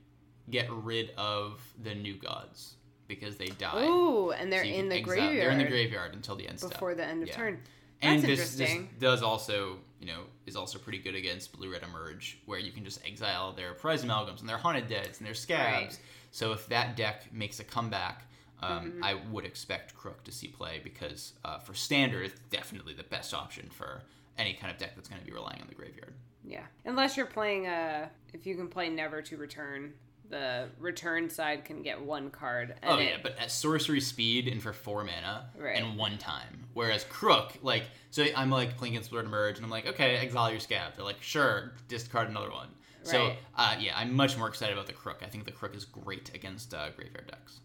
get 0.49 0.71
rid 0.71 1.11
of 1.17 1.61
the 1.81 1.93
new 1.93 2.15
gods 2.15 2.75
because 3.07 3.37
they 3.37 3.47
die. 3.47 3.85
Ooh, 3.85 4.31
and 4.31 4.51
they're 4.51 4.63
So 4.63 4.69
in 4.69 4.89
the 4.89 5.01
graveyard. 5.01 5.37
They're 5.37 5.51
in 5.51 5.57
the 5.57 5.65
graveyard 5.65 6.13
until 6.13 6.35
the 6.35 6.47
end 6.47 6.59
step. 6.59 6.71
before 6.71 6.95
the 6.95 7.05
end 7.05 7.23
of 7.23 7.29
Yeah. 7.29 7.35
turn. 7.35 7.61
And 8.01 8.21
That's 8.21 8.27
this, 8.27 8.51
this 8.51 8.69
interesting. 8.69 8.89
does 8.99 9.23
also, 9.23 9.77
you 9.99 10.05
know, 10.07 10.23
is 10.45 10.55
also 10.55 10.77
pretty 10.77 10.99
good 10.99 11.15
against 11.15 11.51
blue 11.51 11.71
red 11.71 11.81
emerge, 11.83 12.37
where 12.45 12.59
you 12.59 12.71
can 12.71 12.83
just 12.83 13.03
exile 13.05 13.53
their 13.53 13.73
prized 13.73 14.05
amalgams 14.05 14.39
and 14.41 14.47
their 14.47 14.57
haunted 14.57 14.87
deads 14.87 15.17
and 15.17 15.25
their 15.25 15.33
scabs. 15.33 15.73
Right. 15.73 15.89
Mm-hmm. 15.89 16.01
So 16.31 16.51
if 16.53 16.67
that 16.67 16.95
deck 16.95 17.33
makes 17.33 17.59
a 17.59 17.63
comeback, 17.63 18.23
um, 18.61 18.99
I 19.03 19.15
would 19.31 19.45
expect 19.45 19.95
Crook 19.95 20.23
to 20.25 20.31
see 20.31 20.47
play 20.47 20.79
because 20.83 21.33
uh, 21.45 21.59
for 21.59 21.73
standard, 21.73 22.25
it's 22.25 22.39
definitely 22.49 22.93
the 22.93 23.03
best 23.03 23.33
option 23.33 23.69
for 23.69 24.01
any 24.37 24.53
kind 24.53 24.71
of 24.71 24.77
deck 24.77 24.91
that's 24.95 25.07
going 25.07 25.21
to 25.21 25.25
be 25.25 25.31
relying 25.33 25.61
on 25.61 25.67
the 25.67 25.75
graveyard. 25.75 26.13
Yeah, 26.43 26.63
unless 26.85 27.17
you're 27.17 27.25
playing 27.25 27.65
a, 27.67 28.09
if 28.33 28.45
you 28.45 28.55
can 28.55 28.67
play 28.67 28.89
never 28.89 29.21
to 29.23 29.37
return, 29.37 29.93
the 30.29 30.67
return 30.79 31.29
side 31.29 31.63
can 31.65 31.81
get 31.83 32.01
one 32.01 32.29
card. 32.29 32.75
And 32.81 32.91
Oh 32.91 32.97
it- 32.97 33.05
yeah, 33.05 33.17
but 33.23 33.37
at 33.39 33.49
sorcery 33.51 34.01
speed 34.01 34.47
and 34.47 34.61
for 34.61 34.73
four 34.73 35.03
mana 35.03 35.49
Right. 35.57 35.77
and 35.77 35.97
one 35.97 36.17
time. 36.17 36.65
Whereas 36.73 37.03
Crook, 37.05 37.53
like, 37.61 37.83
so 38.11 38.25
I'm 38.35 38.49
like 38.49 38.77
playing 38.77 38.93
against 38.95 39.09
Blue 39.09 39.19
Red 39.19 39.25
Emerge, 39.27 39.55
and 39.57 39.65
I'm 39.65 39.71
like, 39.71 39.87
okay, 39.87 40.17
exile 40.17 40.51
your 40.51 40.59
scab. 40.59 40.93
They're 40.95 41.05
like, 41.05 41.21
sure, 41.21 41.73
discard 41.87 42.29
another 42.29 42.51
one. 42.51 42.69
So 43.03 43.27
Right. 43.27 43.37
uh, 43.55 43.75
yeah, 43.79 43.97
I'm 43.97 44.13
much 44.13 44.37
more 44.37 44.47
excited 44.49 44.73
about 44.73 44.87
the 44.87 44.93
Crook. 44.93 45.21
I 45.23 45.27
think 45.27 45.45
the 45.45 45.51
Crook 45.51 45.75
is 45.75 45.85
great 45.85 46.33
against 46.35 46.73
uh, 46.73 46.89
graveyard 46.89 47.27
decks. 47.27 47.61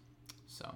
So 0.47 0.73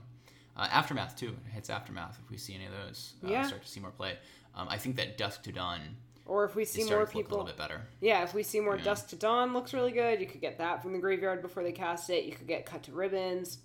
uh, 0.56 0.68
aftermath 0.70 1.16
too 1.16 1.28
it 1.46 1.52
hits 1.52 1.70
aftermath 1.70 2.18
if 2.24 2.30
we 2.30 2.36
see 2.36 2.54
any 2.54 2.66
of 2.66 2.72
those. 2.72 3.14
Uh, 3.24 3.28
Yeah. 3.28 3.46
Start 3.46 3.62
to 3.62 3.68
see 3.68 3.78
more 3.80 3.90
play. 3.92 4.18
Um, 4.56 4.68
I 4.68 4.76
think 4.78 4.96
that 4.96 5.16
Dusk 5.18 5.42
to 5.44 5.52
Dawn 5.52 5.80
or 6.26 6.44
if 6.44 6.54
we 6.54 6.64
see 6.64 6.84
more 6.84 7.00
look 7.00 7.08
a 7.08 7.12
people, 7.12 7.30
little 7.38 7.46
bit 7.46 7.56
better. 7.56 7.82
yeah, 8.00 8.22
if 8.22 8.34
we 8.34 8.42
see 8.42 8.60
more 8.60 8.76
Yeah. 8.76 8.84
Dusk 8.84 9.08
to 9.08 9.16
Dawn 9.16 9.52
looks 9.52 9.72
really 9.72 9.92
good. 9.92 10.20
You 10.20 10.26
could 10.26 10.40
get 10.40 10.58
that 10.58 10.82
from 10.82 10.92
the 10.92 10.98
graveyard 10.98 11.42
before 11.42 11.62
they 11.62 11.72
cast 11.72 12.10
it. 12.10 12.24
You 12.24 12.32
could 12.32 12.46
get 12.48 12.66
Cut 12.66 12.82
to 12.84 12.92
Ribbons. 12.92 13.58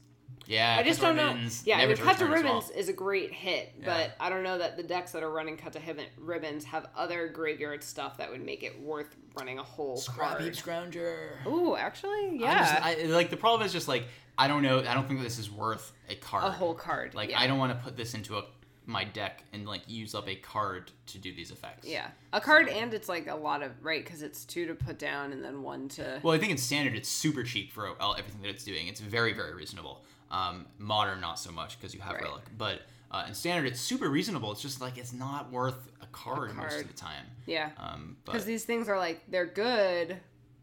Yeah, 0.48 0.76
I 0.80 0.84
just 0.84 1.00
don't 1.00 1.16
know. 1.16 1.38
Yeah, 1.66 1.78
I 1.78 1.86
mean, 1.86 1.96
cut 1.98 2.18
to 2.18 2.24
as 2.24 2.30
well. 2.30 2.30
ribbons 2.32 2.72
is 2.72 2.90
a 2.90 2.94
great 2.94 3.32
hit, 3.32 3.74
Yeah. 3.80 3.86
but 3.86 4.16
I 4.20 4.30
don't 4.30 4.42
know 4.44 4.58
that 4.58 4.76
the 4.76 4.82
decks 4.82 5.12
that 5.12 5.22
are 5.22 5.30
running 5.30 5.56
cut 5.56 5.74
to 5.74 5.80
ribbons 6.18 6.64
have 6.66 6.88
other 6.96 7.28
graveyard 7.28 7.84
stuff 7.84 8.18
that 8.18 8.32
would 8.32 8.44
make 8.44 8.64
it 8.64 8.82
worth 8.82 9.16
running 9.38 9.60
a 9.60 9.64
whole 9.64 9.98
Scrap 9.98 10.40
card. 10.40 10.54
scrounger. 10.54 11.46
Ooh, 11.46 11.76
actually, 11.76 12.10
I 12.12 12.30
yeah, 12.34 12.60
just- 12.60 12.84
I, 12.84 13.04
like 13.14 13.30
the 13.30 13.38
problem 13.38 13.66
is 13.66 13.72
just 13.72 13.88
like 13.88 14.06
I 14.38 14.48
don't 14.48 14.64
know. 14.64 14.80
I 14.80 14.94
don't 14.96 15.08
think 15.08 15.22
this 15.22 15.38
is 15.38 15.52
worth 15.52 15.92
a 16.10 16.16
card. 16.16 16.44
a 16.44 16.50
whole 16.52 16.74
card. 16.74 17.14
Like 17.14 17.30
yeah. 17.30 17.40
I 17.40 17.46
don't 17.46 17.60
want 17.60 17.78
to 17.78 17.84
put 17.84 17.96
this 17.96 18.16
into 18.16 18.38
a 18.38 18.44
my 18.86 19.04
deck 19.04 19.44
and 19.54 19.68
like 19.68 19.82
use 19.88 20.16
up 20.16 20.28
a 20.28 20.36
card 20.36 20.92
to 21.08 21.18
do 21.18 21.34
these 21.34 21.52
effects. 21.52 21.88
Yeah, 21.88 22.08
a 22.34 22.42
card, 22.42 22.68
and 22.68 22.94
it's 22.94 23.08
like 23.08 23.28
a 23.28 23.36
lot 23.36 23.62
of 23.62 23.72
right 23.84 24.04
because 24.04 24.22
it's 24.24 24.44
two 24.46 24.66
to 24.68 24.76
put 24.76 24.98
down 25.00 25.32
and 25.34 25.44
then 25.44 25.62
one 25.62 25.88
to. 25.90 26.20
Well, 26.24 26.34
I 26.34 26.38
think 26.40 26.52
in 26.52 26.58
standard 26.58 26.96
it's 26.96 27.10
super 27.10 27.44
cheap 27.44 27.72
for 27.72 27.90
all, 28.02 28.16
everything 28.18 28.42
that 28.42 28.50
it's 28.50 28.64
doing. 28.64 28.88
It's 28.88 29.00
very 29.00 29.34
very 29.34 29.54
reasonable. 29.54 30.04
Um, 30.32 30.66
modern 30.78 31.20
not 31.22 31.38
so 31.40 31.52
much 31.52 31.78
because 31.80 31.94
you 31.94 32.00
have 32.02 32.14
Right. 32.16 32.24
relic, 32.24 32.44
but 32.58 32.82
uh, 33.12 33.26
in 33.28 33.34
standard 33.34 33.68
it's 33.68 33.80
super 33.82 34.10
reasonable. 34.10 34.52
It's 34.52 34.62
just 34.62 34.80
like 34.82 34.98
it's 34.98 35.14
not 35.14 35.52
worth 35.52 35.90
a 36.02 36.06
card, 36.08 36.56
most 36.56 36.70
card. 36.70 36.82
of 36.84 36.88
the 36.88 36.94
time. 36.94 37.26
yeah, 37.46 37.72
Um, 37.78 38.18
because 38.26 38.42
but 38.44 38.48
these 38.48 38.64
things 38.66 38.88
are 38.90 38.98
like 38.98 39.22
they're 39.30 39.46
good, 39.46 40.18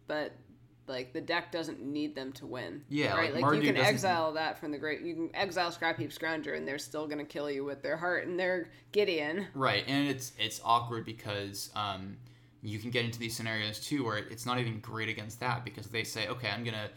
but 0.06 0.32
like 0.88 1.12
the 1.12 1.20
deck 1.20 1.52
doesn't 1.52 1.80
need 1.80 2.14
them 2.14 2.32
to 2.34 2.46
win. 2.46 2.82
Yeah, 2.88 3.14
right. 3.14 3.32
like, 3.34 3.42
Like, 3.42 3.62
you 3.62 3.72
can 3.72 3.76
exile 3.76 4.32
that 4.32 4.58
from 4.58 4.72
the 4.72 4.78
great. 4.78 5.02
You 5.02 5.14
can 5.14 5.30
exile 5.34 5.70
Scrapheap 5.70 6.16
Scrounger, 6.16 6.56
and 6.56 6.66
they're 6.66 6.78
still 6.78 7.06
gonna 7.06 7.24
kill 7.24 7.50
you 7.50 7.64
with 7.64 7.82
their 7.82 7.96
heart 7.96 8.26
and 8.26 8.38
their 8.38 8.70
Gideon. 8.92 9.46
Right, 9.54 9.84
and 9.86 10.08
it's 10.08 10.32
it's 10.38 10.60
awkward 10.64 11.04
because 11.04 11.70
um, 11.74 12.16
you 12.62 12.78
can 12.78 12.90
get 12.90 13.04
into 13.04 13.18
these 13.18 13.36
scenarios 13.36 13.80
too 13.80 14.04
where 14.04 14.18
it's 14.18 14.46
not 14.46 14.58
even 14.58 14.80
great 14.80 15.08
against 15.08 15.40
that 15.40 15.64
because 15.64 15.86
they 15.88 16.04
say, 16.04 16.28
okay, 16.28 16.48
I'm 16.48 16.64
gonna 16.64 16.90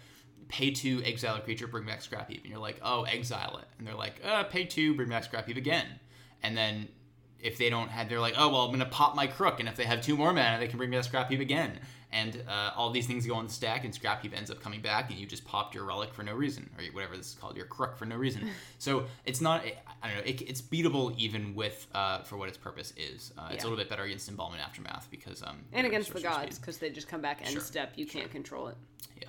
pay 0.48 0.72
two, 0.72 1.02
exile 1.04 1.36
a 1.36 1.42
creature, 1.42 1.68
bring 1.68 1.86
back 1.86 2.02
Scrapheap, 2.02 2.42
and 2.42 2.50
you're 2.50 2.60
like, 2.60 2.80
oh, 2.84 3.04
exile 3.04 3.58
it, 3.62 3.68
and 3.78 3.88
they're 3.88 3.96
like, 3.96 4.22
uh, 4.24 4.44
pay 4.44 4.66
two, 4.66 4.96
bring 4.96 5.10
back 5.10 5.30
Scrapheap 5.30 5.58
again, 5.58 5.88
and 6.44 6.58
then 6.58 6.88
if 7.42 7.58
they 7.58 7.70
don't 7.70 7.90
have, 7.90 8.10
they're 8.10 8.20
like, 8.20 8.36
oh 8.38 8.50
well, 8.50 8.62
I'm 8.66 8.72
gonna 8.72 8.86
pop 8.86 9.16
my 9.16 9.28
crook, 9.28 9.60
and 9.60 9.68
if 9.70 9.76
they 9.76 9.86
have 9.86 10.02
two 10.02 10.16
more 10.16 10.34
mana, 10.34 10.60
they 10.60 10.68
can 10.68 10.78
bring 10.78 10.92
back 10.92 11.04
Scrapheap 11.04 11.40
again, 11.40 11.80
and 12.12 12.44
uh, 12.48 12.72
all 12.76 12.90
these 12.92 13.08
things 13.08 13.26
go 13.26 13.36
on 13.36 13.46
the 13.48 13.54
stack, 13.54 13.84
and 13.86 13.94
Scrapheap 13.94 14.36
ends 14.36 14.52
up 14.52 14.62
coming 14.62 14.82
back, 14.82 15.10
and 15.10 15.20
you 15.20 15.26
just 15.26 15.46
popped 15.46 15.74
your 15.74 15.86
relic 15.86 16.14
for 16.14 16.24
no 16.24 16.34
reason, 16.34 16.70
or 16.78 16.84
whatever 16.94 17.16
this 17.18 17.28
is 17.28 17.36
called, 17.36 17.56
your 17.56 17.66
crook 17.66 17.98
for 17.98 18.06
no 18.06 18.16
reason. 18.18 18.50
so 18.80 19.06
it's 19.26 19.42
not, 19.42 19.64
I 20.04 20.08
don't 20.08 20.18
know, 20.18 20.24
it, 20.26 20.42
it's 20.42 20.62
beatable 20.62 21.18
even 21.18 21.56
with 21.56 21.88
uh, 21.94 22.24
for 22.24 22.38
what 22.38 22.50
its 22.50 22.58
purpose 22.58 22.94
is. 22.98 23.32
Uh, 23.38 23.50
It's 23.52 23.64
a 23.64 23.68
little 23.68 23.78
bit 23.78 23.90
better 23.90 24.04
against 24.04 24.28
Embalming 24.30 24.60
Aftermath 24.60 25.08
because 25.10 25.42
um 25.44 25.60
And 25.74 25.88
against 25.88 26.14
the 26.14 26.22
gods 26.22 26.60
because 26.60 26.78
they 26.78 26.90
just 26.90 27.08
come 27.08 27.22
back 27.22 27.42
end 27.42 27.52
Sure, 27.52 27.62
step. 27.62 27.94
You 27.96 28.06
can't 28.06 28.30
control 28.32 28.68
it. 28.68 28.76
Yeah. 29.22 29.28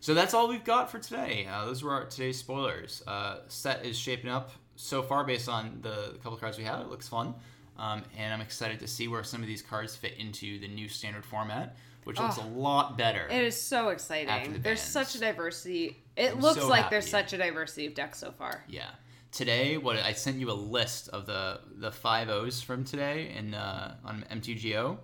So 0.00 0.12
that's 0.14 0.34
all 0.34 0.48
we've 0.48 0.64
got 0.64 0.90
for 0.90 0.98
today. 0.98 1.46
Uh, 1.50 1.64
those 1.64 1.82
were 1.82 1.92
our 1.92 2.04
today's 2.04 2.38
spoilers. 2.38 3.02
Uh, 3.06 3.38
set 3.48 3.84
is 3.86 3.96
shaping 3.96 4.30
up 4.30 4.50
so 4.76 5.02
far 5.02 5.24
based 5.24 5.48
on 5.48 5.78
the 5.82 6.16
couple 6.22 6.36
cards 6.36 6.58
we 6.58 6.64
have. 6.64 6.80
It 6.80 6.88
looks 6.88 7.08
fun. 7.08 7.34
Um, 7.76 8.02
and 8.16 8.32
I'm 8.32 8.40
excited 8.40 8.78
to 8.80 8.86
see 8.88 9.08
where 9.08 9.24
some 9.24 9.40
of 9.40 9.48
these 9.48 9.62
cards 9.62 9.96
fit 9.96 10.14
into 10.18 10.60
the 10.60 10.68
new 10.68 10.88
standard 10.88 11.24
format, 11.24 11.76
which 12.04 12.20
looks 12.20 12.38
Oh. 12.38 12.44
a 12.44 12.48
lot 12.48 12.96
better. 12.96 13.26
It 13.28 13.42
is 13.42 13.60
so 13.60 13.88
exciting. 13.88 14.52
the 14.52 14.58
There's 14.60 14.80
such 14.80 15.14
a 15.16 15.18
diversity. 15.18 15.96
It 16.16 16.32
I'm 16.32 16.40
looks 16.40 16.60
so 16.60 16.68
like 16.68 16.82
happy. 16.84 16.94
there's 16.94 17.08
such 17.10 17.32
a 17.32 17.38
diversity 17.38 17.86
of 17.86 17.94
decks 17.94 18.18
so 18.18 18.30
far. 18.30 18.64
Yeah. 18.68 18.90
Today, 19.32 19.76
what 19.78 19.96
I 19.96 20.12
sent 20.12 20.38
you 20.38 20.50
a 20.50 20.54
list 20.54 21.08
of 21.08 21.26
the 21.26 21.58
the 21.78 21.90
five 21.90 22.28
O's 22.28 22.60
from 22.62 22.84
today 22.84 23.32
in 23.36 23.54
uh, 23.54 23.96
on 24.04 24.24
MTGO, 24.30 24.96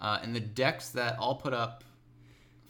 uh, 0.00 0.20
and 0.22 0.32
the 0.36 0.38
decks 0.40 0.90
that 0.90 1.18
all 1.18 1.34
put 1.34 1.52
up 1.52 1.82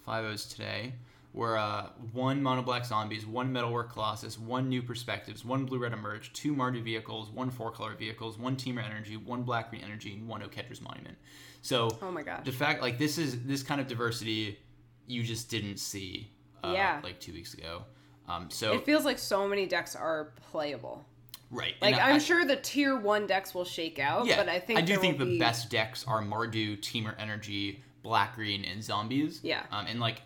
five 0.07 0.25
O's 0.25 0.47
today 0.47 0.95
were 1.35 1.59
uh, 1.59 1.89
one 2.13 2.41
mono 2.43 2.63
black 2.63 2.85
zombies, 2.87 3.27
one 3.27 3.53
metalwork 3.53 3.93
colossus, 3.93 4.39
one 4.39 4.69
new 4.69 4.81
perspectives, 4.81 5.45
one 5.45 5.67
blue 5.67 5.79
red 5.79 5.93
emerge, 5.93 6.33
two 6.33 6.55
Mardu 6.55 6.83
vehicles, 6.83 7.29
one 7.31 7.51
four 7.51 7.71
color 7.73 7.95
vehicles, 7.97 8.39
one 8.39 8.57
Temur 8.57 8.83
energy, 8.89 9.17
one 9.17 9.43
black 9.43 9.69
green 9.71 9.83
energy, 9.83 10.15
and 10.15 10.29
one 10.29 10.41
Oketra's 10.43 10.81
monument. 10.81 11.19
So 11.61 11.91
Oh 12.01 12.11
my 12.13 12.23
gosh. 12.23 12.45
the 12.45 12.53
fact 12.53 12.81
like 12.83 12.99
this 12.99 13.19
is 13.19 13.43
this 13.45 13.63
kind 13.65 13.81
of 13.81 13.89
diversity 13.89 14.59
you 15.07 15.23
just 15.25 15.51
didn't 15.51 15.79
see 15.79 16.31
uh, 16.63 16.73
Yeah. 16.73 17.01
like 17.03 17.19
two 17.21 17.33
weeks 17.33 17.53
ago. 17.55 17.83
Um, 18.29 18.49
so 18.49 18.73
It 18.73 18.87
feels 18.87 19.05
like 19.05 19.19
so 19.19 19.47
many 19.49 19.67
decks 19.67 19.95
are 19.97 20.33
playable. 20.51 21.05
right, 21.51 21.75
Like 21.83 21.97
I- 21.97 22.17
sure 22.19 22.45
the 22.45 22.57
tier 22.57 22.97
one 22.97 23.27
decks 23.27 23.55
will 23.55 23.65
shake 23.67 23.99
out, 23.99 24.25
Yeah, 24.27 24.37
but 24.37 24.49
I 24.49 24.61
think 24.61 24.79
I 24.79 24.83
do 24.83 24.97
think 24.99 25.19
the 25.19 25.25
be- 25.27 25.39
best 25.39 25.69
decks 25.69 26.07
are 26.07 26.23
Mardu, 26.23 26.79
Temur 26.81 27.15
Energy, 27.19 27.83
Black 28.05 28.37
Green, 28.37 28.65
and 28.65 28.83
Zombies. 28.85 29.41
Yeah. 29.43 29.65
Um, 29.73 29.87
and 29.87 29.99
like 30.01 30.23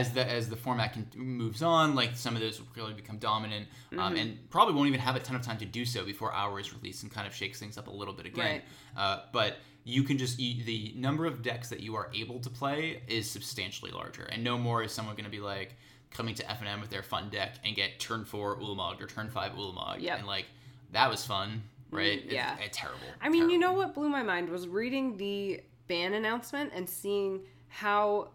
as 0.00 0.12
the 0.12 0.24
as 0.30 0.48
the 0.48 0.56
format 0.56 0.92
can, 0.92 1.06
moves 1.16 1.62
on, 1.62 1.94
like 1.94 2.16
some 2.16 2.34
of 2.36 2.42
those 2.42 2.58
will 2.60 2.68
really 2.76 2.94
become 2.94 3.18
dominant, 3.18 3.66
Mm-hmm. 3.92 3.98
um, 4.00 4.16
and 4.16 4.50
probably 4.50 4.74
won't 4.74 4.88
even 4.88 5.00
have 5.00 5.16
a 5.16 5.20
ton 5.20 5.36
of 5.36 5.42
time 5.42 5.58
to 5.58 5.64
do 5.64 5.84
so 5.84 6.04
before 6.04 6.32
Hour 6.34 6.58
is 6.60 6.72
released 6.74 7.02
and 7.04 7.12
kind 7.12 7.26
of 7.26 7.34
shakes 7.34 7.58
things 7.60 7.78
up 7.78 7.86
a 7.88 7.90
little 7.90 8.14
bit 8.14 8.26
again. 8.26 8.44
Right. 8.44 8.62
Uh, 8.96 9.20
but 9.32 9.56
you 9.84 10.02
can 10.02 10.18
just 10.18 10.38
you, 10.40 10.64
the 10.64 10.92
number 10.96 11.26
of 11.26 11.42
decks 11.42 11.68
that 11.68 11.80
you 11.80 11.94
are 11.94 12.10
able 12.14 12.40
to 12.40 12.50
play 12.50 13.02
is 13.08 13.30
substantially 13.30 13.90
larger, 13.92 14.24
and 14.24 14.42
no 14.42 14.58
more 14.58 14.82
is 14.82 14.90
someone 14.92 15.14
going 15.14 15.24
to 15.26 15.30
be 15.30 15.40
like 15.40 15.76
coming 16.10 16.34
to 16.34 16.50
F 16.50 16.60
and 16.60 16.68
M 16.68 16.80
with 16.80 16.90
their 16.90 17.02
fun 17.02 17.28
deck 17.30 17.54
and 17.64 17.74
get 17.76 17.98
turn 18.00 18.24
four 18.24 18.56
Ulamog 18.58 19.00
or 19.02 19.06
turn 19.06 19.28
five 19.30 19.52
Ulamog, 19.52 20.00
Yep. 20.00 20.18
and 20.18 20.26
like 20.26 20.46
that 20.92 21.10
was 21.10 21.24
fun, 21.26 21.62
right? 21.90 22.18
It's- 22.18 22.32
yeah. 22.32 22.56
it's 22.64 22.76
terrible. 22.78 23.00
I 23.20 23.28
mean, 23.28 23.50
you 23.50 23.58
know 23.58 23.72
what 23.72 23.94
blew 23.94 24.08
my 24.08 24.22
mind 24.22 24.48
was 24.48 24.66
reading 24.68 25.16
the 25.16 25.60
ban 25.86 26.14
announcement 26.14 26.72
and 26.74 26.88
seeing 26.88 27.40
how, 27.68 28.28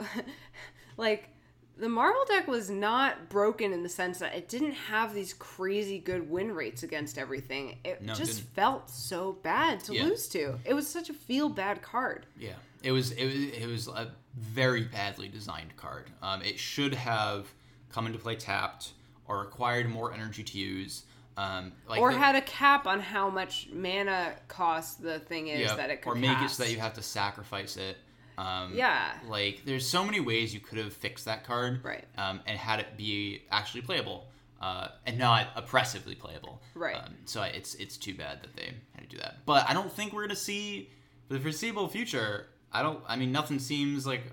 like, 1.00 1.28
the 1.76 1.88
Marvel 1.88 2.22
deck 2.28 2.46
was 2.46 2.68
not 2.70 3.30
broken 3.30 3.72
in 3.72 3.82
the 3.82 3.88
sense 3.88 4.18
that 4.18 4.34
it 4.34 4.48
didn't 4.48 4.72
have 4.72 5.14
these 5.14 5.32
crazy 5.32 5.98
good 5.98 6.28
win 6.30 6.52
rates 6.54 6.82
against 6.82 7.16
everything. 7.16 7.78
It 7.84 8.02
No, 8.02 8.12
just 8.14 8.36
didn't. 8.36 8.50
felt 8.54 8.90
so 8.90 9.32
bad 9.42 9.80
to 9.84 9.94
Yeah. 9.94 10.04
lose 10.04 10.28
to. 10.28 10.58
It 10.64 10.74
was 10.74 10.86
such 10.86 11.08
a 11.08 11.14
feel 11.14 11.48
bad 11.48 11.80
card. 11.80 12.26
Yeah, 12.38 12.52
it 12.82 12.92
was 12.92 13.12
it 13.12 13.24
was 13.24 13.34
it 13.34 13.66
was 13.66 13.88
a 13.88 14.14
very 14.36 14.82
badly 14.82 15.28
designed 15.28 15.74
card. 15.76 16.10
Um, 16.22 16.42
it 16.42 16.58
should 16.58 16.92
have 16.94 17.46
come 17.90 18.06
into 18.06 18.18
play 18.18 18.36
tapped 18.36 18.92
or 19.26 19.38
required 19.40 19.88
more 19.88 20.12
energy 20.12 20.42
to 20.44 20.58
use. 20.58 21.04
Um, 21.38 21.72
like 21.88 21.98
or 22.00 22.12
the- 22.12 22.18
had 22.18 22.36
a 22.36 22.42
cap 22.42 22.86
on 22.86 23.00
how 23.00 23.30
much 23.30 23.68
mana 23.72 24.34
cost 24.48 25.00
the 25.02 25.18
thing 25.20 25.48
is 25.48 25.60
yeah, 25.70 25.76
that 25.76 25.88
it 25.88 26.02
could 26.02 26.10
or 26.10 26.14
make 26.14 26.38
it 26.42 26.50
so 26.50 26.62
that 26.64 26.70
you 26.70 26.78
have 26.78 26.92
to 26.94 27.02
sacrifice 27.02 27.78
it. 27.78 27.96
Um, 28.40 28.74
Yeah. 28.74 29.12
like 29.28 29.62
there's 29.64 29.86
so 29.88 30.04
many 30.04 30.20
ways 30.20 30.54
you 30.54 30.60
could 30.60 30.78
have 30.78 30.92
fixed 30.92 31.24
that 31.26 31.44
card, 31.44 31.84
Right. 31.84 32.04
Um, 32.16 32.40
and 32.46 32.58
had 32.58 32.80
it 32.80 32.96
be 32.96 33.42
actually 33.50 33.82
playable. 33.82 34.26
Uh, 34.60 34.88
and 35.06 35.16
not 35.18 35.46
oppressively 35.56 36.14
playable, 36.14 36.60
Right. 36.74 36.94
Um, 36.96 37.14
so 37.24 37.40
I, 37.40 37.46
it's 37.46 37.74
it's 37.76 37.96
too 37.96 38.14
bad 38.14 38.42
that 38.42 38.54
they 38.54 38.74
had 38.94 39.08
to 39.08 39.16
do 39.16 39.16
that. 39.16 39.38
But 39.46 39.66
I 39.68 39.72
don't 39.72 39.90
think 39.90 40.12
we're 40.12 40.20
gonna 40.20 40.36
see 40.36 40.90
for 41.28 41.32
the 41.34 41.40
foreseeable 41.40 41.88
future. 41.88 42.46
I 42.70 42.82
don't. 42.82 43.02
I 43.08 43.16
mean, 43.16 43.32
nothing 43.32 43.58
seems 43.58 44.06
like 44.06 44.24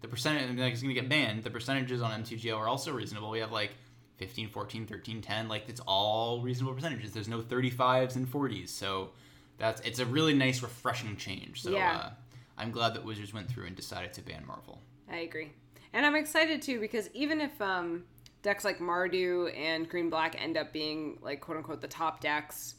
the 0.00 0.08
percentage 0.08 0.58
like 0.58 0.72
it's 0.72 0.80
gonna 0.80 0.94
get 0.94 1.10
banned. 1.10 1.44
The 1.44 1.50
percentages 1.50 2.00
on 2.00 2.22
MTGO 2.22 2.56
are 2.56 2.66
also 2.66 2.92
reasonable. 2.92 3.28
We 3.28 3.40
have 3.40 3.52
like 3.52 3.72
15, 4.16 4.48
14, 4.48 4.86
13, 4.86 5.20
10. 5.20 5.48
Like 5.48 5.64
it's 5.68 5.80
all 5.86 6.40
reasonable 6.40 6.72
percentages. 6.74 7.12
There's 7.12 7.28
no 7.28 7.40
35s 7.42 8.16
and 8.16 8.26
40s. 8.26 8.70
So 8.70 9.10
that's 9.58 9.82
it's 9.82 9.98
a 9.98 10.06
really 10.06 10.32
nice, 10.32 10.62
refreshing 10.62 11.16
change. 11.16 11.60
So 11.60 11.72
Yeah. 11.72 11.96
uh, 12.04 12.10
I'm 12.56 12.70
glad 12.70 12.94
that 12.94 13.04
Wizards 13.04 13.34
went 13.34 13.48
through 13.48 13.66
and 13.66 13.76
decided 13.76 14.12
to 14.14 14.22
ban 14.22 14.44
Marvel. 14.46 14.80
I 15.10 15.18
agree. 15.18 15.52
And 15.92 16.04
I'm 16.04 16.16
excited 16.16 16.62
too 16.62 16.80
because 16.80 17.08
even 17.14 17.40
if 17.40 17.60
um, 17.60 18.04
decks 18.42 18.64
like 18.64 18.78
Mardu 18.78 19.56
and 19.56 19.88
Green 19.88 20.10
Black 20.10 20.40
end 20.40 20.56
up 20.56 20.72
being 20.72 21.18
like 21.22 21.40
quote 21.40 21.56
unquote 21.56 21.80
the 21.80 21.88
top 21.88 22.20
decks, 22.20 22.76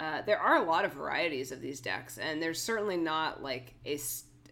uh, 0.00 0.22
there 0.22 0.38
are 0.38 0.56
a 0.56 0.62
lot 0.62 0.84
of 0.84 0.92
varieties 0.92 1.50
of 1.50 1.60
these 1.60 1.80
decks, 1.80 2.18
and 2.18 2.40
there's 2.40 2.62
certainly 2.62 2.96
not 2.96 3.42
like 3.42 3.74
a 3.84 3.98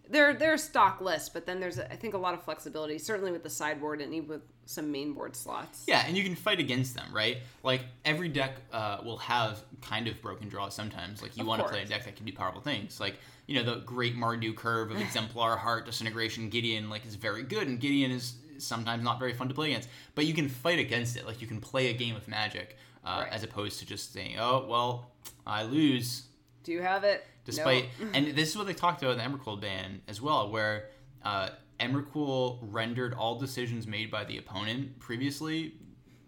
there 0.08 0.34
there's 0.34 0.62
stock 0.62 1.00
lists, 1.00 1.28
but 1.28 1.46
then 1.46 1.60
there's 1.60 1.78
I 1.78 1.96
think 1.96 2.14
a 2.14 2.18
lot 2.18 2.34
of 2.34 2.42
flexibility, 2.42 2.98
certainly 2.98 3.32
with 3.32 3.42
the 3.42 3.50
sideboard 3.50 4.00
and 4.00 4.14
even 4.14 4.28
with 4.28 4.42
some 4.64 4.92
mainboard 4.92 5.36
slots. 5.36 5.84
Yeah, 5.86 6.04
and 6.06 6.16
you 6.16 6.24
can 6.24 6.34
fight 6.34 6.58
against 6.60 6.94
them, 6.94 7.06
right? 7.12 7.38
Like 7.62 7.82
every 8.04 8.28
deck 8.28 8.56
uh, 8.72 8.98
will 9.04 9.18
have 9.18 9.60
kind 9.82 10.08
of 10.08 10.20
broken 10.22 10.48
draws 10.48 10.74
sometimes. 10.74 11.22
Like 11.22 11.36
you 11.36 11.42
Of 11.42 11.48
want 11.48 11.62
to 11.62 11.68
play 11.68 11.82
a 11.82 11.86
deck 11.86 12.04
that 12.04 12.16
can 12.16 12.26
do 12.26 12.32
powerful 12.32 12.60
things. 12.60 12.98
Like 13.00 13.16
you 13.46 13.54
know 13.56 13.74
the 13.74 13.80
great 13.82 14.16
Mardu 14.16 14.54
curve 14.54 14.90
of 14.90 15.00
Exemplar, 15.00 15.56
Heart, 15.56 15.86
Disintegration, 15.86 16.48
Gideon. 16.50 16.88
Like 16.90 17.06
is 17.06 17.14
very 17.14 17.42
good, 17.42 17.68
and 17.68 17.80
Gideon 17.80 18.10
is 18.10 18.34
sometimes 18.58 19.04
not 19.04 19.18
very 19.18 19.34
fun 19.34 19.48
to 19.48 19.54
play 19.54 19.70
against. 19.70 19.88
But 20.14 20.26
you 20.26 20.34
can 20.34 20.48
fight 20.48 20.78
against 20.78 21.16
it. 21.16 21.26
Like 21.26 21.40
you 21.40 21.46
can 21.46 21.60
play 21.60 21.88
a 21.88 21.92
game 21.92 22.16
of 22.16 22.26
Magic 22.28 22.76
uh, 23.04 23.20
Right. 23.22 23.32
as 23.32 23.42
opposed 23.42 23.78
to 23.80 23.86
just 23.86 24.12
saying, 24.12 24.36
"Oh 24.38 24.66
well, 24.68 25.10
I 25.46 25.62
lose." 25.64 26.22
Do 26.64 26.72
you 26.72 26.82
have 26.82 27.04
it? 27.04 27.24
Despite, 27.46 27.86
No. 28.00 28.08
and 28.12 28.26
this 28.36 28.50
is 28.50 28.56
what 28.58 28.66
they 28.66 28.74
talked 28.74 29.02
about 29.02 29.12
in 29.12 29.18
the 29.18 29.24
Emrakul 29.38 29.60
ban 29.60 30.02
as 30.08 30.20
well, 30.20 30.50
where 30.50 30.88
uh, 31.24 31.48
Emrakul 31.80 32.58
rendered 32.60 33.14
all 33.14 33.38
decisions 33.38 33.86
made 33.86 34.10
by 34.10 34.24
the 34.24 34.36
opponent 34.38 34.98
previously 34.98 35.74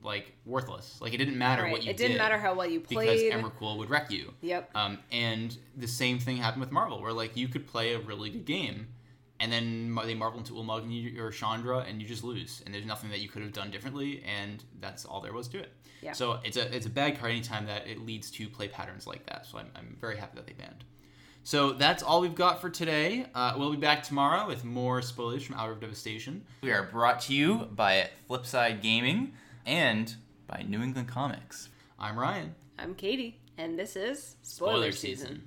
like 0.02 0.32
worthless. 0.46 1.00
Like 1.00 1.12
it 1.12 1.16
didn't 1.18 1.36
matter 1.38 1.64
Right. 1.64 1.72
what 1.72 1.82
you 1.82 1.90
it 1.90 1.96
didn't 1.96 2.12
did 2.12 2.18
matter 2.18 2.38
how 2.38 2.54
well 2.54 2.66
you 2.70 2.80
played 2.80 3.30
because. 3.30 3.42
Emrakul 3.44 3.76
would 3.78 3.90
wreck 3.90 4.10
you. 4.10 4.32
Yep. 4.42 4.70
Um, 4.74 4.98
and 5.10 5.56
the 5.76 5.88
same 5.88 6.18
thing 6.20 6.36
happened 6.36 6.60
with 6.60 6.70
Marvel, 6.70 7.02
where 7.02 7.12
like 7.12 7.36
you 7.36 7.48
could 7.48 7.66
play 7.66 7.94
a 7.94 7.98
really 7.98 8.30
good 8.30 8.44
game, 8.44 8.86
and 9.40 9.50
then 9.50 9.94
they 10.06 10.14
marvel 10.14 10.38
into 10.38 10.52
Ulamog 10.54 10.82
and 10.84 10.92
you, 10.92 11.20
or 11.22 11.30
Chandra, 11.32 11.78
and 11.78 12.00
you 12.00 12.06
just 12.06 12.22
lose. 12.22 12.62
And 12.64 12.72
there's 12.72 12.86
nothing 12.86 13.10
that 13.10 13.18
you 13.18 13.28
could 13.28 13.42
have 13.42 13.52
done 13.52 13.70
differently, 13.72 14.22
and 14.24 14.62
that's 14.80 15.04
all 15.04 15.20
there 15.20 15.32
was 15.32 15.48
to 15.48 15.58
it. 15.58 15.72
Yeah. 16.00 16.12
So 16.12 16.38
it's 16.44 16.56
a 16.56 16.72
it's 16.74 16.86
a 16.86 16.90
bad 16.90 17.18
card 17.18 17.32
anytime 17.32 17.66
that 17.66 17.88
it 17.88 17.98
leads 17.98 18.30
to 18.32 18.48
play 18.48 18.68
patterns 18.68 19.04
like 19.06 19.26
that. 19.26 19.46
So 19.46 19.58
I'm, 19.58 19.70
I'm 19.74 19.96
very 20.00 20.16
happy 20.16 20.36
that 20.36 20.46
they 20.46 20.52
banned. 20.52 20.84
So 21.44 21.72
that's 21.72 22.02
all 22.02 22.20
we've 22.20 22.34
got 22.34 22.60
for 22.60 22.68
today. 22.68 23.26
Uh, 23.34 23.54
we'll 23.56 23.70
be 23.70 23.78
back 23.78 24.02
tomorrow 24.02 24.46
with 24.46 24.64
more 24.64 25.00
spoilers 25.00 25.42
from 25.42 25.56
Hour 25.56 25.72
of 25.72 25.80
Devastation. 25.80 26.44
We 26.62 26.72
are 26.72 26.82
brought 26.82 27.20
to 27.22 27.34
you 27.34 27.68
by 27.74 28.10
Flipside 28.28 28.82
Gaming 28.82 29.32
and 29.64 30.14
by 30.46 30.64
New 30.68 30.82
England 30.82 31.08
Comics. 31.08 31.70
I'm 31.98 32.18
Ryan. 32.18 32.54
I'm 32.78 32.94
Katie, 32.94 33.40
and 33.56 33.78
this 33.78 33.96
is 33.96 34.36
Spoiler, 34.42 34.92
season. 34.92 35.42